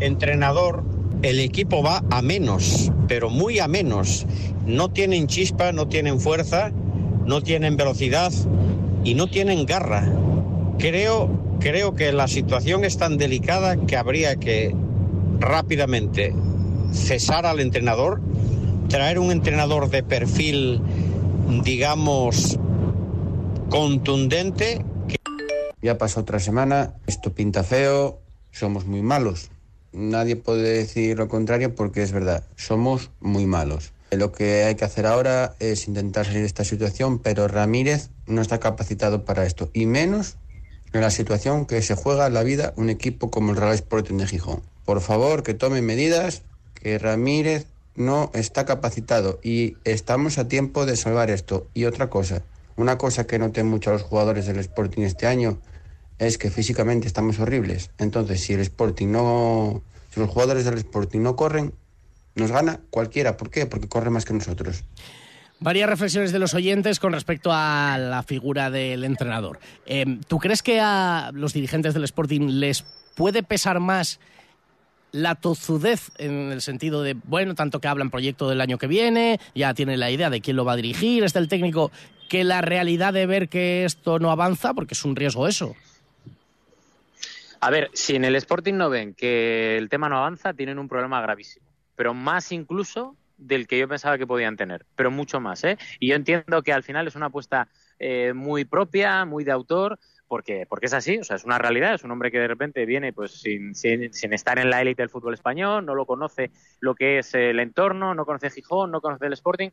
entrenador, 0.00 0.84
el 1.22 1.40
equipo 1.40 1.82
va 1.82 2.04
a 2.10 2.20
menos, 2.20 2.92
pero 3.08 3.30
muy 3.30 3.60
a 3.60 3.68
menos. 3.68 4.26
No 4.66 4.90
tienen 4.90 5.26
chispa, 5.26 5.72
no 5.72 5.88
tienen 5.88 6.20
fuerza, 6.20 6.70
no 7.24 7.40
tienen 7.40 7.78
velocidad 7.78 8.30
y 9.04 9.14
no 9.14 9.26
tienen 9.26 9.64
garra. 9.64 10.06
Creo, 10.78 11.30
creo 11.60 11.94
que 11.94 12.12
la 12.12 12.28
situación 12.28 12.84
es 12.84 12.98
tan 12.98 13.16
delicada 13.16 13.78
que 13.86 13.96
habría 13.96 14.36
que 14.36 14.74
rápidamente 15.38 16.34
cesar 16.92 17.46
al 17.46 17.60
entrenador 17.60 18.20
traer 18.90 19.18
un 19.20 19.30
entrenador 19.30 19.88
de 19.88 20.02
perfil, 20.02 20.82
digamos, 21.62 22.58
contundente. 23.70 24.84
Ya 25.80 25.96
pasó 25.96 26.20
otra 26.20 26.40
semana, 26.40 26.94
esto 27.06 27.32
pinta 27.32 27.64
feo, 27.64 28.18
somos 28.50 28.84
muy 28.84 29.00
malos. 29.00 29.50
Nadie 29.92 30.36
puede 30.36 30.74
decir 30.74 31.16
lo 31.16 31.28
contrario 31.28 31.74
porque 31.74 32.02
es 32.02 32.12
verdad, 32.12 32.44
somos 32.56 33.10
muy 33.20 33.46
malos. 33.46 33.92
Lo 34.10 34.32
que 34.32 34.64
hay 34.64 34.74
que 34.74 34.84
hacer 34.84 35.06
ahora 35.06 35.54
es 35.60 35.86
intentar 35.86 36.26
salir 36.26 36.40
de 36.40 36.46
esta 36.46 36.64
situación, 36.64 37.20
pero 37.20 37.46
Ramírez 37.46 38.10
no 38.26 38.42
está 38.42 38.58
capacitado 38.58 39.24
para 39.24 39.46
esto, 39.46 39.70
y 39.72 39.86
menos 39.86 40.36
en 40.92 41.00
la 41.00 41.10
situación 41.10 41.64
que 41.64 41.80
se 41.80 41.94
juega 41.94 42.28
la 42.28 42.42
vida 42.42 42.74
un 42.76 42.90
equipo 42.90 43.30
como 43.30 43.52
el 43.52 43.56
Real 43.56 43.74
Sporting 43.74 44.16
de 44.16 44.26
Gijón. 44.26 44.62
Por 44.84 45.00
favor, 45.00 45.44
que 45.44 45.54
tomen 45.54 45.86
medidas, 45.86 46.42
que 46.74 46.98
Ramírez 46.98 47.66
no 47.94 48.30
está 48.34 48.64
capacitado 48.64 49.40
y 49.42 49.76
estamos 49.84 50.38
a 50.38 50.48
tiempo 50.48 50.86
de 50.86 50.96
salvar 50.96 51.30
esto. 51.30 51.68
Y 51.74 51.84
otra 51.84 52.10
cosa, 52.10 52.42
una 52.76 52.98
cosa 52.98 53.26
que 53.26 53.38
noté 53.38 53.64
mucho 53.64 53.90
a 53.90 53.94
los 53.94 54.02
jugadores 54.02 54.46
del 54.46 54.58
Sporting 54.58 55.02
este 55.02 55.26
año 55.26 55.60
es 56.18 56.38
que 56.38 56.50
físicamente 56.50 57.06
estamos 57.06 57.38
horribles. 57.38 57.90
Entonces, 57.98 58.40
si 58.42 58.52
el 58.52 58.60
Sporting 58.60 59.08
no, 59.08 59.82
si 60.12 60.20
los 60.20 60.28
jugadores 60.28 60.64
del 60.64 60.78
Sporting 60.78 61.20
no 61.20 61.34
corren, 61.36 61.74
nos 62.34 62.52
gana 62.52 62.80
cualquiera. 62.90 63.36
¿Por 63.36 63.50
qué? 63.50 63.66
Porque 63.66 63.88
corre 63.88 64.10
más 64.10 64.24
que 64.24 64.34
nosotros. 64.34 64.84
Varias 65.58 65.90
reflexiones 65.90 66.32
de 66.32 66.38
los 66.38 66.54
oyentes 66.54 67.00
con 67.00 67.12
respecto 67.12 67.50
a 67.52 67.98
la 67.98 68.22
figura 68.22 68.70
del 68.70 69.04
entrenador. 69.04 69.58
Em, 69.84 70.20
¿Tú 70.22 70.38
crees 70.38 70.62
que 70.62 70.80
a 70.80 71.30
los 71.34 71.52
dirigentes 71.52 71.92
del 71.92 72.04
Sporting 72.04 72.48
les 72.60 72.84
puede 73.14 73.42
pesar 73.42 73.80
más 73.80 74.20
la 75.12 75.34
tozudez 75.34 76.10
en 76.18 76.52
el 76.52 76.60
sentido 76.60 77.02
de, 77.02 77.16
bueno, 77.24 77.54
tanto 77.54 77.80
que 77.80 77.88
hablan 77.88 78.10
proyecto 78.10 78.48
del 78.48 78.60
año 78.60 78.78
que 78.78 78.86
viene, 78.86 79.40
ya 79.54 79.74
tiene 79.74 79.96
la 79.96 80.10
idea 80.10 80.30
de 80.30 80.40
quién 80.40 80.56
lo 80.56 80.64
va 80.64 80.72
a 80.72 80.76
dirigir, 80.76 81.24
está 81.24 81.38
el 81.38 81.48
técnico, 81.48 81.90
que 82.28 82.44
la 82.44 82.60
realidad 82.62 83.12
de 83.12 83.26
ver 83.26 83.48
que 83.48 83.84
esto 83.84 84.18
no 84.18 84.30
avanza, 84.30 84.74
porque 84.74 84.94
es 84.94 85.04
un 85.04 85.16
riesgo 85.16 85.48
eso. 85.48 85.74
A 87.60 87.70
ver, 87.70 87.90
si 87.92 88.16
en 88.16 88.24
el 88.24 88.36
Sporting 88.36 88.74
no 88.74 88.88
ven 88.88 89.14
que 89.14 89.76
el 89.76 89.88
tema 89.88 90.08
no 90.08 90.16
avanza, 90.16 90.54
tienen 90.54 90.78
un 90.78 90.88
problema 90.88 91.20
gravísimo, 91.20 91.66
pero 91.96 92.14
más 92.14 92.52
incluso 92.52 93.16
del 93.36 93.66
que 93.66 93.78
yo 93.78 93.88
pensaba 93.88 94.16
que 94.16 94.26
podían 94.26 94.56
tener, 94.56 94.86
pero 94.94 95.10
mucho 95.10 95.40
más, 95.40 95.64
¿eh? 95.64 95.76
Y 95.98 96.08
yo 96.08 96.14
entiendo 96.14 96.62
que 96.62 96.72
al 96.72 96.82
final 96.82 97.06
es 97.06 97.16
una 97.16 97.26
apuesta 97.26 97.68
eh, 97.98 98.32
muy 98.34 98.64
propia, 98.64 99.24
muy 99.24 99.44
de 99.44 99.52
autor, 99.52 99.98
porque, 100.30 100.64
porque 100.64 100.86
es 100.86 100.92
así, 100.94 101.18
o 101.18 101.24
sea, 101.24 101.34
es 101.34 101.44
una 101.44 101.58
realidad, 101.58 101.94
es 101.94 102.04
un 102.04 102.12
hombre 102.12 102.30
que 102.30 102.38
de 102.38 102.46
repente 102.46 102.86
viene 102.86 103.12
pues 103.12 103.32
sin, 103.32 103.74
sin, 103.74 104.14
sin 104.14 104.32
estar 104.32 104.60
en 104.60 104.70
la 104.70 104.80
élite 104.80 105.02
del 105.02 105.10
fútbol 105.10 105.34
español, 105.34 105.84
no 105.84 105.96
lo 105.96 106.06
conoce 106.06 106.52
lo 106.78 106.94
que 106.94 107.18
es 107.18 107.34
el 107.34 107.58
entorno, 107.58 108.14
no 108.14 108.24
conoce 108.24 108.48
Gijón, 108.48 108.92
no 108.92 109.00
conoce 109.00 109.26
el 109.26 109.32
Sporting, 109.32 109.70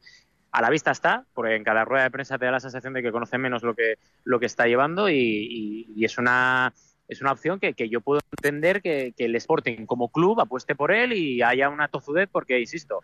a 0.51 0.63
la 0.63 0.71
vista 0.71 0.89
está, 0.89 1.27
porque 1.35 1.53
en 1.53 1.63
cada 1.63 1.85
rueda 1.85 2.05
de 2.05 2.09
prensa 2.09 2.39
te 2.39 2.45
da 2.45 2.51
la 2.53 2.59
sensación 2.59 2.93
de 2.93 3.03
que 3.03 3.11
conoce 3.11 3.37
menos 3.37 3.61
lo 3.61 3.75
que, 3.75 3.99
lo 4.23 4.39
que 4.39 4.47
está 4.47 4.65
llevando 4.65 5.11
y, 5.11 5.85
y, 5.95 6.03
es 6.03 6.17
una 6.17 6.73
es 7.07 7.21
una 7.21 7.33
opción 7.33 7.59
que, 7.59 7.75
que 7.75 7.87
yo 7.87 8.01
puedo 8.01 8.19
entender 8.31 8.81
que, 8.81 9.13
que, 9.15 9.25
el 9.25 9.35
Sporting 9.35 9.85
como 9.85 10.09
club 10.09 10.41
apueste 10.41 10.73
por 10.73 10.91
él 10.91 11.13
y 11.13 11.43
haya 11.43 11.69
una 11.69 11.87
tozudez 11.87 12.29
porque, 12.31 12.59
insisto, 12.59 13.01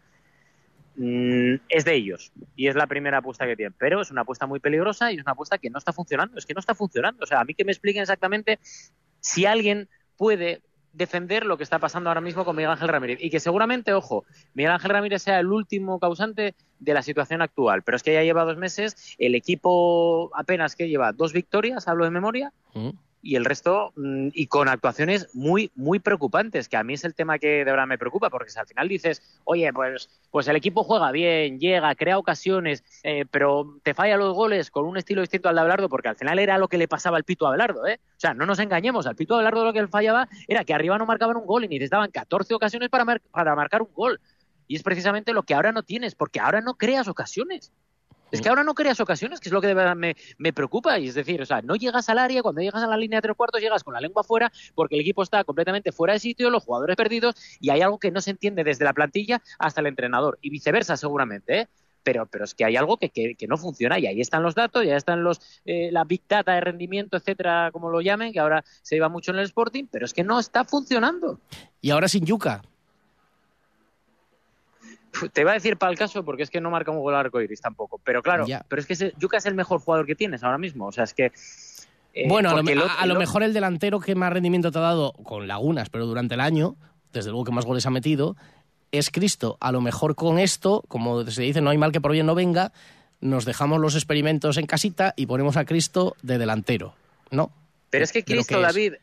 Mm, 0.96 1.56
es 1.70 1.86
de 1.86 1.96
ellos. 1.96 2.32
Y 2.56 2.68
es 2.68 2.76
la 2.76 2.88
primera 2.88 3.20
apuesta 3.20 3.46
que 3.46 3.56
tienen, 3.56 3.76
pero 3.78 4.02
es 4.02 4.12
una 4.12 4.22
apuesta 4.22 4.46
muy 4.46 4.60
peligrosa 4.60 5.12
y 5.12 5.16
es 5.16 5.22
una 5.22 5.32
apuesta 5.32 5.58
que 5.58 5.70
no 5.70 5.78
está 5.78 5.94
funcionando, 5.94 6.38
es 6.38 6.46
que 6.46 6.54
no 6.54 6.60
está 6.60 6.76
funcionando. 6.76 7.24
O 7.24 7.28
sea, 7.28 7.40
a 7.40 7.46
mí 7.46 7.54
que 7.54 7.66
me 7.66 7.72
expliquen 7.72 8.02
exactamente 8.02 8.60
si 9.20 9.46
alguien 9.46 9.90
puede 10.18 10.62
defender 10.94 11.46
lo 11.46 11.58
que 11.58 11.64
está 11.64 11.80
pasando 11.80 12.10
ahora 12.10 12.22
mismo 12.22 12.46
con 12.46 12.56
Miguel 12.56 12.72
Ángel 12.72 12.88
Ramírez. 12.88 13.18
Y 13.22 13.32
que 13.32 13.40
seguramente, 13.40 13.94
ojo, 13.94 14.26
Miguel 14.54 14.72
Ángel 14.72 14.92
Ramírez 14.92 15.24
sea 15.24 15.40
el 15.40 15.48
último 15.48 16.00
causante 16.00 16.54
de 16.80 16.94
la 16.94 17.02
situación 17.02 17.42
actual, 17.42 17.82
pero 17.82 17.96
es 17.96 18.04
que 18.04 18.14
ya 18.14 18.22
lleva 18.22 18.44
dos 18.44 18.58
meses, 18.58 19.16
el 19.18 19.34
equipo 19.34 20.30
apenas 20.36 20.76
que 20.76 20.90
lleva 20.90 21.12
dos 21.12 21.34
victorias, 21.34 21.88
hablo 21.88 22.04
de 22.06 22.12
memoria, 22.12 22.54
mm 22.76 22.90
y 23.24 23.38
el 23.38 23.46
resto, 23.46 23.94
mm, 23.96 24.28
y 24.34 24.48
con 24.48 24.68
actuaciones 24.68 25.30
muy, 25.34 25.72
muy 25.76 26.00
preocupantes, 26.00 26.68
que 26.68 26.76
a 26.76 26.84
mí 26.84 26.94
es 26.94 27.06
el 27.06 27.16
tema 27.16 27.40
que 27.40 27.48
de 27.48 27.72
verdad 27.72 27.88
me 27.88 27.98
preocupa, 27.98 28.30
porque 28.30 28.52
si 28.52 28.60
al 28.60 28.68
final 28.68 28.90
dices, 28.90 29.40
oye, 29.46 29.72
pues, 29.72 30.10
pues 30.30 30.48
el 30.50 30.58
equipo 30.58 30.84
juega 30.84 31.10
bien, 31.12 31.58
llega, 31.58 31.96
crea 31.96 32.18
ocasiones, 32.18 32.84
eh, 33.04 33.26
pero 33.32 33.80
te 33.82 33.94
falla 33.94 34.18
los 34.18 34.34
goles 34.36 34.70
con 34.70 34.86
un 34.86 34.98
estilo 34.98 35.22
distinto 35.22 35.48
al 35.48 35.56
de 35.56 35.62
Abelardo, 35.62 35.88
porque 35.88 36.10
al 36.10 36.18
final 36.18 36.38
era 36.38 36.58
lo 36.58 36.68
que 36.68 36.78
le 36.78 36.90
pasaba 36.90 37.16
al 37.16 37.24
Pito 37.24 37.48
Abelardo, 37.48 37.88
¿eh? 37.88 38.02
O 38.04 38.20
sea, 38.20 38.34
no 38.34 38.46
nos 38.46 38.60
engañemos, 38.60 39.08
al 39.08 39.16
Pito 39.16 39.36
Abelardo 39.36 39.64
lo 39.64 39.72
que 39.72 39.80
él 39.80 39.88
fallaba 39.88 40.28
era 40.48 40.66
que 40.66 40.74
arriba 40.74 40.98
no 40.98 41.06
marcaban 41.06 41.38
un 41.38 41.46
gol 41.46 41.64
y 41.64 41.70
necesitaban 41.70 42.12
14 42.12 42.54
ocasiones 42.54 42.90
para, 42.90 43.06
mar 43.06 43.22
para 43.32 43.56
marcar 43.56 43.82
un 43.82 43.94
gol. 43.94 44.20
Y 44.68 44.76
es 44.76 44.84
precisamente 44.84 45.34
lo 45.34 45.44
que 45.44 45.54
ahora 45.54 45.72
no 45.72 45.84
tienes, 45.84 46.16
porque 46.16 46.42
ahora 46.42 46.60
no 46.60 46.76
creas 46.76 47.08
ocasiones. 47.08 47.72
Es 48.34 48.42
que 48.42 48.50
ahora 48.50 48.64
no 48.64 48.74
creas 48.74 49.00
ocasiones, 49.00 49.40
que 49.40 49.50
es 49.50 49.54
lo 49.54 49.62
que 49.62 49.68
de 49.68 49.76
verdad 49.76 49.96
me, 49.96 50.16
me, 50.40 50.54
preocupa. 50.54 50.98
Y 50.98 51.08
es 51.08 51.14
decir, 51.14 51.40
o 51.40 51.46
sea, 51.46 51.62
no 51.62 51.76
llegas 51.76 52.10
al 52.10 52.18
área, 52.18 52.42
cuando 52.42 52.62
llegas 52.62 52.82
a 52.82 52.88
la 52.88 52.98
línea 52.98 53.18
de 53.18 53.22
tres 53.22 53.38
cuartos, 53.38 53.62
llegas 53.62 53.84
con 53.84 53.94
la 53.94 54.02
lengua 54.02 54.24
fuera, 54.24 54.52
porque 54.74 54.96
el 54.96 55.02
equipo 55.02 55.22
está 55.22 55.44
completamente 55.44 55.92
fuera 55.92 56.14
de 56.14 56.20
sitio, 56.20 56.50
los 56.50 56.64
jugadores 56.64 56.96
perdidos, 56.96 57.36
y 57.60 57.70
hay 57.70 57.82
algo 57.82 58.00
que 58.00 58.10
no 58.10 58.22
se 58.22 58.32
entiende 58.32 58.64
desde 58.64 58.86
la 58.86 58.94
plantilla 58.94 59.40
hasta 59.60 59.82
el 59.82 59.88
entrenador. 59.88 60.40
Y 60.42 60.50
viceversa, 60.50 60.98
seguramente, 60.98 61.60
¿eh? 61.60 61.68
Pero, 62.02 62.26
pero 62.26 62.44
es 62.44 62.56
que 62.56 62.66
hay 62.66 62.76
algo 62.76 62.98
que, 62.98 63.10
que, 63.10 63.36
que, 63.36 63.48
no 63.48 63.56
funciona 63.56 63.98
y 64.00 64.08
ahí 64.08 64.20
están 64.20 64.44
los 64.44 64.56
datos, 64.56 64.84
ya 64.84 64.98
están 64.98 65.24
los 65.24 65.40
eh, 65.64 65.90
la 65.92 66.04
big 66.04 66.24
data 66.28 66.54
de 66.54 66.60
rendimiento, 66.60 67.16
etcétera, 67.16 67.70
como 67.72 67.90
lo 67.90 68.02
llamen, 68.02 68.34
que 68.34 68.40
ahora 68.40 68.66
se 68.82 68.98
iba 68.98 69.08
mucho 69.08 69.32
en 69.32 69.38
el 69.38 69.46
Sporting, 69.46 69.86
pero 69.90 70.06
es 70.06 70.14
que 70.14 70.24
no 70.24 70.40
está 70.40 70.66
funcionando. 70.66 71.40
Y 71.80 71.92
ahora 71.92 72.10
sin 72.10 72.26
Yuca, 72.26 72.62
te 75.34 75.42
iba 75.42 75.52
a 75.52 75.56
decir 75.56 75.78
para 75.78 75.92
el 75.92 75.98
caso 75.98 76.24
porque 76.24 76.44
es 76.44 76.50
que 76.50 76.62
no 76.62 76.72
marca 76.72 76.92
un 76.92 77.00
gol 77.00 77.16
arco 77.16 77.42
iris 77.42 77.62
tampoco. 77.62 78.00
Pero 78.04 78.22
claro, 78.22 78.46
ya. 78.48 78.66
pero 78.68 78.80
es 78.80 78.86
que 78.86 78.94
ese, 78.94 79.14
Yuka 79.18 79.38
es 79.38 79.46
el 79.46 79.56
mejor 79.56 79.80
jugador 79.80 80.06
que 80.06 80.16
tienes 80.16 80.44
ahora 80.44 80.58
mismo. 80.58 80.88
O 80.88 80.92
sea, 80.92 81.04
es 81.04 81.14
que. 81.14 81.32
Eh, 82.14 82.28
bueno, 82.28 82.50
a 82.50 82.62
lo, 82.62 82.70
el, 82.70 82.82
a, 82.82 82.94
a 82.94 83.06
lo, 83.06 83.16
mejor 83.16 83.42
el 83.44 83.54
delantero 83.54 84.00
que 84.00 84.14
más 84.14 84.32
rendimiento 84.32 84.72
te 84.72 84.78
ha 84.78 84.82
dado 84.82 85.14
con 85.24 85.48
Lagunas, 85.48 85.90
pero 85.90 86.06
durante 86.06 86.36
el 86.36 86.42
año, 86.42 86.76
desde 87.12 87.32
luego 87.32 87.46
que 87.46 87.52
más 87.52 87.66
goles 87.66 87.86
ha 87.86 87.90
metido, 87.90 88.36
es 88.92 89.10
Cristo. 89.10 89.58
A 89.60 89.72
lo 89.72 89.82
mejor 89.82 90.16
con 90.16 90.38
esto, 90.38 90.84
como 90.88 91.26
se 91.26 91.42
dice, 91.42 91.62
no 91.62 91.72
hay 91.72 91.78
mal 91.78 91.92
que 91.92 92.00
por 92.00 92.12
bien 92.12 92.28
no 92.28 92.36
venga, 92.36 92.72
nos 93.20 93.46
dejamos 93.46 93.80
los 93.80 93.96
experimentos 93.96 94.58
en 94.58 94.68
casita 94.68 95.14
y 95.18 95.26
ponemos 95.26 95.58
a 95.58 95.66
Cristo 95.66 96.16
de 96.22 96.38
delantero, 96.38 96.94
¿no? 97.32 97.52
Pero 97.90 98.04
es 98.04 98.12
que 98.12 98.24
Cristo, 98.24 98.56
que 98.56 98.62
David, 98.62 98.94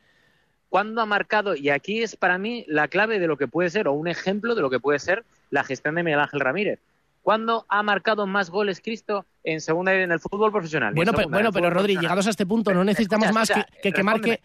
¿cuándo 0.68 1.00
ha 1.00 1.06
marcado? 1.06 1.56
Y 1.56 1.70
aquí 1.70 2.02
es 2.02 2.16
para 2.16 2.38
mí 2.38 2.64
la 2.68 2.86
clave 2.86 3.18
de 3.18 3.26
lo 3.26 3.36
que 3.36 3.48
puede 3.48 3.70
ser, 3.70 3.88
o 3.88 3.92
un 3.92 4.06
ejemplo 4.06 4.54
de 4.54 4.62
lo 4.62 4.70
que 4.70 4.78
puede 4.78 5.00
ser 5.00 5.24
la 5.50 5.64
gestión 5.64 5.94
de 5.94 6.02
Miguel 6.02 6.20
Ángel 6.20 6.40
Ramírez. 6.40 6.80
¿Cuándo 7.22 7.66
ha 7.68 7.82
marcado 7.82 8.26
más 8.26 8.50
goles 8.50 8.80
Cristo 8.80 9.26
en 9.44 9.60
segunda 9.60 9.92
en 9.94 10.10
el 10.10 10.20
fútbol 10.20 10.50
profesional? 10.50 10.94
Bueno, 10.94 11.12
pero, 11.12 11.28
bueno, 11.28 11.52
pero 11.52 11.68
Rodri, 11.68 11.96
llegados 11.96 12.26
a 12.26 12.30
este 12.30 12.46
punto, 12.46 12.72
no 12.72 12.82
necesitamos 12.82 13.26
escucha, 13.26 13.40
más 13.40 13.50
escucha, 13.50 13.66
que, 13.82 13.82
que, 13.82 13.92
que 13.92 14.02
marque. 14.02 14.40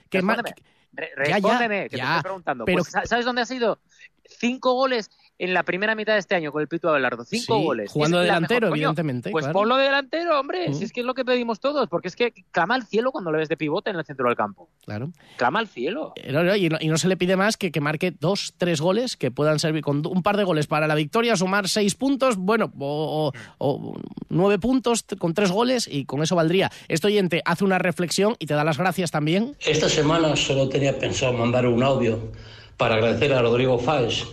Que 0.96 1.12
respóndeme, 1.16 1.76
ya, 1.76 1.84
ya, 1.84 1.90
que 1.90 1.98
ya, 1.98 2.04
te 2.04 2.10
estoy 2.10 2.24
preguntando. 2.24 2.66
Pero... 2.66 2.78
Pues, 2.78 3.10
¿Sabes 3.10 3.26
dónde 3.26 3.42
ha 3.42 3.46
sido? 3.46 3.80
Cinco 4.26 4.74
goles 4.74 5.10
en 5.38 5.54
la 5.54 5.64
primera 5.64 5.96
mitad 5.96 6.14
de 6.14 6.20
este 6.20 6.36
año 6.36 6.52
con 6.52 6.62
el 6.62 6.68
Pito 6.68 6.90
Abelardo. 6.90 7.26
Cinco 7.26 7.58
sí, 7.58 7.64
goles. 7.64 7.92
Jugando 7.92 8.20
delantero, 8.20 8.68
mejor, 8.68 8.78
evidentemente. 8.78 9.32
Pues 9.32 9.44
claro. 9.44 9.60
ponlo 9.60 9.76
de 9.78 9.84
delantero, 9.84 10.40
hombre. 10.40 10.70
Mm. 10.70 10.74
Si 10.74 10.84
es 10.86 10.94
que 10.94 11.02
es 11.02 11.06
lo 11.06 11.14
que 11.14 11.26
pedimos 11.26 11.60
todos. 11.60 11.90
Porque 11.90 12.08
es 12.08 12.16
que 12.16 12.34
clama 12.52 12.76
al 12.76 12.86
cielo 12.86 13.12
cuando 13.12 13.32
le 13.32 13.40
ves 13.40 13.50
de 13.50 13.58
pivote 13.58 13.90
en 13.90 13.98
el 13.98 14.06
centro 14.06 14.28
del 14.28 14.38
campo. 14.38 14.70
Claro. 14.86 15.12
Clama 15.38 15.60
al 15.60 15.68
cielo. 15.68 16.14
Eh, 16.16 16.32
No, 16.32 16.44
no, 16.44 16.56
y, 16.56 16.70
no, 16.70 16.78
y, 16.80 16.88
no, 16.88 16.98
se 16.98 17.08
le 17.08 17.18
pide 17.18 17.36
más 17.36 17.58
que, 17.58 17.72
que 17.72 17.82
marque 17.82 18.12
dos, 18.12 18.54
tres 18.58 18.80
goles 18.80 19.18
que 19.18 19.30
puedan 19.30 19.60
servir 19.60 19.84
con 19.84 20.06
un 20.06 20.24
par 20.24 20.38
de 20.38 20.44
goles 20.46 20.68
para 20.68 20.88
la 20.88 20.96
victoria, 20.96 21.36
sumar 21.36 21.68
seis 21.68 21.96
puntos, 21.96 22.38
bueno, 22.38 22.72
o, 22.80 23.32
o, 23.34 23.34
o 23.58 24.00
nueve 24.30 24.60
puntos 24.60 25.06
con 25.20 25.34
tres 25.34 25.52
goles 25.52 25.88
y 25.92 26.06
con 26.06 26.24
eso 26.24 26.36
valdría. 26.36 26.72
Este 26.88 27.08
oyente 27.08 27.42
hace 27.46 27.66
una 27.66 27.78
reflexión 27.78 28.36
y 28.40 28.46
te 28.46 28.54
da 28.54 28.64
las 28.64 28.78
gracias 28.78 29.12
también. 29.12 29.56
Esta 29.60 29.90
semana 29.90 30.36
solo 30.36 30.70
tenía 30.70 30.98
pensado 30.98 31.34
mandar 31.34 31.68
un 31.68 31.84
audio 31.84 32.32
para 32.78 32.96
agradecer 32.96 33.34
a 33.34 33.42
Rodrigo 33.42 33.78
Fáez 33.80 34.26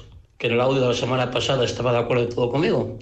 que 0.43 0.49
en 0.49 0.55
el 0.55 0.61
audio 0.61 0.81
de 0.81 0.89
la 0.89 0.95
semana 0.95 1.31
pasada 1.31 1.65
estaba 1.65 1.93
de 1.93 1.99
acuerdo 1.99 2.29
todo 2.29 2.51
conmigo. 2.51 2.99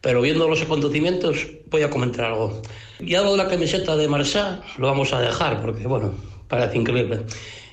Pero 0.00 0.20
viendo 0.20 0.48
los 0.48 0.62
acontecimientos, 0.62 1.48
voy 1.66 1.82
a 1.82 1.90
comentar 1.90 2.26
algo. 2.26 2.62
Y 3.00 3.16
algo 3.16 3.32
de 3.32 3.38
la 3.38 3.48
camiseta 3.48 3.96
de 3.96 4.06
Marsá 4.06 4.62
lo 4.76 4.86
vamos 4.86 5.12
a 5.12 5.20
dejar, 5.20 5.60
porque, 5.60 5.88
bueno, 5.88 6.14
parece 6.46 6.78
increíble. 6.78 7.22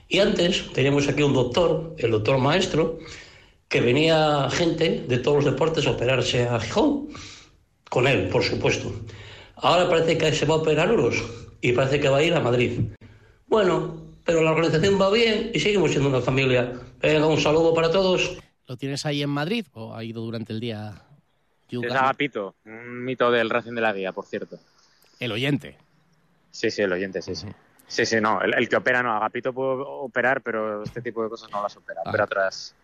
Y 0.09 0.17
antes 0.17 0.71
teníamos 0.73 1.07
aquí 1.07 1.21
un 1.21 1.35
doctor, 1.35 1.93
el 1.99 2.09
doctor 2.09 2.39
maestro, 2.39 2.97
que 3.67 3.79
venía 3.79 4.49
gente 4.49 5.05
de 5.07 5.19
todos 5.19 5.43
los 5.43 5.53
deportes 5.53 5.85
a 5.85 5.91
operarse 5.91 6.47
a 6.47 6.59
Gijón. 6.59 7.09
con 7.91 8.07
él, 8.07 8.29
por 8.29 8.41
supuesto. 8.41 8.91
Ahora 9.57 9.87
parece 9.87 10.17
que 10.17 10.33
se 10.33 10.47
va 10.47 10.55
a 10.55 10.57
operar 10.57 10.91
uros 10.91 11.23
y 11.61 11.73
parece 11.73 11.99
que 11.99 12.09
va 12.09 12.17
a 12.17 12.23
ir 12.23 12.33
a 12.33 12.39
Madrid. 12.39 12.79
Bueno, 13.45 14.01
pero 14.23 14.41
la 14.41 14.49
organización 14.49 14.99
va 14.99 15.11
bien 15.11 15.51
y 15.53 15.59
seguimos 15.59 15.91
siendo 15.91 16.09
una 16.09 16.21
familia. 16.21 16.73
Venga, 16.99 17.27
un 17.27 17.39
saludo 17.39 17.71
para 17.75 17.91
todos. 17.91 18.39
¿Lo 18.67 18.77
tienes 18.77 19.05
ahí 19.05 19.21
en 19.21 19.29
Madrid 19.29 19.65
o 19.73 19.95
ha 19.95 20.03
ido 20.03 20.21
durante 20.21 20.53
el 20.53 20.59
día? 20.59 20.93
Es 21.69 21.91
Agapito, 21.91 22.55
un 22.65 23.03
mito 23.03 23.29
del 23.31 23.49
Racing 23.49 23.73
de 23.73 23.81
la 23.81 23.91
Guía, 23.93 24.11
por 24.11 24.25
cierto. 24.25 24.57
El 25.19 25.31
oyente. 25.31 25.77
Sí, 26.51 26.71
sí, 26.71 26.81
el 26.83 26.91
oyente, 26.93 27.21
sí, 27.21 27.35
sí. 27.35 27.47
Sí, 27.87 28.05
sí, 28.05 28.19
no, 28.21 28.41
el, 28.41 28.53
el 28.55 28.67
que 28.69 28.77
opera 28.77 29.03
no, 29.03 29.15
Agapito 29.15 29.53
puede 29.53 29.83
operar, 29.85 30.41
pero 30.41 30.83
este 30.83 31.01
tipo 31.01 31.23
de 31.23 31.29
cosas 31.29 31.49
no 31.51 31.61
las 31.61 31.75
opera, 31.77 32.01
Ah. 32.05 32.11
pero 32.11 32.23
otras... 32.23 32.75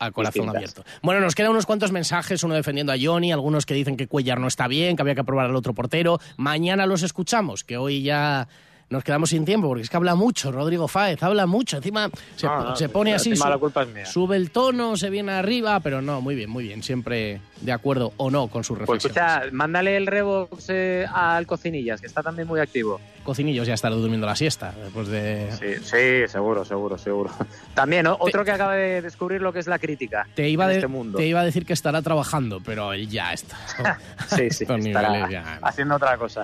Al 0.00 0.12
corazón 0.12 0.46
distintas. 0.46 0.56
abierto. 0.78 0.84
Bueno, 1.02 1.20
nos 1.20 1.34
quedan 1.36 1.52
unos 1.52 1.66
cuantos 1.66 1.92
mensajes, 1.92 2.42
uno 2.42 2.54
defendiendo 2.54 2.92
a 2.92 2.96
Johnny, 3.00 3.30
algunos 3.32 3.64
que 3.64 3.74
dicen 3.74 3.96
que 3.96 4.08
Cuellar 4.08 4.40
no 4.40 4.48
está 4.48 4.66
bien, 4.66 4.96
que 4.96 5.02
había 5.02 5.14
que 5.14 5.20
aprobar 5.20 5.46
al 5.46 5.54
otro 5.54 5.72
portero. 5.72 6.18
Mañana 6.36 6.84
los 6.84 7.02
escuchamos, 7.04 7.62
que 7.62 7.76
hoy 7.76 8.02
ya 8.02 8.48
nos 8.90 9.02
quedamos 9.02 9.30
sin 9.30 9.44
tiempo, 9.44 9.66
porque 9.68 9.82
es 9.82 9.90
que 9.90 9.96
habla 9.96 10.14
mucho, 10.14 10.52
Rodrigo 10.52 10.86
Fáez, 10.88 11.22
habla 11.22 11.46
mucho. 11.46 11.76
Encima 11.78 12.10
se, 12.36 12.46
No, 12.46 12.64
no, 12.70 12.76
se 12.76 12.88
pone 12.88 13.14
así, 13.14 13.34
su- 13.34 13.48
la 13.48 13.58
culpa 13.58 13.82
es 13.82 13.88
mía. 13.88 14.06
sube 14.06 14.36
el 14.36 14.50
tono, 14.50 14.96
se 14.96 15.10
viene 15.10 15.32
arriba, 15.32 15.80
pero 15.80 16.00
no, 16.02 16.20
muy 16.20 16.34
bien, 16.34 16.50
muy 16.50 16.64
bien. 16.64 16.82
Siempre 16.82 17.40
de 17.60 17.72
acuerdo 17.72 18.12
o 18.18 18.30
no 18.30 18.48
con 18.48 18.62
sus 18.62 18.78
Pues 18.78 19.02
reflexiones. 19.02 19.16
escucha, 19.34 19.52
mándale 19.56 19.96
el 19.96 20.06
Revox 20.06 20.66
eh, 20.68 21.06
al 21.12 21.46
Cocinillas, 21.46 22.00
que 22.00 22.06
está 22.06 22.22
también 22.22 22.46
muy 22.46 22.60
activo. 22.60 23.00
Cocinillos 23.24 23.66
ya 23.66 23.74
estará 23.74 23.94
durmiendo 23.94 24.26
la 24.26 24.36
siesta, 24.36 24.72
después 24.82 25.08
de... 25.08 25.48
Sí, 25.58 25.82
sí, 25.82 26.28
seguro, 26.30 26.64
seguro, 26.64 26.98
seguro. 26.98 27.30
También, 27.74 28.04
¿no? 28.04 28.16
otro 28.20 28.44
que 28.44 28.50
acaba 28.52 28.74
de 28.74 29.00
descubrir 29.00 29.40
lo 29.40 29.50
que 29.52 29.60
es 29.60 29.66
la 29.66 29.78
crítica 29.78 30.26
Te 30.34 30.48
iba, 30.48 30.64
en 30.64 30.70
de- 30.70 30.74
este 30.76 30.88
mundo. 30.88 31.16
te 31.18 31.26
iba 31.26 31.40
a 31.40 31.44
decir 31.44 31.64
que 31.64 31.72
estará 31.72 32.02
trabajando, 32.02 32.60
pero 32.64 32.92
él 32.92 33.08
ya 33.08 33.32
está. 33.32 33.56
Sí, 34.28 34.50
sí, 34.50 34.64
estará 34.68 35.28
ya- 35.30 35.58
haciendo 35.62 35.94
otra 35.96 36.16
cosa. 36.18 36.42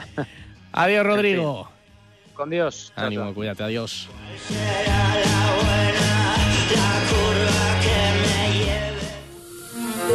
Adiós, 0.73 1.05
Rodrigo. 1.05 1.69
Con 2.41 2.49
Dios. 2.49 2.91
Ánimo, 2.97 3.25
chao. 3.25 3.35
cuídate, 3.35 3.63
adiós. 3.65 4.09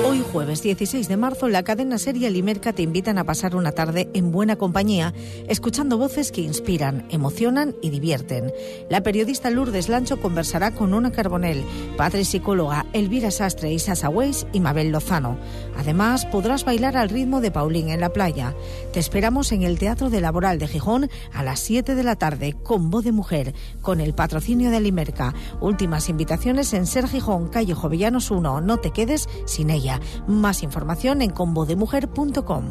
Hoy 0.03 0.23
jueves 0.31 0.61
16 0.61 1.07
de 1.07 1.15
marzo, 1.15 1.47
la 1.47 1.63
cadena 1.63 1.97
serie 1.97 2.29
Limerca 2.29 2.73
te 2.73 2.81
invitan 2.81 3.17
a 3.17 3.23
pasar 3.23 3.55
una 3.55 3.71
tarde 3.71 4.09
en 4.13 4.31
buena 4.31 4.57
compañía, 4.57 5.13
escuchando 5.47 5.97
voces 5.97 6.31
que 6.31 6.41
inspiran, 6.41 7.05
emocionan 7.09 7.75
y 7.81 7.89
divierten. 7.89 8.51
La 8.89 9.01
periodista 9.01 9.49
Lourdes 9.49 9.87
Lancho 9.87 10.19
conversará 10.19 10.71
con 10.71 10.93
Una 10.93 11.11
Carbonell, 11.11 11.63
padre 11.97 12.21
y 12.21 12.25
psicóloga 12.25 12.85
Elvira 12.93 13.31
Sastre 13.31 13.77
Sasa 13.79 14.09
Weiss 14.09 14.45
y 14.51 14.59
Mabel 14.59 14.91
Lozano. 14.91 15.37
Además, 15.77 16.25
podrás 16.25 16.65
bailar 16.65 16.97
al 16.97 17.09
ritmo 17.09 17.39
de 17.39 17.51
Paulín 17.51 17.89
en 17.89 18.01
la 18.01 18.09
playa. 18.09 18.53
Te 18.91 18.99
esperamos 18.99 19.51
en 19.51 19.63
el 19.63 19.79
Teatro 19.79 20.09
de 20.09 20.21
Laboral 20.21 20.59
de 20.59 20.67
Gijón 20.67 21.09
a 21.33 21.43
las 21.43 21.59
7 21.61 21.95
de 21.95 22.03
la 22.03 22.15
tarde 22.15 22.53
con 22.63 22.89
voz 22.89 23.05
de 23.05 23.11
mujer, 23.11 23.53
con 23.81 24.01
el 24.01 24.13
patrocinio 24.13 24.71
de 24.71 24.81
Limerca. 24.81 25.33
Últimas 25.61 26.09
invitaciones 26.09 26.73
en 26.73 26.85
Ser 26.85 27.07
Gijón, 27.07 27.47
calle 27.47 27.73
Jovellanos 27.73 28.31
1. 28.31 28.61
No 28.61 28.77
te 28.77 28.91
quedes 28.91 29.29
sin 29.45 29.69
ella. 29.69 29.84
Más 30.27 30.63
información 30.63 31.21
en 31.21 31.31
convodemujer.com. 31.31 32.65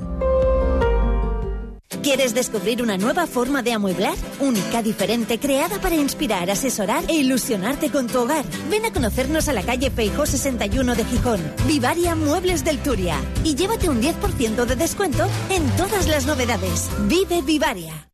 ¿Quieres 2.02 2.34
descubrir 2.34 2.82
una 2.82 2.98
nueva 2.98 3.26
forma 3.26 3.62
de 3.62 3.72
amueblar? 3.72 4.14
Única, 4.40 4.82
diferente, 4.82 5.38
creada 5.38 5.80
para 5.80 5.94
inspirar, 5.94 6.50
asesorar 6.50 7.02
e 7.08 7.14
ilusionarte 7.14 7.90
con 7.90 8.08
tu 8.08 8.20
hogar. 8.20 8.44
Ven 8.70 8.84
a 8.84 8.92
conocernos 8.92 9.48
a 9.48 9.54
la 9.54 9.62
calle 9.62 9.90
Feijó 9.90 10.26
61 10.26 10.94
de 10.96 11.04
Gijón. 11.04 11.40
Vivaria 11.66 12.14
Muebles 12.14 12.64
del 12.64 12.78
Turia. 12.78 13.16
Y 13.42 13.54
llévate 13.54 13.88
un 13.88 14.02
10% 14.02 14.66
de 14.66 14.76
descuento 14.76 15.26
en 15.48 15.66
todas 15.76 16.06
las 16.06 16.26
novedades. 16.26 16.90
Vive 17.08 17.40
Vivaria. 17.42 18.10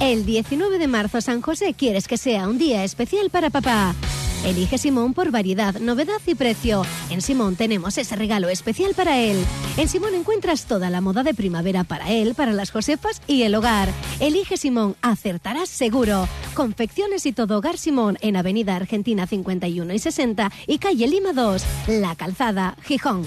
El 0.00 0.26
19 0.26 0.78
de 0.78 0.88
marzo 0.88 1.20
San 1.20 1.40
José 1.40 1.74
quieres 1.74 2.08
que 2.08 2.18
sea 2.18 2.48
un 2.48 2.58
día 2.58 2.84
especial 2.84 3.30
para 3.30 3.50
papá. 3.50 3.94
Elige 4.46 4.78
Simón 4.78 5.12
por 5.12 5.32
variedad, 5.32 5.74
novedad 5.80 6.20
y 6.24 6.36
precio. 6.36 6.86
En 7.10 7.20
Simón 7.20 7.56
tenemos 7.56 7.98
ese 7.98 8.14
regalo 8.14 8.48
especial 8.48 8.94
para 8.94 9.18
él. 9.18 9.44
En 9.76 9.88
Simón 9.88 10.14
encuentras 10.14 10.66
toda 10.66 10.88
la 10.88 11.00
moda 11.00 11.24
de 11.24 11.34
primavera 11.34 11.82
para 11.82 12.12
él, 12.12 12.36
para 12.36 12.52
las 12.52 12.70
Josefas 12.70 13.20
y 13.26 13.42
el 13.42 13.56
hogar. 13.56 13.88
Elige 14.20 14.56
Simón, 14.56 14.94
acertarás 15.02 15.68
seguro. 15.68 16.28
Confecciones 16.54 17.26
y 17.26 17.32
todo 17.32 17.58
hogar 17.58 17.76
Simón 17.76 18.18
en 18.20 18.36
Avenida 18.36 18.76
Argentina 18.76 19.26
51 19.26 19.92
y 19.92 19.98
60 19.98 20.52
y 20.68 20.78
calle 20.78 21.08
Lima 21.08 21.32
2, 21.32 21.64
La 21.88 22.14
Calzada, 22.14 22.76
Gijón. 22.84 23.26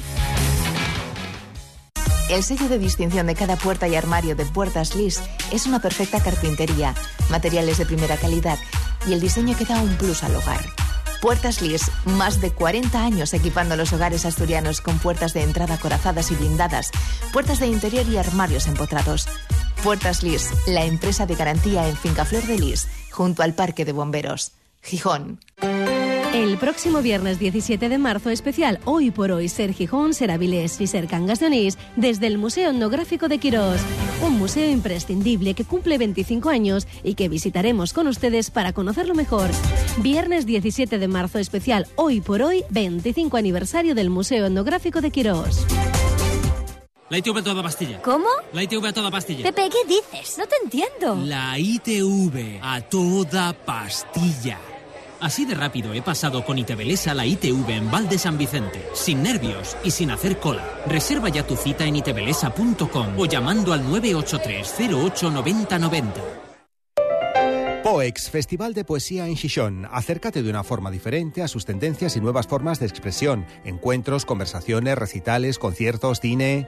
El 2.30 2.43
sello 2.43 2.70
de 2.70 2.80
distinción 2.80 3.28
de 3.28 3.36
cada 3.36 3.57
puerta 3.57 3.89
y 3.89 3.95
armario 3.95 4.38
de 4.38 4.45
Puertas 4.45 4.95
Lis 4.95 5.20
es 5.51 5.65
una 5.65 5.82
perfecta 5.82 6.24
carpintería, 6.24 6.95
materiales 7.30 7.78
de 7.78 7.86
primera 7.86 8.15
calidad 8.15 8.57
y 9.05 9.11
el 9.11 9.20
diseño 9.20 9.57
que 9.57 9.65
da 9.65 9.82
un 9.82 9.93
plus 9.95 10.24
al 10.24 10.38
hogar. 10.38 10.78
Puertas 11.22 11.61
Lis, 11.61 11.91
más 12.05 12.39
de 12.39 12.51
40 12.51 13.03
años 13.03 13.34
equipando 13.34 13.76
los 13.76 13.91
hogares 13.91 14.26
asturianos 14.26 14.80
con 14.80 14.99
puertas 14.99 15.34
de 15.34 15.43
entrada 15.43 15.78
corazadas 15.78 16.32
y 16.32 16.36
blindadas, 16.36 16.91
puertas 17.34 17.59
de 17.59 17.67
interior 17.67 18.07
y 18.07 18.17
armarios 18.17 18.67
empotrados. 18.67 19.28
Puertas 19.84 20.24
Lis, 20.24 20.49
la 20.65 20.86
empresa 20.86 21.26
de 21.26 21.36
garantía 21.36 21.88
en 21.89 21.97
Finca 21.97 22.24
Flor 22.24 22.43
de 22.43 22.57
Lis, 22.57 22.88
junto 23.11 23.43
al 23.43 23.53
Parque 23.53 23.84
de 23.84 23.91
Bomberos. 23.91 24.53
Gijón. 24.82 25.39
El 26.34 26.59
próximo 26.59 27.01
viernes 27.01 27.39
17 27.39 27.89
de 27.89 27.97
marzo 27.97 28.30
especial 28.30 28.80
Hoy 28.86 29.09
por 29.09 29.32
Hoy 29.32 29.49
Ser 29.49 29.73
Gijón, 29.73 30.13
Ser 30.13 30.30
Avilés 30.30 30.80
y 30.80 30.86
Ser 30.86 31.07
Cangas 31.07 31.39
de 31.39 31.47
Onís 31.47 31.80
desde 31.95 32.27
el 32.27 32.38
Museo 32.38 32.69
Etnográfico 32.69 33.27
de 33.27 33.39
Quirós. 33.39 33.82
Un 34.21 34.38
museo 34.38 34.69
imprescindible 34.69 35.55
que 35.55 35.65
cumple 35.65 35.97
25 35.97 36.49
años 36.49 36.88
y 37.03 37.15
que 37.15 37.30
visitaremos 37.30 37.93
con 37.93 38.05
ustedes 38.05 38.51
para 38.51 38.73
conocerlo 38.73 39.15
mejor. 39.15 39.49
Viernes 39.97 40.45
17 40.45 40.99
de 40.99 41.07
marzo 41.07 41.39
especial 41.39 41.88
Hoy 41.95 42.21
por 42.21 42.43
Hoy 42.43 42.63
25 42.69 43.36
aniversario 43.36 43.95
del 43.95 44.11
Museo 44.11 44.45
Etnográfico 44.45 45.01
de 45.01 45.09
Quirós. 45.09 45.65
La 47.09 47.17
ITV 47.17 47.39
a 47.39 47.43
toda 47.43 47.63
pastilla. 47.63 48.01
¿Cómo? 48.03 48.27
La 48.53 48.61
ITV 48.61 48.86
a 48.86 48.93
toda 48.93 49.09
pastilla. 49.09 49.43
Pepe, 49.43 49.67
¿qué 49.71 49.88
dices? 49.88 50.38
No 50.38 50.45
te 50.45 50.55
entiendo. 50.63 51.25
La 51.25 51.57
ITV 51.57 52.59
a 52.61 52.82
toda 52.82 53.51
pastilla. 53.53 54.59
Así 55.20 55.45
de 55.45 55.55
rápido 55.55 55.93
he 55.93 56.01
pasado 56.01 56.45
con 56.45 56.57
Itebelesa 56.57 57.13
la 57.13 57.26
ITV 57.26 57.70
en 57.70 57.91
Val 57.91 58.07
de 58.07 58.17
San 58.17 58.38
Vicente, 58.38 58.84
sin 58.93 59.24
nervios 59.24 59.78
y 59.84 59.91
sin 59.91 60.11
hacer 60.11 60.39
cola. 60.39 60.63
Reserva 60.88 61.30
ya 61.30 61.45
tu 61.45 61.55
cita 61.55 61.86
en 61.86 61.97
itebelesa.com 61.97 63.20
o 63.20 63.26
llamando 63.26 63.74
al 63.74 63.84
983 63.84 64.76
08 64.93 65.32
90 65.32 65.80
90. 65.80 66.24
POEX, 67.84 68.30
Festival 68.30 68.74
de 68.74 68.84
Poesía 68.84 69.26
en 69.28 69.36
Gijón. 69.36 69.88
Acércate 69.91 70.43
de 70.43 70.49
una 70.49 70.63
forma 70.63 70.91
diferente 70.91 71.41
a 71.41 71.47
sus 71.47 71.65
tendencias 71.65 72.15
y 72.17 72.20
nuevas 72.20 72.45
formas 72.45 72.80
de 72.80 72.86
expresión. 72.86 73.45
Encuentros, 73.63 74.26
conversaciones, 74.26 74.97
recitales, 74.97 75.57
conciertos, 75.57 76.20
cine. 76.20 76.65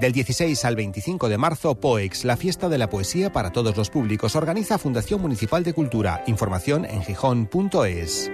Del 0.00 0.12
16 0.12 0.64
al 0.64 0.76
25 0.76 1.28
de 1.28 1.38
marzo, 1.38 1.74
POEX, 1.74 2.24
la 2.24 2.36
fiesta 2.36 2.68
de 2.68 2.78
la 2.78 2.88
poesía 2.88 3.32
para 3.32 3.50
todos 3.50 3.76
los 3.76 3.90
públicos. 3.90 4.36
Organiza 4.36 4.78
Fundación 4.78 5.20
Municipal 5.20 5.64
de 5.64 5.72
Cultura. 5.72 6.22
Información 6.28 6.84
en 6.84 7.02
gijón.es. 7.02 8.30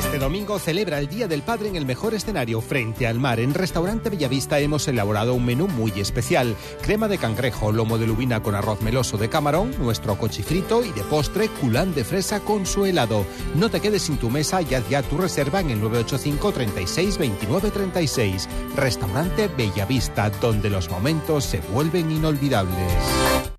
Este 0.00 0.18
domingo 0.18 0.58
celebra 0.58 0.98
el 0.98 1.08
Día 1.08 1.28
del 1.28 1.42
Padre 1.42 1.68
en 1.68 1.76
el 1.76 1.84
mejor 1.84 2.14
escenario, 2.14 2.62
frente 2.62 3.06
al 3.06 3.20
mar. 3.20 3.38
En 3.38 3.52
Restaurante 3.52 4.08
Bellavista 4.08 4.58
hemos 4.58 4.88
elaborado 4.88 5.34
un 5.34 5.44
menú 5.44 5.68
muy 5.68 5.92
especial. 6.00 6.56
Crema 6.80 7.06
de 7.06 7.18
cangrejo, 7.18 7.70
lomo 7.70 7.98
de 7.98 8.06
lubina 8.06 8.42
con 8.42 8.54
arroz 8.54 8.80
meloso 8.80 9.18
de 9.18 9.28
camarón, 9.28 9.74
nuestro 9.78 10.16
cochifrito 10.16 10.82
y 10.82 10.90
de 10.92 11.02
postre 11.02 11.48
culán 11.48 11.94
de 11.94 12.04
fresa 12.04 12.40
con 12.40 12.64
su 12.64 12.86
helado. 12.86 13.26
No 13.54 13.68
te 13.68 13.80
quedes 13.80 14.02
sin 14.02 14.16
tu 14.16 14.30
mesa 14.30 14.62
y 14.62 14.74
haz 14.74 14.88
ya 14.88 15.02
tu 15.02 15.18
reserva 15.18 15.60
en 15.60 15.68
el 15.68 15.80
985 15.82 16.50
36 16.50 17.18
29 17.18 17.70
36. 17.70 18.48
Restaurante 18.76 19.48
Bellavista, 19.48 20.30
donde 20.30 20.70
los 20.70 20.88
momentos 20.88 21.44
se 21.44 21.60
vuelven 21.60 22.10
inolvidables. 22.10 23.49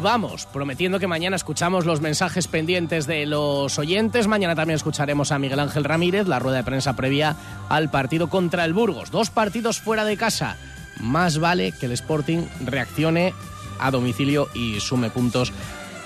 Vamos, 0.00 0.46
prometiendo 0.46 1.00
que 1.00 1.08
mañana 1.08 1.34
escuchamos 1.34 1.84
los 1.84 2.00
mensajes 2.00 2.46
pendientes 2.46 3.06
de 3.06 3.26
los 3.26 3.78
oyentes. 3.78 4.28
Mañana 4.28 4.54
también 4.54 4.76
escucharemos 4.76 5.32
a 5.32 5.38
Miguel 5.40 5.58
Ángel 5.58 5.82
Ramírez, 5.82 6.28
la 6.28 6.38
rueda 6.38 6.58
de 6.58 6.64
prensa 6.64 6.94
previa 6.94 7.34
al 7.68 7.90
partido 7.90 8.28
contra 8.28 8.64
el 8.64 8.74
Burgos. 8.74 9.10
Dos 9.10 9.30
partidos 9.30 9.80
fuera 9.80 10.04
de 10.04 10.16
casa. 10.16 10.56
Más 11.00 11.38
vale 11.38 11.72
que 11.72 11.86
el 11.86 11.92
Sporting 11.92 12.46
reaccione 12.64 13.34
a 13.80 13.90
domicilio 13.90 14.48
y 14.54 14.78
sume 14.78 15.10
puntos, 15.10 15.52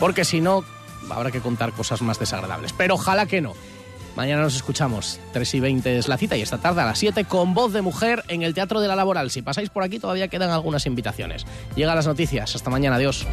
porque 0.00 0.24
si 0.24 0.40
no, 0.40 0.64
habrá 1.10 1.30
que 1.30 1.40
contar 1.40 1.72
cosas 1.72 2.00
más 2.00 2.18
desagradables. 2.18 2.72
Pero 2.72 2.94
ojalá 2.94 3.26
que 3.26 3.42
no. 3.42 3.52
Mañana 4.16 4.42
nos 4.42 4.54
escuchamos. 4.56 5.18
3 5.32 5.54
y 5.54 5.60
20 5.60 5.98
es 5.98 6.08
la 6.08 6.16
cita 6.16 6.36
y 6.36 6.42
esta 6.42 6.58
tarde 6.58 6.82
a 6.82 6.86
las 6.86 6.98
7 6.98 7.24
con 7.24 7.54
voz 7.54 7.72
de 7.72 7.82
mujer 7.82 8.22
en 8.28 8.42
el 8.42 8.54
Teatro 8.54 8.80
de 8.80 8.88
la 8.88 8.96
Laboral. 8.96 9.30
Si 9.30 9.42
pasáis 9.42 9.70
por 9.70 9.82
aquí 9.82 9.98
todavía 9.98 10.28
quedan 10.28 10.50
algunas 10.50 10.86
invitaciones. 10.86 11.46
Llega 11.76 11.94
las 11.94 12.06
noticias. 12.06 12.54
Hasta 12.54 12.70
mañana. 12.70 12.96
Adiós. 12.96 13.26